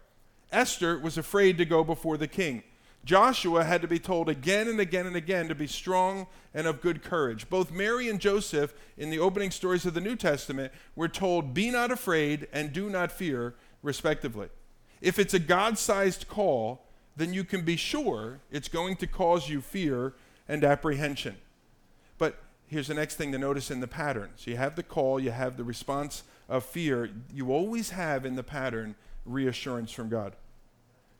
Esther 0.50 0.98
was 0.98 1.18
afraid 1.18 1.58
to 1.58 1.66
go 1.66 1.84
before 1.84 2.16
the 2.16 2.28
king. 2.28 2.62
Joshua 3.04 3.64
had 3.64 3.82
to 3.82 3.88
be 3.88 3.98
told 3.98 4.28
again 4.28 4.68
and 4.68 4.78
again 4.78 5.06
and 5.06 5.16
again 5.16 5.48
to 5.48 5.54
be 5.54 5.66
strong 5.66 6.26
and 6.54 6.66
of 6.66 6.80
good 6.80 7.02
courage. 7.02 7.50
Both 7.50 7.72
Mary 7.72 8.08
and 8.08 8.20
Joseph, 8.20 8.74
in 8.96 9.10
the 9.10 9.18
opening 9.18 9.50
stories 9.50 9.84
of 9.84 9.94
the 9.94 10.00
New 10.00 10.14
Testament, 10.14 10.72
were 10.94 11.08
told, 11.08 11.52
Be 11.52 11.70
not 11.70 11.90
afraid 11.90 12.46
and 12.52 12.72
do 12.72 12.88
not 12.88 13.10
fear, 13.10 13.54
respectively. 13.82 14.48
If 15.00 15.18
it's 15.18 15.34
a 15.34 15.40
God 15.40 15.78
sized 15.78 16.28
call, 16.28 16.82
then 17.16 17.34
you 17.34 17.44
can 17.44 17.64
be 17.64 17.76
sure 17.76 18.38
it's 18.50 18.68
going 18.68 18.96
to 18.96 19.06
cause 19.06 19.48
you 19.48 19.60
fear 19.60 20.14
and 20.48 20.62
apprehension. 20.62 21.36
But 22.18 22.38
here's 22.68 22.86
the 22.86 22.94
next 22.94 23.16
thing 23.16 23.32
to 23.32 23.38
notice 23.38 23.70
in 23.70 23.80
the 23.80 23.88
pattern. 23.88 24.30
So 24.36 24.50
you 24.50 24.56
have 24.56 24.76
the 24.76 24.82
call, 24.82 25.18
you 25.18 25.32
have 25.32 25.56
the 25.56 25.64
response 25.64 26.22
of 26.48 26.64
fear. 26.64 27.10
You 27.34 27.52
always 27.52 27.90
have 27.90 28.24
in 28.24 28.36
the 28.36 28.42
pattern 28.44 28.94
reassurance 29.24 29.90
from 29.90 30.08
God. 30.08 30.34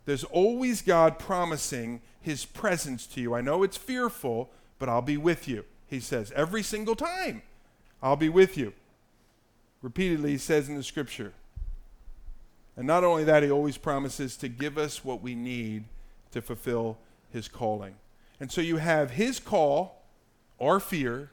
There's 0.04 0.24
always 0.24 0.82
God 0.82 1.18
promising 1.18 2.00
his 2.20 2.44
presence 2.44 3.06
to 3.08 3.20
you. 3.20 3.34
I 3.34 3.40
know 3.40 3.62
it's 3.62 3.76
fearful, 3.76 4.50
but 4.78 4.88
I'll 4.88 5.02
be 5.02 5.16
with 5.16 5.48
you, 5.48 5.64
he 5.86 6.00
says, 6.00 6.32
every 6.34 6.62
single 6.62 6.96
time. 6.96 7.42
I'll 8.02 8.16
be 8.16 8.28
with 8.28 8.56
you. 8.56 8.72
Repeatedly, 9.80 10.32
he 10.32 10.38
says 10.38 10.68
in 10.68 10.76
the 10.76 10.82
scripture. 10.82 11.32
And 12.76 12.86
not 12.86 13.04
only 13.04 13.24
that, 13.24 13.42
he 13.42 13.50
always 13.50 13.76
promises 13.76 14.36
to 14.38 14.48
give 14.48 14.78
us 14.78 15.04
what 15.04 15.22
we 15.22 15.34
need 15.34 15.84
to 16.32 16.40
fulfill 16.40 16.98
his 17.30 17.48
calling. 17.48 17.94
And 18.40 18.50
so 18.50 18.60
you 18.60 18.78
have 18.78 19.12
his 19.12 19.38
call, 19.38 20.02
our 20.60 20.80
fear, 20.80 21.30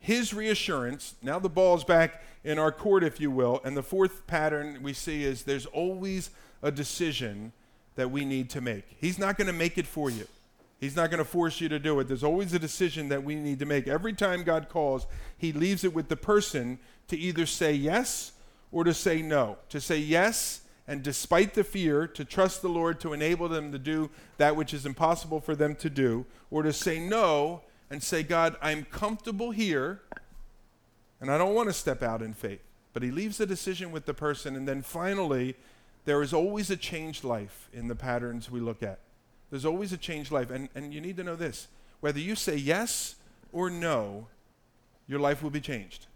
his 0.00 0.32
reassurance. 0.32 1.14
Now 1.22 1.38
the 1.38 1.48
ball's 1.48 1.84
back 1.84 2.22
in 2.44 2.58
our 2.58 2.72
court, 2.72 3.02
if 3.02 3.20
you 3.20 3.30
will. 3.30 3.60
And 3.64 3.76
the 3.76 3.82
fourth 3.82 4.26
pattern 4.26 4.78
we 4.82 4.92
see 4.92 5.24
is 5.24 5.42
there's 5.42 5.66
always 5.66 6.30
a 6.62 6.70
decision 6.70 7.52
that 7.98 8.12
we 8.12 8.24
need 8.24 8.48
to 8.48 8.60
make. 8.60 8.84
He's 9.00 9.18
not 9.18 9.36
going 9.36 9.48
to 9.48 9.52
make 9.52 9.76
it 9.76 9.84
for 9.84 10.08
you. 10.08 10.28
He's 10.78 10.94
not 10.94 11.10
going 11.10 11.18
to 11.18 11.24
force 11.24 11.60
you 11.60 11.68
to 11.68 11.80
do 11.80 11.98
it. 11.98 12.06
There's 12.06 12.22
always 12.22 12.52
a 12.52 12.58
decision 12.60 13.08
that 13.08 13.24
we 13.24 13.34
need 13.34 13.58
to 13.58 13.66
make. 13.66 13.88
Every 13.88 14.12
time 14.12 14.44
God 14.44 14.68
calls, 14.68 15.08
He 15.36 15.52
leaves 15.52 15.82
it 15.82 15.92
with 15.92 16.06
the 16.08 16.16
person 16.16 16.78
to 17.08 17.18
either 17.18 17.44
say 17.44 17.72
yes 17.72 18.30
or 18.70 18.84
to 18.84 18.94
say 18.94 19.20
no. 19.20 19.58
To 19.70 19.80
say 19.80 19.98
yes, 19.98 20.60
and 20.86 21.02
despite 21.02 21.54
the 21.54 21.64
fear, 21.64 22.06
to 22.06 22.24
trust 22.24 22.62
the 22.62 22.68
Lord 22.68 23.00
to 23.00 23.12
enable 23.12 23.48
them 23.48 23.72
to 23.72 23.78
do 23.80 24.10
that 24.36 24.54
which 24.54 24.72
is 24.72 24.86
impossible 24.86 25.40
for 25.40 25.56
them 25.56 25.74
to 25.74 25.90
do, 25.90 26.24
or 26.52 26.62
to 26.62 26.72
say 26.72 27.00
no 27.00 27.62
and 27.90 28.00
say, 28.00 28.22
God, 28.22 28.54
I'm 28.62 28.84
comfortable 28.84 29.50
here, 29.50 30.02
and 31.20 31.32
I 31.32 31.36
don't 31.36 31.52
want 31.52 31.68
to 31.68 31.72
step 31.72 32.04
out 32.04 32.22
in 32.22 32.32
faith. 32.32 32.62
But 32.92 33.02
He 33.02 33.10
leaves 33.10 33.38
the 33.38 33.46
decision 33.46 33.90
with 33.90 34.06
the 34.06 34.14
person, 34.14 34.54
and 34.54 34.68
then 34.68 34.82
finally, 34.82 35.56
there 36.08 36.22
is 36.22 36.32
always 36.32 36.70
a 36.70 36.76
changed 36.76 37.22
life 37.22 37.68
in 37.72 37.86
the 37.86 37.94
patterns 37.94 38.50
we 38.50 38.60
look 38.60 38.82
at. 38.82 38.98
There's 39.50 39.66
always 39.66 39.92
a 39.92 39.98
changed 39.98 40.32
life. 40.32 40.50
And, 40.50 40.70
and 40.74 40.94
you 40.94 41.02
need 41.02 41.18
to 41.18 41.22
know 41.24 41.36
this 41.36 41.68
whether 42.00 42.18
you 42.18 42.34
say 42.34 42.56
yes 42.56 43.16
or 43.52 43.68
no, 43.68 44.26
your 45.06 45.20
life 45.20 45.42
will 45.42 45.50
be 45.50 45.60
changed 45.60 46.06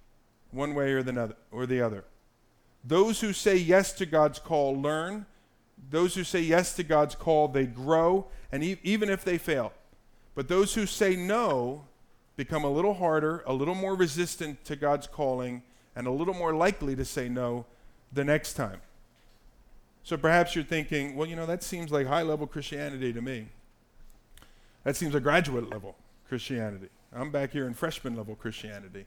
one 0.50 0.74
way 0.74 0.92
or 0.92 1.02
the 1.02 1.20
other. 1.20 1.36
Or 1.50 1.66
the 1.66 1.82
other. 1.82 2.04
Those 2.82 3.20
who 3.20 3.34
say 3.34 3.56
yes 3.56 3.92
to 3.94 4.06
God's 4.06 4.38
call 4.38 4.80
learn. 4.80 5.26
Those 5.90 6.14
who 6.14 6.24
say 6.24 6.40
yes 6.40 6.74
to 6.76 6.84
God's 6.84 7.14
call, 7.14 7.48
they 7.48 7.66
grow, 7.66 8.26
and 8.50 8.62
e- 8.62 8.78
even 8.82 9.10
if 9.10 9.24
they 9.24 9.36
fail. 9.36 9.72
But 10.34 10.48
those 10.48 10.74
who 10.74 10.86
say 10.86 11.16
no 11.16 11.84
become 12.36 12.64
a 12.64 12.70
little 12.70 12.94
harder, 12.94 13.42
a 13.46 13.52
little 13.52 13.74
more 13.74 13.94
resistant 13.94 14.64
to 14.64 14.76
God's 14.76 15.06
calling, 15.06 15.62
and 15.94 16.06
a 16.06 16.12
little 16.12 16.34
more 16.34 16.54
likely 16.54 16.96
to 16.96 17.04
say 17.04 17.28
no 17.28 17.66
the 18.12 18.24
next 18.24 18.54
time. 18.54 18.80
So 20.04 20.16
perhaps 20.16 20.54
you're 20.54 20.64
thinking, 20.64 21.16
well, 21.16 21.28
you 21.28 21.36
know, 21.36 21.46
that 21.46 21.62
seems 21.62 21.92
like 21.92 22.06
high 22.06 22.22
level 22.22 22.46
Christianity 22.46 23.12
to 23.12 23.22
me. 23.22 23.46
That 24.84 24.96
seems 24.96 25.14
like 25.14 25.22
graduate 25.22 25.70
level 25.70 25.96
Christianity. 26.28 26.88
I'm 27.12 27.30
back 27.30 27.52
here 27.52 27.66
in 27.66 27.74
freshman 27.74 28.16
level 28.16 28.34
Christianity. 28.34 29.06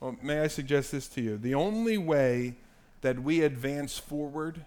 Well, 0.00 0.16
may 0.22 0.40
I 0.40 0.46
suggest 0.46 0.92
this 0.92 1.08
to 1.08 1.20
you? 1.20 1.36
The 1.36 1.54
only 1.54 1.98
way 1.98 2.54
that 3.02 3.22
we 3.22 3.42
advance 3.42 3.98
forward 3.98 4.64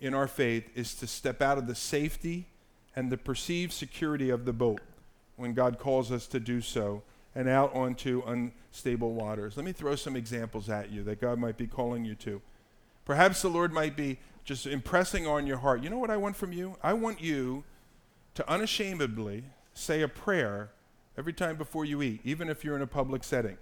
in 0.00 0.14
our 0.14 0.28
faith 0.28 0.68
is 0.74 0.94
to 0.96 1.06
step 1.06 1.42
out 1.42 1.58
of 1.58 1.66
the 1.66 1.74
safety 1.74 2.46
and 2.94 3.10
the 3.10 3.16
perceived 3.16 3.72
security 3.72 4.30
of 4.30 4.44
the 4.44 4.52
boat 4.52 4.80
when 5.36 5.54
God 5.54 5.78
calls 5.78 6.12
us 6.12 6.26
to 6.28 6.38
do 6.38 6.60
so 6.60 7.02
and 7.34 7.48
out 7.48 7.74
onto 7.74 8.22
unstable 8.26 9.14
waters. 9.14 9.56
Let 9.56 9.64
me 9.64 9.72
throw 9.72 9.96
some 9.96 10.16
examples 10.16 10.68
at 10.68 10.90
you 10.90 11.02
that 11.04 11.20
God 11.20 11.38
might 11.38 11.56
be 11.56 11.66
calling 11.66 12.04
you 12.04 12.14
to. 12.16 12.42
Perhaps 13.04 13.42
the 13.42 13.48
Lord 13.48 13.72
might 13.72 13.96
be 13.96 14.18
just 14.44 14.66
impressing 14.66 15.26
on 15.26 15.46
your 15.46 15.58
heart. 15.58 15.82
You 15.82 15.90
know 15.90 15.98
what 15.98 16.10
I 16.10 16.16
want 16.16 16.36
from 16.36 16.52
you? 16.52 16.76
I 16.82 16.92
want 16.92 17.20
you 17.20 17.64
to 18.34 18.48
unashamedly 18.50 19.44
say 19.74 20.02
a 20.02 20.08
prayer 20.08 20.70
every 21.16 21.32
time 21.32 21.56
before 21.56 21.84
you 21.84 22.02
eat, 22.02 22.20
even 22.24 22.48
if 22.48 22.64
you're 22.64 22.76
in 22.76 22.82
a 22.82 22.86
public 22.86 23.24
setting. 23.24 23.58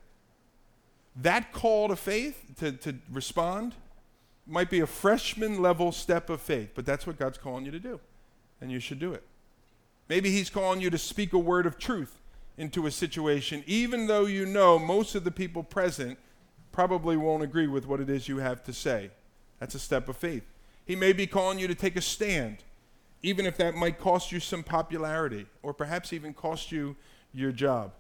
That 1.17 1.53
call 1.53 1.89
to 1.89 1.97
faith, 1.97 2.45
to, 2.59 2.73
to 2.73 2.95
respond, 3.11 3.75
might 4.47 4.71
be 4.71 4.81
a 4.81 4.87
freshman 4.87 5.61
level 5.61 5.93
step 5.93 6.31
of 6.31 6.41
faith, 6.41 6.71
but 6.75 6.87
that's 6.87 7.07
what 7.07 7.19
God's 7.19 7.39
calling 7.39 7.65
you 7.65 7.71
to 7.73 7.81
do, 7.81 8.01
and 8.61 8.71
you 8.71 8.81
should 8.81 8.99
do 8.99 9.13
it. 9.13 9.23
Maybe 10.09 10.31
He's 10.31 10.51
calling 10.51 10.81
you 10.81 10.91
to 10.91 10.99
speak 10.99 11.33
a 11.33 11.39
word 11.39 11.67
of 11.67 11.79
truth 11.79 12.19
into 12.57 12.87
a 12.87 12.91
situation, 12.91 13.65
even 13.67 14.07
though 14.07 14.27
you 14.27 14.47
know 14.47 14.79
most 14.79 15.15
of 15.15 15.25
the 15.25 15.31
people 15.31 15.63
present 15.63 16.19
probably 16.73 17.17
won't 17.17 17.43
agree 17.43 17.67
with 17.67 17.87
what 17.87 18.01
it 18.01 18.09
is 18.09 18.29
you 18.29 18.39
have 18.39 18.63
to 18.65 18.73
say. 18.73 19.11
That's 19.59 19.75
a 19.75 19.79
step 19.79 20.09
of 20.09 20.17
faith. 20.17 20.45
He 20.85 20.97
may 20.97 21.13
be 21.13 21.27
calling 21.27 21.59
you 21.59 21.69
to 21.69 21.75
take 21.75 21.97
a 21.97 22.01
stand, 22.01 22.59
even 23.23 23.47
if 23.47 23.57
that 23.59 23.75
might 23.75 23.99
cost 23.99 24.33
you 24.33 24.41
some 24.41 24.63
popularity 24.63 25.47
or 25.63 25.73
perhaps 25.73 26.13
even 26.13 26.35
cost 26.35 26.73
you 26.73 26.97
your 27.33 27.53
job. 27.53 27.93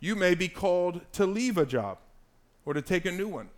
You 0.00 0.14
may 0.14 0.34
be 0.34 0.48
called 0.48 1.00
to 1.12 1.26
leave 1.26 1.58
a 1.58 1.66
job 1.66 1.98
or 2.64 2.72
to 2.74 2.82
take 2.82 3.04
a 3.04 3.12
new 3.12 3.28
one. 3.28 3.50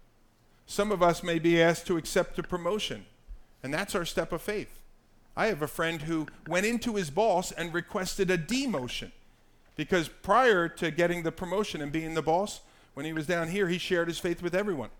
Some 0.66 0.92
of 0.92 1.02
us 1.02 1.22
may 1.22 1.38
be 1.38 1.60
asked 1.60 1.86
to 1.88 1.96
accept 1.96 2.38
a 2.38 2.42
promotion, 2.42 3.06
and 3.62 3.74
that's 3.74 3.94
our 3.94 4.04
step 4.04 4.32
of 4.32 4.40
faith. 4.40 4.80
I 5.36 5.46
have 5.46 5.62
a 5.62 5.68
friend 5.68 6.02
who 6.02 6.26
went 6.46 6.66
into 6.66 6.96
his 6.96 7.10
boss 7.10 7.52
and 7.52 7.72
requested 7.72 8.30
a 8.30 8.38
demotion 8.38 9.10
because 9.76 10.08
prior 10.08 10.68
to 10.68 10.90
getting 10.90 11.22
the 11.22 11.32
promotion 11.32 11.80
and 11.80 11.90
being 11.90 12.14
the 12.14 12.22
boss, 12.22 12.60
when 12.94 13.06
he 13.06 13.12
was 13.12 13.26
down 13.26 13.48
here, 13.48 13.68
he 13.68 13.78
shared 13.78 14.08
his 14.08 14.18
faith 14.18 14.42
with 14.42 14.54
everyone. 14.54 14.90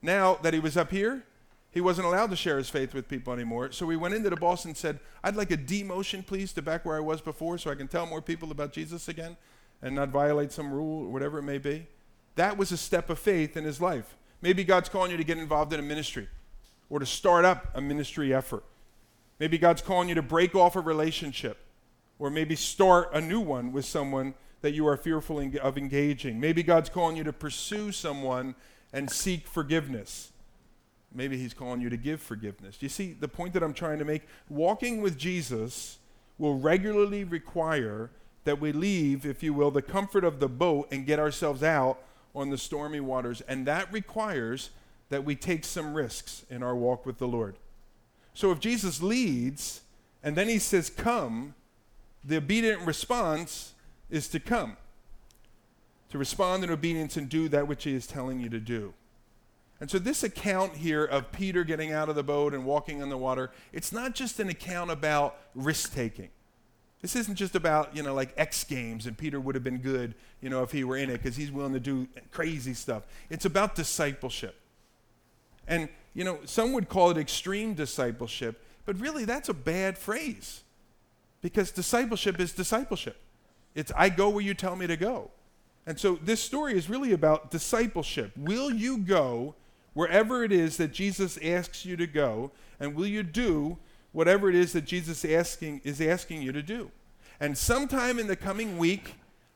Now 0.00 0.36
that 0.42 0.54
he 0.54 0.60
was 0.60 0.76
up 0.76 0.90
here, 0.90 1.24
he 1.72 1.80
wasn't 1.80 2.06
allowed 2.06 2.30
to 2.30 2.36
share 2.36 2.58
his 2.58 2.68
faith 2.68 2.92
with 2.92 3.08
people 3.08 3.32
anymore. 3.32 3.72
So 3.72 3.86
we 3.86 3.96
went 3.96 4.14
into 4.14 4.28
the 4.28 4.36
boss 4.36 4.66
and 4.66 4.76
said, 4.76 5.00
I'd 5.24 5.36
like 5.36 5.50
a 5.50 5.56
demotion, 5.56 6.24
please, 6.24 6.52
to 6.52 6.62
back 6.62 6.84
where 6.84 6.96
I 6.96 7.00
was 7.00 7.22
before 7.22 7.56
so 7.56 7.70
I 7.70 7.74
can 7.74 7.88
tell 7.88 8.06
more 8.06 8.20
people 8.20 8.50
about 8.50 8.72
Jesus 8.72 9.08
again 9.08 9.36
and 9.80 9.94
not 9.94 10.10
violate 10.10 10.52
some 10.52 10.70
rule 10.70 11.06
or 11.06 11.08
whatever 11.10 11.38
it 11.38 11.44
may 11.44 11.58
be. 11.58 11.86
That 12.36 12.58
was 12.58 12.72
a 12.72 12.76
step 12.76 13.08
of 13.08 13.18
faith 13.18 13.56
in 13.56 13.64
his 13.64 13.80
life. 13.80 14.16
Maybe 14.42 14.64
God's 14.64 14.90
calling 14.90 15.10
you 15.10 15.16
to 15.16 15.24
get 15.24 15.38
involved 15.38 15.72
in 15.72 15.80
a 15.80 15.82
ministry 15.82 16.28
or 16.90 16.98
to 16.98 17.06
start 17.06 17.46
up 17.46 17.68
a 17.74 17.80
ministry 17.80 18.34
effort. 18.34 18.64
Maybe 19.38 19.56
God's 19.56 19.80
calling 19.80 20.10
you 20.10 20.14
to 20.14 20.22
break 20.22 20.54
off 20.54 20.76
a 20.76 20.80
relationship 20.80 21.56
or 22.18 22.28
maybe 22.28 22.54
start 22.54 23.10
a 23.14 23.20
new 23.20 23.40
one 23.40 23.72
with 23.72 23.86
someone 23.86 24.34
that 24.60 24.72
you 24.72 24.86
are 24.86 24.96
fearful 24.96 25.40
of 25.62 25.78
engaging. 25.78 26.38
Maybe 26.38 26.62
God's 26.62 26.90
calling 26.90 27.16
you 27.16 27.24
to 27.24 27.32
pursue 27.32 27.92
someone 27.92 28.54
and 28.92 29.10
seek 29.10 29.46
forgiveness. 29.46 30.31
Maybe 31.14 31.36
he's 31.36 31.54
calling 31.54 31.80
you 31.80 31.90
to 31.90 31.96
give 31.96 32.20
forgiveness. 32.20 32.78
You 32.80 32.88
see 32.88 33.12
the 33.12 33.28
point 33.28 33.52
that 33.54 33.62
I'm 33.62 33.74
trying 33.74 33.98
to 33.98 34.04
make? 34.04 34.22
Walking 34.48 35.02
with 35.02 35.18
Jesus 35.18 35.98
will 36.38 36.58
regularly 36.58 37.24
require 37.24 38.10
that 38.44 38.60
we 38.60 38.72
leave, 38.72 39.24
if 39.24 39.42
you 39.42 39.54
will, 39.54 39.70
the 39.70 39.82
comfort 39.82 40.24
of 40.24 40.40
the 40.40 40.48
boat 40.48 40.88
and 40.90 41.06
get 41.06 41.18
ourselves 41.18 41.62
out 41.62 41.98
on 42.34 42.50
the 42.50 42.58
stormy 42.58 43.00
waters. 43.00 43.40
And 43.42 43.66
that 43.66 43.92
requires 43.92 44.70
that 45.10 45.24
we 45.24 45.36
take 45.36 45.64
some 45.64 45.94
risks 45.94 46.44
in 46.50 46.62
our 46.62 46.74
walk 46.74 47.04
with 47.04 47.18
the 47.18 47.28
Lord. 47.28 47.56
So 48.34 48.50
if 48.50 48.60
Jesus 48.60 49.02
leads 49.02 49.82
and 50.22 50.36
then 50.36 50.48
he 50.48 50.58
says, 50.58 50.88
Come, 50.90 51.54
the 52.24 52.36
obedient 52.38 52.82
response 52.82 53.74
is 54.10 54.28
to 54.28 54.40
come, 54.40 54.76
to 56.10 56.18
respond 56.18 56.64
in 56.64 56.70
obedience 56.70 57.16
and 57.16 57.28
do 57.28 57.48
that 57.48 57.68
which 57.68 57.84
he 57.84 57.94
is 57.94 58.06
telling 58.06 58.40
you 58.40 58.48
to 58.48 58.60
do. 58.60 58.94
And 59.82 59.90
so, 59.90 59.98
this 59.98 60.22
account 60.22 60.76
here 60.76 61.04
of 61.04 61.32
Peter 61.32 61.64
getting 61.64 61.90
out 61.90 62.08
of 62.08 62.14
the 62.14 62.22
boat 62.22 62.54
and 62.54 62.64
walking 62.64 63.02
on 63.02 63.08
the 63.08 63.16
water, 63.16 63.50
it's 63.72 63.90
not 63.90 64.14
just 64.14 64.38
an 64.38 64.48
account 64.48 64.92
about 64.92 65.40
risk 65.56 65.92
taking. 65.92 66.28
This 67.00 67.16
isn't 67.16 67.34
just 67.34 67.56
about, 67.56 67.96
you 67.96 68.04
know, 68.04 68.14
like 68.14 68.32
X 68.36 68.62
Games 68.62 69.06
and 69.08 69.18
Peter 69.18 69.40
would 69.40 69.56
have 69.56 69.64
been 69.64 69.78
good, 69.78 70.14
you 70.40 70.50
know, 70.50 70.62
if 70.62 70.70
he 70.70 70.84
were 70.84 70.96
in 70.96 71.10
it 71.10 71.14
because 71.14 71.34
he's 71.34 71.50
willing 71.50 71.72
to 71.72 71.80
do 71.80 72.06
crazy 72.30 72.74
stuff. 72.74 73.02
It's 73.28 73.44
about 73.44 73.74
discipleship. 73.74 74.54
And, 75.66 75.88
you 76.14 76.22
know, 76.22 76.38
some 76.44 76.72
would 76.74 76.88
call 76.88 77.10
it 77.10 77.18
extreme 77.18 77.74
discipleship, 77.74 78.62
but 78.86 79.00
really 79.00 79.24
that's 79.24 79.48
a 79.48 79.54
bad 79.54 79.98
phrase 79.98 80.62
because 81.40 81.72
discipleship 81.72 82.38
is 82.38 82.52
discipleship. 82.52 83.16
It's 83.74 83.90
I 83.96 84.10
go 84.10 84.28
where 84.28 84.44
you 84.44 84.54
tell 84.54 84.76
me 84.76 84.86
to 84.86 84.96
go. 84.96 85.32
And 85.86 85.98
so 85.98 86.20
this 86.22 86.40
story 86.40 86.78
is 86.78 86.88
really 86.88 87.12
about 87.12 87.50
discipleship. 87.50 88.30
Will 88.36 88.70
you 88.70 88.98
go 88.98 89.56
wherever 89.94 90.44
it 90.44 90.52
is 90.52 90.76
that 90.76 90.92
Jesus 90.92 91.38
asks 91.42 91.84
you 91.84 91.96
to 91.96 92.06
go, 92.06 92.50
and 92.80 92.94
will 92.94 93.06
you 93.06 93.22
do 93.22 93.78
whatever 94.12 94.48
it 94.48 94.54
is 94.54 94.72
that 94.72 94.84
Jesus 94.84 95.24
asking, 95.24 95.80
is 95.84 96.00
asking 96.00 96.42
you 96.42 96.52
to 96.52 96.62
do? 96.62 96.90
And 97.40 97.56
sometime 97.56 98.18
in 98.18 98.26
the 98.26 98.36
coming 98.36 98.78
week, 98.78 99.14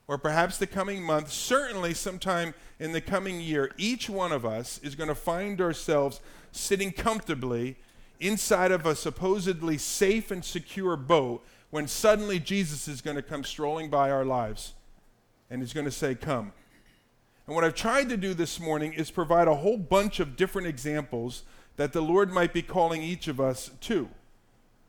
or 0.08 0.18
perhaps 0.18 0.58
the 0.58 0.66
coming 0.66 1.02
month, 1.02 1.30
certainly 1.30 1.94
sometime 1.94 2.54
in 2.78 2.92
the 2.92 3.00
coming 3.00 3.40
year, 3.40 3.72
each 3.76 4.08
one 4.08 4.32
of 4.32 4.44
us 4.44 4.80
is 4.82 4.94
going 4.94 5.08
to 5.08 5.14
find 5.14 5.60
ourselves 5.60 6.20
sitting 6.52 6.92
comfortably 6.92 7.76
inside 8.20 8.72
of 8.72 8.86
a 8.86 8.94
supposedly 8.94 9.78
safe 9.78 10.30
and 10.30 10.44
secure 10.44 10.96
boat 10.96 11.44
when 11.70 11.86
suddenly 11.86 12.38
Jesus 12.38 12.88
is 12.88 13.00
going 13.00 13.16
to 13.16 13.22
come 13.22 13.44
strolling 13.44 13.90
by 13.90 14.10
our 14.10 14.24
lives 14.24 14.74
and 15.50 15.60
he's 15.60 15.72
going 15.72 15.84
to 15.84 15.92
say, 15.92 16.14
Come. 16.14 16.52
And 17.46 17.54
what 17.54 17.62
I've 17.62 17.76
tried 17.76 18.08
to 18.08 18.16
do 18.16 18.34
this 18.34 18.58
morning 18.58 18.92
is 18.92 19.12
provide 19.12 19.46
a 19.46 19.54
whole 19.54 19.78
bunch 19.78 20.18
of 20.18 20.34
different 20.34 20.66
examples 20.66 21.44
that 21.76 21.92
the 21.92 22.00
Lord 22.00 22.32
might 22.32 22.52
be 22.52 22.62
calling 22.62 23.02
each 23.02 23.28
of 23.28 23.40
us 23.40 23.70
to. 23.82 24.08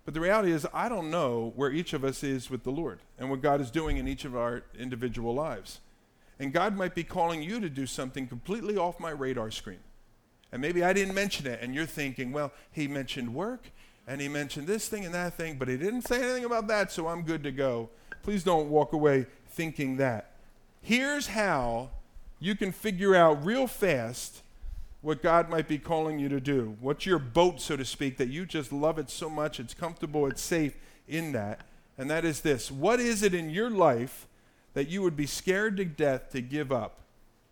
But 0.05 0.15
the 0.15 0.21
reality 0.21 0.51
is, 0.51 0.65
I 0.73 0.89
don't 0.89 1.11
know 1.11 1.53
where 1.55 1.71
each 1.71 1.93
of 1.93 2.03
us 2.03 2.23
is 2.23 2.49
with 2.49 2.63
the 2.63 2.71
Lord 2.71 2.99
and 3.19 3.29
what 3.29 3.43
God 3.43 3.61
is 3.61 3.69
doing 3.69 3.97
in 3.97 4.07
each 4.07 4.25
of 4.25 4.35
our 4.35 4.63
individual 4.79 5.35
lives. 5.35 5.81
And 6.39 6.51
God 6.51 6.75
might 6.75 6.95
be 6.95 7.03
calling 7.03 7.43
you 7.43 7.59
to 7.59 7.69
do 7.69 7.85
something 7.85 8.25
completely 8.25 8.75
off 8.75 8.99
my 8.99 9.11
radar 9.11 9.51
screen. 9.51 9.79
And 10.51 10.59
maybe 10.59 10.83
I 10.83 10.93
didn't 10.93 11.13
mention 11.13 11.45
it, 11.45 11.59
and 11.61 11.75
you're 11.75 11.85
thinking, 11.85 12.31
well, 12.31 12.53
he 12.71 12.87
mentioned 12.87 13.35
work, 13.35 13.65
and 14.07 14.19
he 14.19 14.29
mentioned 14.29 14.65
this 14.65 14.87
thing 14.87 15.05
and 15.05 15.13
that 15.13 15.33
thing, 15.33 15.57
but 15.57 15.67
he 15.67 15.77
didn't 15.77 16.07
say 16.07 16.23
anything 16.23 16.45
about 16.45 16.67
that, 16.69 16.91
so 16.91 17.07
I'm 17.07 17.21
good 17.21 17.43
to 17.43 17.51
go. 17.51 17.89
Please 18.23 18.43
don't 18.43 18.69
walk 18.69 18.93
away 18.93 19.27
thinking 19.49 19.97
that. 19.97 20.31
Here's 20.81 21.27
how 21.27 21.89
you 22.39 22.55
can 22.55 22.71
figure 22.71 23.15
out 23.15 23.43
real 23.43 23.67
fast 23.67 24.41
what 25.01 25.21
God 25.21 25.49
might 25.49 25.67
be 25.67 25.77
calling 25.77 26.19
you 26.19 26.29
to 26.29 26.39
do. 26.39 26.75
What's 26.79 27.05
your 27.05 27.19
boat, 27.19 27.61
so 27.61 27.77
to 27.77 27.85
speak, 27.85 28.17
that 28.17 28.29
you 28.29 28.45
just 28.45 28.71
love 28.71 28.99
it 28.99 29.09
so 29.09 29.29
much, 29.29 29.59
it's 29.59 29.73
comfortable, 29.73 30.27
it's 30.27 30.41
safe 30.41 30.75
in 31.07 31.31
that. 31.33 31.61
And 31.97 32.09
that 32.09 32.25
is 32.25 32.41
this 32.41 32.71
What 32.71 32.99
is 32.99 33.23
it 33.23 33.33
in 33.33 33.49
your 33.49 33.69
life 33.69 34.27
that 34.73 34.87
you 34.87 35.01
would 35.01 35.15
be 35.15 35.25
scared 35.25 35.77
to 35.77 35.85
death 35.85 36.29
to 36.31 36.41
give 36.41 36.71
up 36.71 36.99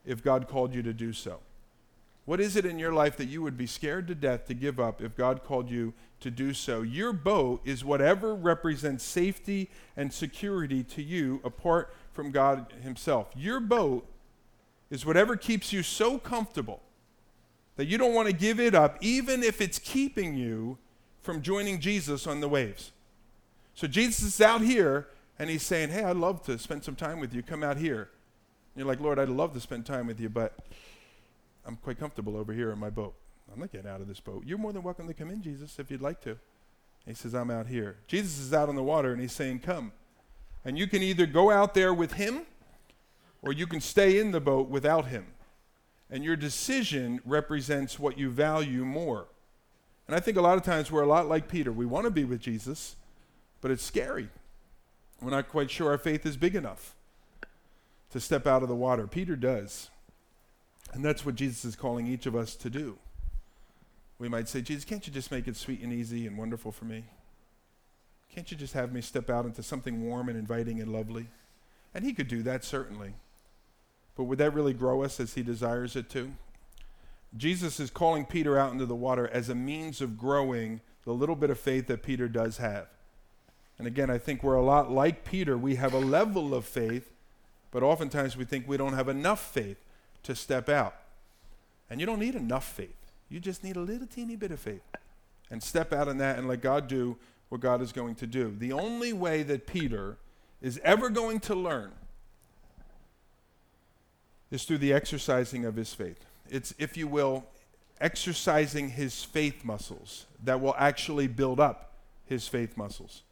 if 0.05 0.23
God 0.23 0.47
called 0.47 0.73
you 0.73 0.83
to 0.83 0.93
do 0.93 1.13
so? 1.13 1.39
What 2.25 2.39
is 2.39 2.55
it 2.55 2.65
in 2.65 2.79
your 2.79 2.91
life 2.91 3.17
that 3.17 3.25
you 3.25 3.43
would 3.43 3.57
be 3.57 3.67
scared 3.67 4.07
to 4.07 4.15
death 4.15 4.47
to 4.47 4.55
give 4.55 4.79
up 4.79 4.99
if 4.99 5.15
God 5.15 5.43
called 5.43 5.69
you 5.69 5.93
to 6.21 6.31
do 6.31 6.53
so? 6.53 6.81
Your 6.81 7.13
boat 7.13 7.61
is 7.63 7.85
whatever 7.85 8.33
represents 8.33 9.03
safety 9.03 9.69
and 9.95 10.11
security 10.11 10.83
to 10.83 11.03
you 11.03 11.39
apart 11.43 11.93
from 12.13 12.31
God 12.31 12.73
Himself. 12.81 13.27
Your 13.35 13.59
boat 13.59 14.07
is 14.89 15.05
whatever 15.05 15.35
keeps 15.35 15.73
you 15.73 15.83
so 15.83 16.17
comfortable 16.17 16.81
that 17.75 17.85
you 17.85 17.97
don't 17.97 18.13
want 18.13 18.27
to 18.27 18.33
give 18.33 18.59
it 18.59 18.73
up, 18.73 18.97
even 19.01 19.43
if 19.43 19.61
it's 19.61 19.79
keeping 19.79 20.35
you 20.35 20.77
from 21.21 21.41
joining 21.41 21.79
Jesus 21.79 22.27
on 22.27 22.39
the 22.39 22.47
waves. 22.47 22.91
So 23.73 23.87
Jesus 23.87 24.23
is 24.23 24.41
out 24.41 24.61
here 24.61 25.07
and 25.37 25.49
he's 25.49 25.63
saying, 25.63 25.89
Hey, 25.89 26.03
I'd 26.03 26.15
love 26.15 26.43
to 26.43 26.57
spend 26.57 26.83
some 26.83 26.95
time 26.95 27.19
with 27.19 27.33
you. 27.33 27.41
Come 27.43 27.63
out 27.63 27.77
here. 27.77 28.01
And 28.01 28.81
you're 28.81 28.87
like, 28.87 29.01
Lord, 29.01 29.19
I'd 29.19 29.29
love 29.29 29.53
to 29.53 29.59
spend 29.59 29.85
time 29.85 30.07
with 30.07 30.19
you, 30.19 30.29
but 30.29 30.57
I'm 31.65 31.75
quite 31.77 31.99
comfortable 31.99 32.37
over 32.37 32.53
here 32.53 32.71
in 32.71 32.79
my 32.79 32.89
boat. 32.89 33.15
I'm 33.51 33.59
not 33.59 33.71
getting 33.71 33.89
out 33.89 34.01
of 34.01 34.07
this 34.07 34.19
boat. 34.19 34.43
You're 34.45 34.57
more 34.57 34.73
than 34.73 34.83
welcome 34.83 35.07
to 35.07 35.13
come 35.13 35.29
in, 35.29 35.41
Jesus, 35.41 35.77
if 35.79 35.91
you'd 35.91 36.01
like 36.01 36.21
to. 36.21 36.31
And 36.31 36.39
he 37.05 37.13
says, 37.13 37.33
I'm 37.33 37.51
out 37.51 37.67
here. 37.67 37.97
Jesus 38.07 38.39
is 38.39 38.53
out 38.53 38.69
on 38.69 38.75
the 38.75 38.83
water 38.83 39.11
and 39.11 39.21
he's 39.21 39.33
saying, 39.33 39.59
Come. 39.59 39.91
And 40.63 40.77
you 40.77 40.87
can 40.87 41.03
either 41.03 41.25
go 41.25 41.51
out 41.51 41.73
there 41.73 41.93
with 41.93 42.13
him 42.13 42.41
or 43.45 43.53
you 43.53 43.67
can 43.67 43.79
stay 43.79 44.19
in 44.19 44.31
the 44.31 44.41
boat 44.41 44.67
without 44.67 45.05
him. 45.05 45.27
And 46.09 46.23
your 46.23 46.35
decision 46.35 47.21
represents 47.23 47.99
what 47.99 48.17
you 48.17 48.29
value 48.29 48.83
more. 48.83 49.27
And 50.07 50.15
I 50.15 50.19
think 50.19 50.37
a 50.37 50.41
lot 50.41 50.57
of 50.57 50.63
times 50.63 50.91
we're 50.91 51.03
a 51.03 51.07
lot 51.07 51.27
like 51.27 51.47
Peter. 51.47 51.71
We 51.71 51.85
want 51.85 52.05
to 52.05 52.11
be 52.11 52.25
with 52.25 52.41
Jesus, 52.41 52.95
but 53.61 53.71
it's 53.71 53.83
scary. 53.83 54.29
We're 55.21 55.31
not 55.31 55.47
quite 55.47 55.71
sure 55.71 55.91
our 55.91 55.97
faith 55.97 56.25
is 56.25 56.37
big 56.37 56.55
enough 56.55 56.95
to 58.11 58.19
step 58.19 58.45
out 58.45 58.63
of 58.63 58.69
the 58.69 58.75
water. 58.75 59.07
Peter 59.07 59.35
does. 59.35 59.89
And 60.93 61.03
that's 61.03 61.25
what 61.25 61.35
Jesus 61.35 61.65
is 61.65 61.75
calling 61.75 62.07
each 62.07 62.25
of 62.25 62.35
us 62.35 62.55
to 62.55 62.69
do. 62.69 62.97
We 64.17 64.29
might 64.29 64.47
say, 64.47 64.61
Jesus, 64.61 64.85
can't 64.85 65.05
you 65.05 65.13
just 65.13 65.31
make 65.31 65.47
it 65.47 65.55
sweet 65.55 65.81
and 65.81 65.91
easy 65.91 66.25
and 66.25 66.37
wonderful 66.37 66.71
for 66.71 66.85
me? 66.85 67.05
Can't 68.33 68.49
you 68.49 68.57
just 68.57 68.73
have 68.73 68.91
me 68.93 69.01
step 69.01 69.29
out 69.29 69.45
into 69.45 69.61
something 69.61 70.03
warm 70.03 70.29
and 70.29 70.37
inviting 70.37 70.79
and 70.79 70.91
lovely? 70.91 71.27
And 71.93 72.03
he 72.03 72.13
could 72.13 72.27
do 72.27 72.43
that, 72.43 72.63
certainly. 72.63 73.13
But 74.15 74.23
would 74.23 74.37
that 74.37 74.53
really 74.53 74.73
grow 74.73 75.03
us 75.03 75.19
as 75.19 75.33
he 75.33 75.43
desires 75.43 75.95
it 75.95 76.09
to? 76.11 76.31
Jesus 77.37 77.79
is 77.79 77.89
calling 77.89 78.25
Peter 78.25 78.57
out 78.57 78.71
into 78.71 78.85
the 78.85 78.95
water 78.95 79.27
as 79.27 79.49
a 79.49 79.55
means 79.55 79.99
of 80.01 80.17
growing 80.17 80.79
the 81.03 81.13
little 81.13 81.35
bit 81.35 81.49
of 81.49 81.59
faith 81.59 81.87
that 81.87 82.01
Peter 82.01 82.27
does 82.27 82.57
have. 82.57 82.87
And 83.77 83.87
again, 83.87 84.09
I 84.09 84.17
think 84.17 84.41
we're 84.41 84.55
a 84.55 84.63
lot 84.63 84.89
like 84.89 85.25
Peter. 85.25 85.57
We 85.57 85.75
have 85.75 85.93
a 85.93 85.99
level 85.99 86.55
of 86.55 86.65
faith, 86.65 87.11
but 87.71 87.83
oftentimes 87.83 88.37
we 88.37 88.45
think 88.45 88.67
we 88.67 88.77
don't 88.77 88.93
have 88.93 89.09
enough 89.09 89.51
faith 89.51 89.77
to 90.23 90.33
step 90.33 90.69
out. 90.69 90.95
And 91.89 91.99
you 91.99 92.05
don't 92.05 92.19
need 92.19 92.35
enough 92.35 92.65
faith. 92.65 92.95
You 93.29 93.39
just 93.41 93.63
need 93.63 93.75
a 93.75 93.81
little 93.81 94.07
teeny 94.07 94.37
bit 94.37 94.51
of 94.51 94.59
faith. 94.59 94.81
And 95.51 95.61
step 95.61 95.91
out 95.91 96.07
in 96.07 96.17
that 96.19 96.39
and 96.39 96.47
let 96.47 96.61
God 96.61 96.87
do 96.87 97.17
what 97.49 97.61
God 97.61 97.81
is 97.81 97.91
going 97.91 98.15
to 98.15 98.27
do. 98.27 98.55
The 98.57 98.71
only 98.71 99.13
way 99.13 99.43
that 99.43 99.67
Peter 99.67 100.17
is 100.61 100.79
ever 100.83 101.09
going 101.09 101.41
to 101.41 101.53
learn 101.53 101.91
is 104.51 104.63
through 104.63 104.77
the 104.79 104.93
exercising 104.93 105.65
of 105.65 105.75
his 105.75 105.93
faith. 105.93 106.25
It's, 106.49 106.73
if 106.77 106.97
you 106.97 107.07
will, 107.07 107.45
exercising 107.99 108.89
his 108.89 109.23
faith 109.23 109.63
muscles 109.63 110.25
that 110.43 110.61
will 110.61 110.75
actually 110.77 111.27
build 111.27 111.59
up 111.59 111.93
his 112.25 112.47
faith 112.47 112.77
muscles. 112.77 113.23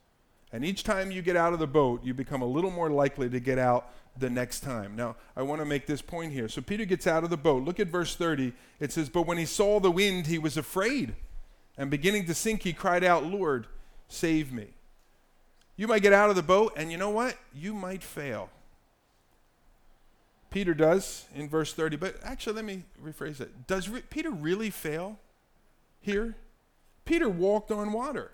And 0.52 0.64
each 0.64 0.84
time 0.84 1.10
you 1.10 1.22
get 1.22 1.36
out 1.36 1.52
of 1.52 1.58
the 1.58 1.66
boat, 1.66 2.04
you 2.04 2.14
become 2.14 2.42
a 2.42 2.46
little 2.46 2.70
more 2.70 2.90
likely 2.90 3.28
to 3.28 3.40
get 3.40 3.58
out 3.58 3.90
the 4.16 4.30
next 4.30 4.60
time. 4.60 4.94
Now, 4.94 5.16
I 5.36 5.42
want 5.42 5.60
to 5.60 5.64
make 5.64 5.86
this 5.86 6.00
point 6.00 6.32
here. 6.32 6.48
So 6.48 6.62
Peter 6.62 6.84
gets 6.84 7.06
out 7.06 7.24
of 7.24 7.30
the 7.30 7.36
boat. 7.36 7.64
Look 7.64 7.80
at 7.80 7.88
verse 7.88 8.14
30. 8.14 8.52
It 8.78 8.92
says, 8.92 9.08
But 9.08 9.26
when 9.26 9.38
he 9.38 9.46
saw 9.46 9.80
the 9.80 9.90
wind, 9.90 10.28
he 10.28 10.38
was 10.38 10.56
afraid. 10.56 11.14
And 11.76 11.90
beginning 11.90 12.26
to 12.26 12.34
sink, 12.34 12.62
he 12.62 12.72
cried 12.72 13.02
out, 13.02 13.24
Lord, 13.24 13.66
save 14.08 14.52
me. 14.52 14.68
You 15.76 15.88
might 15.88 16.02
get 16.02 16.12
out 16.12 16.30
of 16.30 16.36
the 16.36 16.42
boat, 16.42 16.74
and 16.76 16.92
you 16.92 16.98
know 16.98 17.10
what? 17.10 17.36
You 17.52 17.74
might 17.74 18.04
fail. 18.04 18.48
Peter 20.54 20.72
does 20.72 21.26
in 21.34 21.48
verse 21.48 21.72
30, 21.72 21.96
but 21.96 22.14
actually, 22.22 22.54
let 22.54 22.64
me 22.64 22.84
rephrase 23.04 23.40
it. 23.40 23.66
Does 23.66 23.88
re- 23.88 24.04
Peter 24.08 24.30
really 24.30 24.70
fail 24.70 25.18
here? 26.00 26.36
Peter 27.04 27.28
walked 27.28 27.72
on 27.72 27.92
water. 27.92 28.30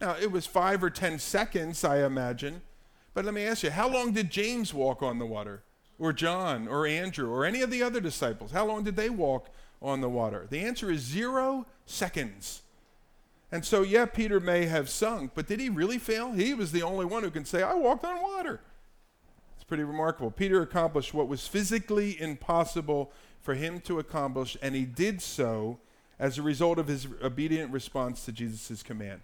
Now, 0.00 0.14
it 0.14 0.30
was 0.30 0.46
five 0.46 0.84
or 0.84 0.90
ten 0.90 1.18
seconds, 1.18 1.82
I 1.82 2.06
imagine. 2.06 2.62
But 3.14 3.24
let 3.24 3.34
me 3.34 3.42
ask 3.42 3.64
you, 3.64 3.70
how 3.70 3.88
long 3.88 4.12
did 4.12 4.30
James 4.30 4.72
walk 4.72 5.02
on 5.02 5.18
the 5.18 5.26
water? 5.26 5.64
Or 5.98 6.12
John, 6.12 6.68
or 6.68 6.86
Andrew, 6.86 7.28
or 7.28 7.44
any 7.44 7.62
of 7.62 7.72
the 7.72 7.82
other 7.82 8.00
disciples? 8.00 8.52
How 8.52 8.64
long 8.64 8.84
did 8.84 8.94
they 8.94 9.10
walk 9.10 9.48
on 9.82 10.00
the 10.00 10.08
water? 10.08 10.46
The 10.48 10.60
answer 10.60 10.88
is 10.88 11.00
zero 11.00 11.66
seconds. 11.84 12.62
And 13.50 13.64
so, 13.64 13.82
yeah, 13.82 14.04
Peter 14.06 14.38
may 14.38 14.66
have 14.66 14.88
sunk, 14.88 15.32
but 15.34 15.48
did 15.48 15.58
he 15.58 15.68
really 15.68 15.98
fail? 15.98 16.30
He 16.30 16.54
was 16.54 16.70
the 16.70 16.84
only 16.84 17.06
one 17.06 17.24
who 17.24 17.30
can 17.32 17.44
say, 17.44 17.64
I 17.64 17.74
walked 17.74 18.04
on 18.04 18.22
water 18.22 18.60
pretty 19.66 19.84
remarkable. 19.84 20.30
Peter 20.30 20.62
accomplished 20.62 21.12
what 21.12 21.28
was 21.28 21.46
physically 21.46 22.20
impossible 22.20 23.12
for 23.42 23.54
him 23.54 23.80
to 23.80 23.98
accomplish, 23.98 24.56
and 24.62 24.74
he 24.74 24.84
did 24.84 25.20
so 25.20 25.78
as 26.18 26.38
a 26.38 26.42
result 26.42 26.78
of 26.78 26.86
his 26.86 27.06
obedient 27.22 27.72
response 27.72 28.24
to 28.24 28.32
Jesus' 28.32 28.82
command. 28.82 29.22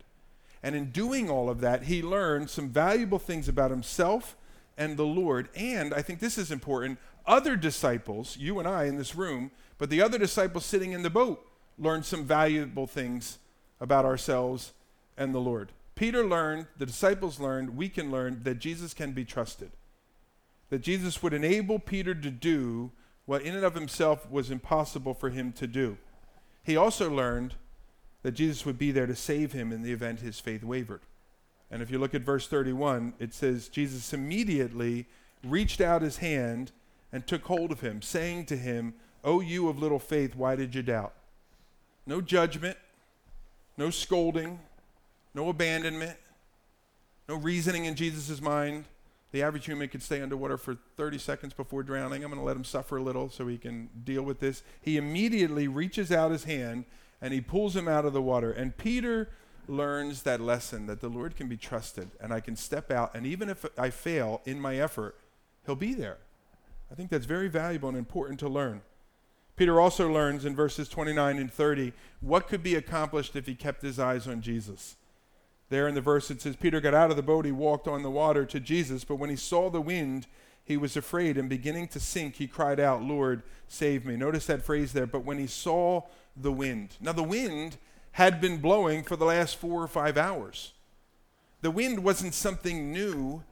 And 0.62 0.74
in 0.74 0.90
doing 0.90 1.30
all 1.30 1.48
of 1.48 1.60
that, 1.60 1.84
he 1.84 2.02
learned 2.02 2.50
some 2.50 2.68
valuable 2.68 3.18
things 3.18 3.48
about 3.48 3.70
himself 3.70 4.36
and 4.76 4.96
the 4.96 5.04
Lord. 5.04 5.48
And 5.54 5.92
I 5.94 6.02
think 6.02 6.20
this 6.20 6.38
is 6.38 6.50
important 6.50 6.98
other 7.24 7.56
disciples, 7.56 8.36
you 8.36 8.58
and 8.58 8.66
I 8.66 8.84
in 8.84 8.96
this 8.96 9.14
room, 9.14 9.52
but 9.78 9.90
the 9.90 10.02
other 10.02 10.18
disciples 10.18 10.64
sitting 10.64 10.92
in 10.92 11.02
the 11.02 11.10
boat 11.10 11.44
learned 11.78 12.04
some 12.04 12.24
valuable 12.24 12.86
things 12.86 13.38
about 13.80 14.04
ourselves 14.04 14.72
and 15.16 15.34
the 15.34 15.40
Lord. 15.40 15.70
Peter 15.94 16.26
learned, 16.26 16.66
the 16.78 16.86
disciples 16.86 17.38
learned, 17.38 17.76
we 17.76 17.88
can 17.88 18.10
learn 18.10 18.40
that 18.42 18.58
Jesus 18.58 18.92
can 18.92 19.12
be 19.12 19.24
trusted 19.24 19.70
that 20.72 20.80
Jesus 20.80 21.22
would 21.22 21.34
enable 21.34 21.78
Peter 21.78 22.14
to 22.14 22.30
do 22.30 22.92
what 23.26 23.42
in 23.42 23.54
and 23.54 23.62
of 23.62 23.74
himself 23.74 24.30
was 24.30 24.50
impossible 24.50 25.12
for 25.12 25.28
him 25.28 25.52
to 25.52 25.66
do. 25.66 25.98
He 26.62 26.78
also 26.78 27.10
learned 27.10 27.56
that 28.22 28.32
Jesus 28.32 28.64
would 28.64 28.78
be 28.78 28.90
there 28.90 29.04
to 29.06 29.14
save 29.14 29.52
him 29.52 29.70
in 29.70 29.82
the 29.82 29.92
event 29.92 30.20
his 30.20 30.40
faith 30.40 30.64
wavered. 30.64 31.02
And 31.70 31.82
if 31.82 31.90
you 31.90 31.98
look 31.98 32.14
at 32.14 32.22
verse 32.22 32.48
31, 32.48 33.12
it 33.18 33.34
says, 33.34 33.68
Jesus 33.68 34.14
immediately 34.14 35.04
reached 35.44 35.82
out 35.82 36.00
his 36.00 36.16
hand 36.16 36.72
and 37.12 37.26
took 37.26 37.44
hold 37.44 37.70
of 37.70 37.82
him, 37.82 38.00
saying 38.00 38.46
to 38.46 38.56
him, 38.56 38.94
O 39.22 39.40
you 39.40 39.68
of 39.68 39.78
little 39.78 39.98
faith, 39.98 40.34
why 40.34 40.56
did 40.56 40.74
you 40.74 40.82
doubt? 40.82 41.12
No 42.06 42.22
judgment, 42.22 42.78
no 43.76 43.90
scolding, 43.90 44.58
no 45.34 45.50
abandonment, 45.50 46.16
no 47.28 47.34
reasoning 47.34 47.84
in 47.84 47.94
Jesus' 47.94 48.40
mind. 48.40 48.86
The 49.32 49.42
average 49.42 49.64
human 49.64 49.88
could 49.88 50.02
stay 50.02 50.20
underwater 50.20 50.58
for 50.58 50.76
30 50.96 51.18
seconds 51.18 51.54
before 51.54 51.82
drowning. 51.82 52.22
I'm 52.22 52.30
going 52.30 52.40
to 52.40 52.46
let 52.46 52.56
him 52.56 52.64
suffer 52.64 52.98
a 52.98 53.02
little 53.02 53.30
so 53.30 53.48
he 53.48 53.58
can 53.58 53.88
deal 54.04 54.22
with 54.22 54.40
this. 54.40 54.62
He 54.80 54.98
immediately 54.98 55.68
reaches 55.68 56.12
out 56.12 56.30
his 56.30 56.44
hand 56.44 56.84
and 57.20 57.32
he 57.32 57.40
pulls 57.40 57.74
him 57.74 57.88
out 57.88 58.04
of 58.04 58.12
the 58.12 58.20
water. 58.20 58.52
And 58.52 58.76
Peter 58.76 59.30
learns 59.66 60.22
that 60.22 60.40
lesson 60.40 60.86
that 60.86 61.00
the 61.00 61.08
Lord 61.08 61.34
can 61.34 61.48
be 61.48 61.56
trusted 61.56 62.10
and 62.20 62.32
I 62.32 62.40
can 62.40 62.56
step 62.56 62.90
out. 62.90 63.14
And 63.14 63.24
even 63.24 63.48
if 63.48 63.64
I 63.78 63.88
fail 63.88 64.42
in 64.44 64.60
my 64.60 64.76
effort, 64.76 65.16
he'll 65.64 65.76
be 65.76 65.94
there. 65.94 66.18
I 66.90 66.94
think 66.94 67.08
that's 67.08 67.26
very 67.26 67.48
valuable 67.48 67.88
and 67.88 67.96
important 67.96 68.38
to 68.40 68.48
learn. 68.48 68.82
Peter 69.56 69.80
also 69.80 70.12
learns 70.12 70.44
in 70.44 70.54
verses 70.54 70.88
29 70.88 71.38
and 71.38 71.50
30 71.50 71.92
what 72.20 72.48
could 72.48 72.62
be 72.62 72.74
accomplished 72.74 73.34
if 73.34 73.46
he 73.46 73.54
kept 73.54 73.80
his 73.80 73.98
eyes 73.98 74.28
on 74.28 74.42
Jesus. 74.42 74.96
There 75.72 75.88
in 75.88 75.94
the 75.94 76.02
verse 76.02 76.30
it 76.30 76.42
says, 76.42 76.54
Peter 76.54 76.82
got 76.82 76.92
out 76.92 77.10
of 77.10 77.16
the 77.16 77.22
boat, 77.22 77.46
he 77.46 77.50
walked 77.50 77.88
on 77.88 78.02
the 78.02 78.10
water 78.10 78.44
to 78.44 78.60
Jesus, 78.60 79.04
but 79.04 79.16
when 79.16 79.30
he 79.30 79.36
saw 79.36 79.70
the 79.70 79.80
wind, 79.80 80.26
he 80.62 80.76
was 80.76 80.98
afraid, 80.98 81.38
and 81.38 81.48
beginning 81.48 81.88
to 81.88 81.98
sink, 81.98 82.36
he 82.36 82.46
cried 82.46 82.78
out, 82.78 83.02
Lord, 83.02 83.42
save 83.68 84.04
me. 84.04 84.14
Notice 84.14 84.44
that 84.48 84.66
phrase 84.66 84.92
there, 84.92 85.06
but 85.06 85.24
when 85.24 85.38
he 85.38 85.46
saw 85.46 86.02
the 86.36 86.52
wind. 86.52 86.98
Now, 87.00 87.12
the 87.12 87.22
wind 87.22 87.78
had 88.12 88.38
been 88.38 88.58
blowing 88.58 89.02
for 89.02 89.16
the 89.16 89.24
last 89.24 89.56
four 89.56 89.82
or 89.82 89.88
five 89.88 90.18
hours. 90.18 90.74
The 91.62 91.70
wind 91.70 92.04
wasn't 92.04 92.34
something 92.34 92.92
new 92.92 93.42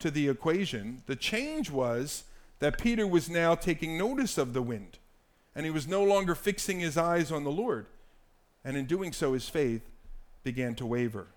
to 0.00 0.10
the 0.10 0.28
equation. 0.28 1.02
The 1.06 1.16
change 1.16 1.70
was 1.70 2.24
that 2.58 2.76
Peter 2.76 3.06
was 3.06 3.30
now 3.30 3.54
taking 3.54 3.96
notice 3.96 4.36
of 4.36 4.52
the 4.52 4.60
wind, 4.60 4.98
and 5.54 5.64
he 5.64 5.72
was 5.72 5.88
no 5.88 6.04
longer 6.04 6.34
fixing 6.34 6.80
his 6.80 6.98
eyes 6.98 7.32
on 7.32 7.44
the 7.44 7.50
Lord. 7.50 7.86
And 8.66 8.76
in 8.76 8.84
doing 8.84 9.14
so, 9.14 9.32
his 9.32 9.48
faith 9.48 9.88
began 10.44 10.74
to 10.74 10.84
waver. 10.84 11.28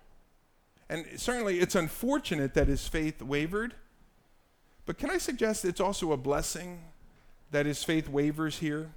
And 0.88 1.06
certainly, 1.16 1.60
it's 1.60 1.74
unfortunate 1.74 2.54
that 2.54 2.68
his 2.68 2.86
faith 2.86 3.22
wavered. 3.22 3.74
But 4.86 4.98
can 4.98 5.10
I 5.10 5.18
suggest 5.18 5.64
it's 5.64 5.80
also 5.80 6.12
a 6.12 6.16
blessing 6.16 6.80
that 7.50 7.66
his 7.66 7.82
faith 7.82 8.08
wavers 8.08 8.58
here? 8.58 8.90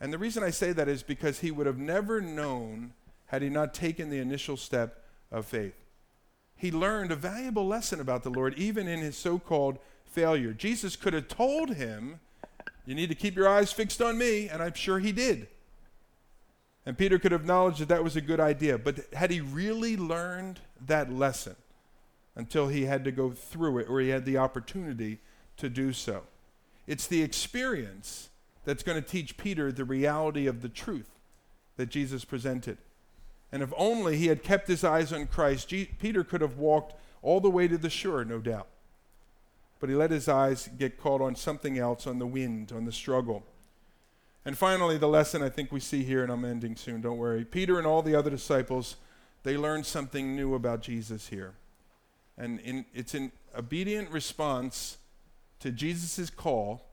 And 0.00 0.12
the 0.12 0.18
reason 0.18 0.42
I 0.42 0.50
say 0.50 0.72
that 0.72 0.88
is 0.88 1.02
because 1.02 1.40
he 1.40 1.50
would 1.50 1.66
have 1.66 1.78
never 1.78 2.20
known 2.20 2.92
had 3.26 3.42
he 3.42 3.48
not 3.48 3.74
taken 3.74 4.10
the 4.10 4.18
initial 4.18 4.56
step 4.56 5.04
of 5.30 5.46
faith. 5.46 5.74
He 6.56 6.72
learned 6.72 7.12
a 7.12 7.16
valuable 7.16 7.66
lesson 7.66 8.00
about 8.00 8.22
the 8.24 8.30
Lord 8.30 8.54
even 8.56 8.88
in 8.88 9.00
his 9.00 9.16
so 9.16 9.38
called 9.38 9.78
failure. 10.04 10.52
Jesus 10.52 10.96
could 10.96 11.12
have 11.12 11.28
told 11.28 11.74
him, 11.74 12.20
You 12.86 12.94
need 12.94 13.08
to 13.10 13.14
keep 13.14 13.36
your 13.36 13.48
eyes 13.48 13.72
fixed 13.72 14.02
on 14.02 14.18
me, 14.18 14.48
and 14.48 14.62
I'm 14.62 14.74
sure 14.74 14.98
he 14.98 15.12
did. 15.12 15.48
And 16.88 16.96
Peter 16.96 17.18
could 17.18 17.32
have 17.32 17.42
acknowledged 17.42 17.80
that 17.80 17.88
that 17.88 18.02
was 18.02 18.16
a 18.16 18.22
good 18.22 18.40
idea. 18.40 18.78
But 18.78 19.12
had 19.12 19.30
he 19.30 19.42
really 19.42 19.94
learned 19.94 20.58
that 20.86 21.12
lesson 21.12 21.54
until 22.34 22.68
he 22.68 22.86
had 22.86 23.04
to 23.04 23.12
go 23.12 23.30
through 23.30 23.76
it 23.80 23.90
or 23.90 24.00
he 24.00 24.08
had 24.08 24.24
the 24.24 24.38
opportunity 24.38 25.18
to 25.58 25.68
do 25.68 25.92
so? 25.92 26.22
It's 26.86 27.06
the 27.06 27.20
experience 27.20 28.30
that's 28.64 28.82
going 28.82 28.96
to 28.96 29.06
teach 29.06 29.36
Peter 29.36 29.70
the 29.70 29.84
reality 29.84 30.46
of 30.46 30.62
the 30.62 30.70
truth 30.70 31.10
that 31.76 31.90
Jesus 31.90 32.24
presented. 32.24 32.78
And 33.52 33.62
if 33.62 33.70
only 33.76 34.16
he 34.16 34.28
had 34.28 34.42
kept 34.42 34.66
his 34.66 34.82
eyes 34.82 35.12
on 35.12 35.26
Christ, 35.26 35.68
Peter 35.68 36.24
could 36.24 36.40
have 36.40 36.56
walked 36.56 36.94
all 37.20 37.42
the 37.42 37.50
way 37.50 37.68
to 37.68 37.76
the 37.76 37.90
shore, 37.90 38.24
no 38.24 38.38
doubt. 38.38 38.68
But 39.78 39.90
he 39.90 39.94
let 39.94 40.10
his 40.10 40.26
eyes 40.26 40.70
get 40.78 40.98
caught 40.98 41.20
on 41.20 41.36
something 41.36 41.76
else, 41.76 42.06
on 42.06 42.18
the 42.18 42.26
wind, 42.26 42.72
on 42.72 42.86
the 42.86 42.92
struggle. 42.92 43.44
And 44.44 44.56
finally, 44.56 44.98
the 44.98 45.08
lesson 45.08 45.42
I 45.42 45.48
think 45.48 45.72
we 45.72 45.80
see 45.80 46.02
here, 46.02 46.22
and 46.22 46.32
I'm 46.32 46.44
ending 46.44 46.76
soon, 46.76 47.00
don't 47.00 47.18
worry. 47.18 47.44
Peter 47.44 47.78
and 47.78 47.86
all 47.86 48.02
the 48.02 48.14
other 48.14 48.30
disciples, 48.30 48.96
they 49.42 49.56
learned 49.56 49.86
something 49.86 50.34
new 50.34 50.54
about 50.54 50.80
Jesus 50.80 51.28
here. 51.28 51.54
And 52.36 52.60
in, 52.60 52.86
it's 52.94 53.14
an 53.14 53.32
obedient 53.56 54.10
response 54.10 54.98
to 55.60 55.70
Jesus' 55.70 56.30
call, 56.30 56.84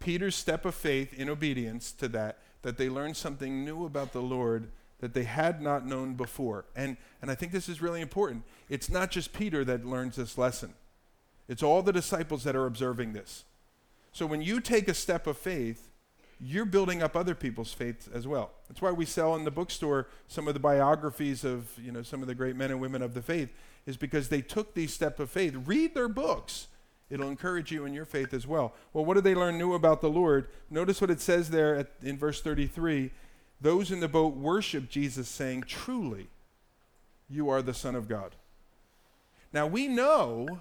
Peter's 0.00 0.34
step 0.34 0.64
of 0.64 0.74
faith 0.74 1.14
in 1.14 1.28
obedience 1.28 1.92
to 1.92 2.08
that, 2.08 2.38
that 2.62 2.76
they 2.76 2.88
learned 2.88 3.16
something 3.16 3.64
new 3.64 3.84
about 3.84 4.12
the 4.12 4.22
Lord 4.22 4.70
that 5.00 5.14
they 5.14 5.24
had 5.24 5.62
not 5.62 5.86
known 5.86 6.14
before. 6.14 6.64
And, 6.76 6.96
and 7.22 7.30
I 7.30 7.34
think 7.34 7.52
this 7.52 7.68
is 7.68 7.80
really 7.80 8.00
important. 8.00 8.44
It's 8.68 8.90
not 8.90 9.10
just 9.10 9.32
Peter 9.32 9.64
that 9.64 9.86
learns 9.86 10.16
this 10.16 10.36
lesson, 10.36 10.74
it's 11.48 11.62
all 11.62 11.82
the 11.82 11.92
disciples 11.92 12.44
that 12.44 12.54
are 12.54 12.66
observing 12.66 13.12
this. 13.12 13.44
So 14.12 14.26
when 14.26 14.42
you 14.42 14.60
take 14.60 14.88
a 14.88 14.94
step 14.94 15.26
of 15.26 15.36
faith, 15.38 15.89
you're 16.42 16.64
building 16.64 17.02
up 17.02 17.16
other 17.16 17.34
people's 17.34 17.72
faith 17.72 18.08
as 18.14 18.26
well. 18.26 18.50
That's 18.68 18.80
why 18.80 18.92
we 18.92 19.04
sell 19.04 19.36
in 19.36 19.44
the 19.44 19.50
bookstore 19.50 20.08
some 20.26 20.48
of 20.48 20.54
the 20.54 20.60
biographies 20.60 21.44
of, 21.44 21.70
you 21.78 21.92
know, 21.92 22.02
some 22.02 22.22
of 22.22 22.28
the 22.28 22.34
great 22.34 22.56
men 22.56 22.70
and 22.70 22.80
women 22.80 23.02
of 23.02 23.14
the 23.14 23.22
faith 23.22 23.52
is 23.86 23.96
because 23.96 24.28
they 24.28 24.40
took 24.40 24.74
these 24.74 24.92
steps 24.92 25.20
of 25.20 25.30
faith. 25.30 25.54
Read 25.66 25.94
their 25.94 26.08
books. 26.08 26.68
It'll 27.10 27.28
encourage 27.28 27.72
you 27.72 27.84
in 27.84 27.92
your 27.92 28.04
faith 28.04 28.32
as 28.32 28.46
well. 28.46 28.72
Well, 28.92 29.04
what 29.04 29.14
did 29.14 29.24
they 29.24 29.34
learn 29.34 29.58
new 29.58 29.74
about 29.74 30.00
the 30.00 30.08
Lord? 30.08 30.48
Notice 30.70 31.00
what 31.00 31.10
it 31.10 31.20
says 31.20 31.50
there 31.50 31.74
at, 31.74 31.90
in 32.02 32.16
verse 32.16 32.40
33. 32.40 33.10
Those 33.60 33.90
in 33.90 34.00
the 34.00 34.08
boat 34.08 34.36
worship 34.36 34.88
Jesus, 34.88 35.28
saying, 35.28 35.64
Truly, 35.66 36.28
you 37.28 37.50
are 37.50 37.62
the 37.62 37.74
Son 37.74 37.94
of 37.94 38.08
God. 38.08 38.36
Now, 39.52 39.66
we 39.66 39.88
know 39.88 40.60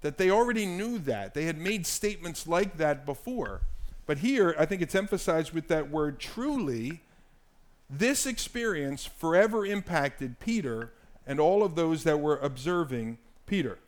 that 0.00 0.18
they 0.18 0.30
already 0.30 0.66
knew 0.66 0.98
that. 0.98 1.34
They 1.34 1.44
had 1.44 1.58
made 1.58 1.86
statements 1.86 2.46
like 2.46 2.76
that 2.78 3.06
before. 3.06 3.62
But 4.08 4.18
here, 4.18 4.56
I 4.58 4.64
think 4.64 4.80
it's 4.80 4.94
emphasized 4.94 5.52
with 5.52 5.68
that 5.68 5.90
word 5.90 6.18
truly. 6.18 7.02
This 7.90 8.24
experience 8.24 9.04
forever 9.04 9.66
impacted 9.66 10.40
Peter 10.40 10.94
and 11.26 11.38
all 11.38 11.62
of 11.62 11.74
those 11.74 12.04
that 12.04 12.18
were 12.18 12.38
observing 12.38 13.18
Peter. 13.44 13.78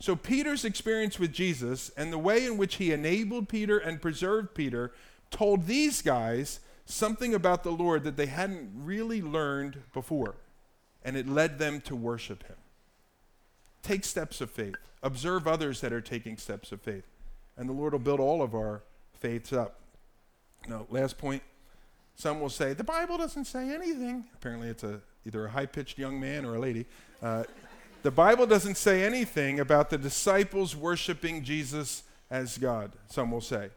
So, 0.00 0.16
Peter's 0.16 0.64
experience 0.64 1.20
with 1.20 1.32
Jesus 1.32 1.92
and 1.96 2.12
the 2.12 2.18
way 2.18 2.44
in 2.46 2.56
which 2.56 2.76
he 2.76 2.90
enabled 2.90 3.48
Peter 3.48 3.78
and 3.78 4.02
preserved 4.02 4.54
Peter 4.54 4.90
told 5.30 5.66
these 5.66 6.02
guys 6.02 6.58
something 6.84 7.32
about 7.32 7.62
the 7.62 7.70
Lord 7.70 8.02
that 8.02 8.16
they 8.16 8.26
hadn't 8.26 8.72
really 8.74 9.22
learned 9.22 9.82
before, 9.92 10.34
and 11.04 11.16
it 11.16 11.28
led 11.28 11.60
them 11.60 11.80
to 11.82 11.94
worship 11.94 12.44
him. 12.48 12.56
Take 13.84 14.04
steps 14.04 14.40
of 14.40 14.50
faith, 14.50 14.74
observe 15.00 15.46
others 15.46 15.80
that 15.80 15.92
are 15.92 16.00
taking 16.00 16.38
steps 16.38 16.72
of 16.72 16.80
faith, 16.80 17.06
and 17.56 17.68
the 17.68 17.72
Lord 17.72 17.92
will 17.92 18.00
build 18.00 18.18
all 18.18 18.42
of 18.42 18.52
our 18.52 18.82
faiths 19.20 19.52
up. 19.52 19.80
Now, 20.68 20.86
last 20.90 21.18
point. 21.18 21.42
Some 22.16 22.40
will 22.40 22.50
say, 22.50 22.74
the 22.74 22.84
Bible 22.84 23.16
doesn't 23.16 23.46
say 23.46 23.72
anything. 23.72 24.24
Apparently, 24.34 24.68
it's 24.68 24.84
a, 24.84 25.00
either 25.26 25.46
a 25.46 25.50
high 25.50 25.66
pitched 25.66 25.96
young 25.96 26.20
man 26.20 26.44
or 26.44 26.56
a 26.56 26.58
lady. 26.58 26.84
Uh, 27.22 27.44
the 28.02 28.10
Bible 28.10 28.46
doesn't 28.46 28.76
say 28.76 29.04
anything 29.04 29.60
about 29.60 29.90
the 29.90 29.96
disciples 29.96 30.76
worshiping 30.76 31.42
Jesus 31.44 32.02
as 32.30 32.58
God, 32.58 32.92
some 33.08 33.30
will 33.30 33.40
say. 33.40 33.70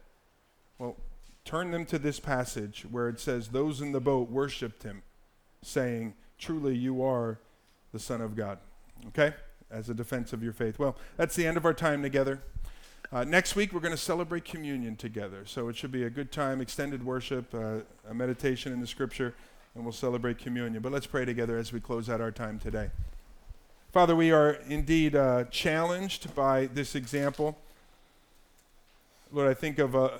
Well, 0.78 0.96
turn 1.44 1.70
them 1.70 1.86
to 1.86 1.98
this 1.98 2.20
passage 2.20 2.86
where 2.90 3.08
it 3.08 3.20
says, 3.20 3.48
Those 3.48 3.80
in 3.80 3.92
the 3.92 4.00
boat 4.00 4.30
worshiped 4.30 4.82
him, 4.82 5.02
saying, 5.62 6.14
Truly 6.38 6.76
you 6.76 7.02
are 7.02 7.38
the 7.92 7.98
Son 7.98 8.20
of 8.20 8.36
God. 8.36 8.58
Okay? 9.08 9.34
As 9.70 9.88
a 9.88 9.94
defense 9.94 10.32
of 10.32 10.42
your 10.42 10.52
faith. 10.52 10.78
Well, 10.78 10.96
that's 11.16 11.34
the 11.34 11.46
end 11.46 11.56
of 11.56 11.64
our 11.64 11.74
time 11.74 12.02
together. 12.02 12.42
Uh, 13.14 13.22
next 13.22 13.54
week, 13.54 13.72
we're 13.72 13.78
going 13.78 13.94
to 13.94 13.96
celebrate 13.96 14.44
communion 14.44 14.96
together. 14.96 15.44
So 15.46 15.68
it 15.68 15.76
should 15.76 15.92
be 15.92 16.02
a 16.02 16.10
good 16.10 16.32
time, 16.32 16.60
extended 16.60 17.06
worship, 17.06 17.54
uh, 17.54 17.76
a 18.10 18.12
meditation 18.12 18.72
in 18.72 18.80
the 18.80 18.88
scripture, 18.88 19.36
and 19.76 19.84
we'll 19.84 19.92
celebrate 19.92 20.38
communion. 20.38 20.82
But 20.82 20.90
let's 20.90 21.06
pray 21.06 21.24
together 21.24 21.56
as 21.56 21.72
we 21.72 21.78
close 21.78 22.10
out 22.10 22.20
our 22.20 22.32
time 22.32 22.58
today. 22.58 22.90
Father, 23.92 24.16
we 24.16 24.32
are 24.32 24.58
indeed 24.68 25.14
uh, 25.14 25.44
challenged 25.44 26.34
by 26.34 26.66
this 26.66 26.96
example. 26.96 27.56
Lord, 29.30 29.48
I 29.48 29.54
think 29.54 29.78
of 29.78 29.94
uh, 29.94 30.18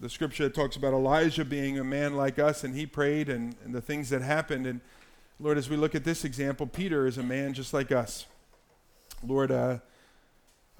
the 0.00 0.08
scripture 0.08 0.44
that 0.44 0.54
talks 0.54 0.76
about 0.76 0.94
Elijah 0.94 1.44
being 1.44 1.78
a 1.78 1.84
man 1.84 2.16
like 2.16 2.38
us, 2.38 2.64
and 2.64 2.74
he 2.74 2.86
prayed, 2.86 3.28
and, 3.28 3.54
and 3.66 3.74
the 3.74 3.82
things 3.82 4.08
that 4.08 4.22
happened. 4.22 4.66
And 4.66 4.80
Lord, 5.40 5.58
as 5.58 5.68
we 5.68 5.76
look 5.76 5.94
at 5.94 6.04
this 6.04 6.24
example, 6.24 6.66
Peter 6.66 7.06
is 7.06 7.18
a 7.18 7.22
man 7.22 7.52
just 7.52 7.74
like 7.74 7.92
us. 7.92 8.24
Lord, 9.22 9.50
uh, 9.50 9.80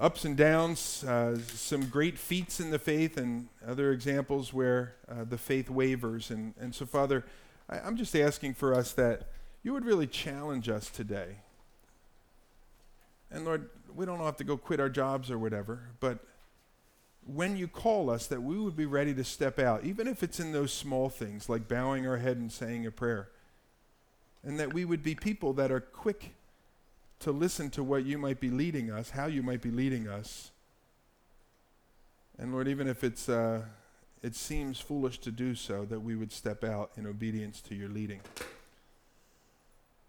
ups 0.01 0.25
and 0.25 0.37
downs, 0.37 1.05
uh, 1.05 1.39
some 1.39 1.87
great 1.87 2.19
feats 2.19 2.59
in 2.59 2.71
the 2.71 2.79
faith, 2.79 3.19
and 3.19 3.49
other 3.67 3.93
examples 3.93 4.53
where 4.53 4.95
uh, 5.09 5.25
the 5.25 5.37
faith 5.37 5.69
wavers. 5.69 6.31
And, 6.31 6.55
and 6.59 6.75
so, 6.75 6.87
Father, 6.87 7.25
I, 7.69 7.81
I'm 7.81 7.97
just 7.97 8.17
asking 8.17 8.55
for 8.55 8.75
us 8.75 8.93
that 8.95 9.29
you 9.63 9.75
would 9.75 9.85
really 9.85 10.07
challenge 10.07 10.71
us 10.71 10.89
today. 10.89 11.37
And 13.31 13.45
Lord, 13.45 13.69
we 13.95 14.07
don't 14.07 14.19
have 14.21 14.37
to 14.39 14.45
go 14.45 14.57
quit 14.57 14.81
our 14.81 14.89
jobs 14.89 15.31
or 15.31 15.39
whatever, 15.39 15.91
but 16.01 16.21
when 17.27 17.57
you 17.57 17.69
call 17.69 18.11
us, 18.11 18.27
that 18.29 18.43
we 18.43 18.59
would 18.59 18.77
be 18.77 18.87
ready 18.87 19.13
to 19.15 19.23
step 19.23 19.59
out, 19.59 19.85
even 19.85 20.09
if 20.09 20.23
it's 20.23 20.41
in 20.41 20.53
those 20.53 20.73
small 20.73 21.11
things 21.11 21.49
like 21.49 21.69
bowing 21.69 22.07
our 22.07 22.17
head 22.17 22.39
and 22.39 22.51
saying 22.51 22.87
a 22.87 22.91
prayer. 22.91 23.29
And 24.43 24.59
that 24.59 24.73
we 24.73 24.87
would 24.87 25.03
be 25.03 25.15
people 25.15 25.53
that 25.53 25.71
are 25.71 25.81
quick 25.81 26.33
to 27.21 27.33
listen 27.33 27.71
to 27.71 27.85
what 27.85 28.05
you 28.05 28.19
might 28.19 28.41
be 28.41 28.51
leading 28.51 28.91
us, 28.91 29.11
how 29.11 29.27
you 29.27 29.43
might 29.43 29.61
be 29.61 29.71
leading 29.71 30.09
us. 30.09 30.51
And 32.39 32.53
Lord, 32.53 32.69
even 32.69 32.89
if 32.89 33.05
it's, 33.05 33.29
uh, 33.29 33.63
it 34.23 34.35
seems 34.35 34.81
foolish 34.81 35.19
to 35.21 35.31
do 35.31 35.55
so, 35.55 35.85
that 35.85 36.01
we 36.01 36.17
would 36.17 36.33
step 36.33 36.65
out 36.65 36.91
in 36.97 37.07
obedience 37.07 37.61
to 37.63 37.75
your 37.75 37.91
leading. 37.91 38.21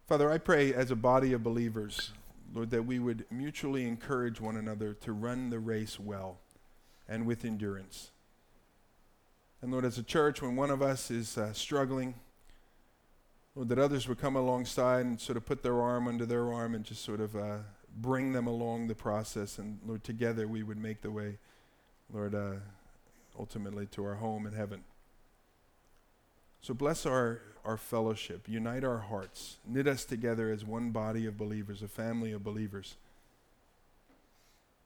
Father, 0.07 0.31
I 0.31 0.37
pray 0.37 0.73
as 0.73 0.91
a 0.91 0.95
body 0.95 1.33
of 1.33 1.43
believers, 1.43 2.11
Lord, 2.53 2.69
that 2.71 2.85
we 2.85 2.99
would 2.99 3.25
mutually 3.29 3.87
encourage 3.87 4.39
one 4.39 4.57
another 4.57 4.93
to 4.93 5.11
run 5.11 5.49
the 5.49 5.59
race 5.59 5.99
well 5.99 6.39
and 7.07 7.25
with 7.25 7.43
endurance. 7.43 8.11
And 9.61 9.71
Lord, 9.71 9.85
as 9.85 9.97
a 9.97 10.03
church, 10.03 10.41
when 10.41 10.55
one 10.55 10.71
of 10.71 10.81
us 10.81 11.11
is 11.11 11.37
uh, 11.37 11.53
struggling, 11.53 12.15
that 13.55 13.79
others 13.79 14.07
would 14.07 14.17
come 14.17 14.35
alongside 14.35 15.05
and 15.05 15.19
sort 15.19 15.37
of 15.37 15.45
put 15.45 15.61
their 15.61 15.81
arm 15.81 16.07
under 16.07 16.25
their 16.25 16.51
arm 16.51 16.73
and 16.73 16.85
just 16.85 17.03
sort 17.03 17.19
of 17.19 17.35
uh, 17.35 17.57
bring 17.97 18.31
them 18.31 18.47
along 18.47 18.87
the 18.87 18.95
process. 18.95 19.57
And 19.57 19.79
Lord, 19.85 20.03
together 20.03 20.47
we 20.47 20.63
would 20.63 20.77
make 20.77 21.01
the 21.01 21.11
way, 21.11 21.37
Lord, 22.13 22.33
uh, 22.33 22.53
ultimately 23.37 23.87
to 23.87 24.05
our 24.05 24.15
home 24.15 24.47
in 24.47 24.53
heaven. 24.53 24.83
So 26.61 26.73
bless 26.73 27.05
our, 27.05 27.41
our 27.65 27.77
fellowship, 27.77 28.47
unite 28.47 28.83
our 28.83 28.99
hearts, 28.99 29.57
knit 29.67 29.87
us 29.87 30.05
together 30.05 30.51
as 30.51 30.63
one 30.63 30.91
body 30.91 31.25
of 31.25 31.37
believers, 31.37 31.81
a 31.81 31.87
family 31.87 32.31
of 32.31 32.43
believers, 32.43 32.95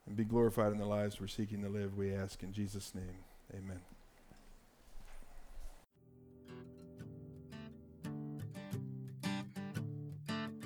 and 0.07 0.16
be 0.16 0.24
glorified 0.24 0.72
in 0.72 0.78
the 0.78 0.86
lives 0.86 1.20
we're 1.20 1.28
seeking 1.28 1.61
to 1.63 1.70
live, 1.70 1.97
we 1.97 2.13
ask 2.13 2.43
in 2.43 2.53
Jesus' 2.53 2.95
name. 2.95 3.18
Amen. 3.53 3.95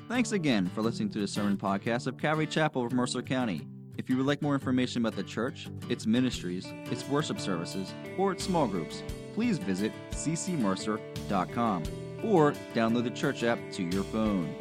Thanks 0.10 0.32
again 0.32 0.66
for 0.74 0.82
listening 0.82 1.10
to 1.10 1.20
the 1.20 1.28
sermon 1.28 1.56
podcast 1.56 2.08
of 2.08 2.18
Calvary 2.18 2.48
Chapel 2.48 2.84
of 2.84 2.92
Mercer 2.92 3.22
County. 3.22 3.68
If 3.96 4.10
you 4.10 4.18
would 4.18 4.26
like 4.26 4.42
more 4.42 4.56
information 4.56 5.04
about 5.04 5.16
the 5.16 5.22
church, 5.22 5.68
its 5.88 6.08
ministries, 6.08 6.66
its 6.86 7.08
worship 7.08 7.40
services, 7.40 7.94
or 8.18 8.32
its 8.32 8.44
small 8.44 8.66
groups, 8.66 9.04
please 9.36 9.60
visit 9.60 9.92
ccmercer.com 10.10 11.84
or 12.24 12.54
download 12.74 13.04
the 13.04 13.12
church 13.12 13.44
app 13.44 13.60
to 13.74 13.84
your 13.84 14.04
phone. 14.06 14.52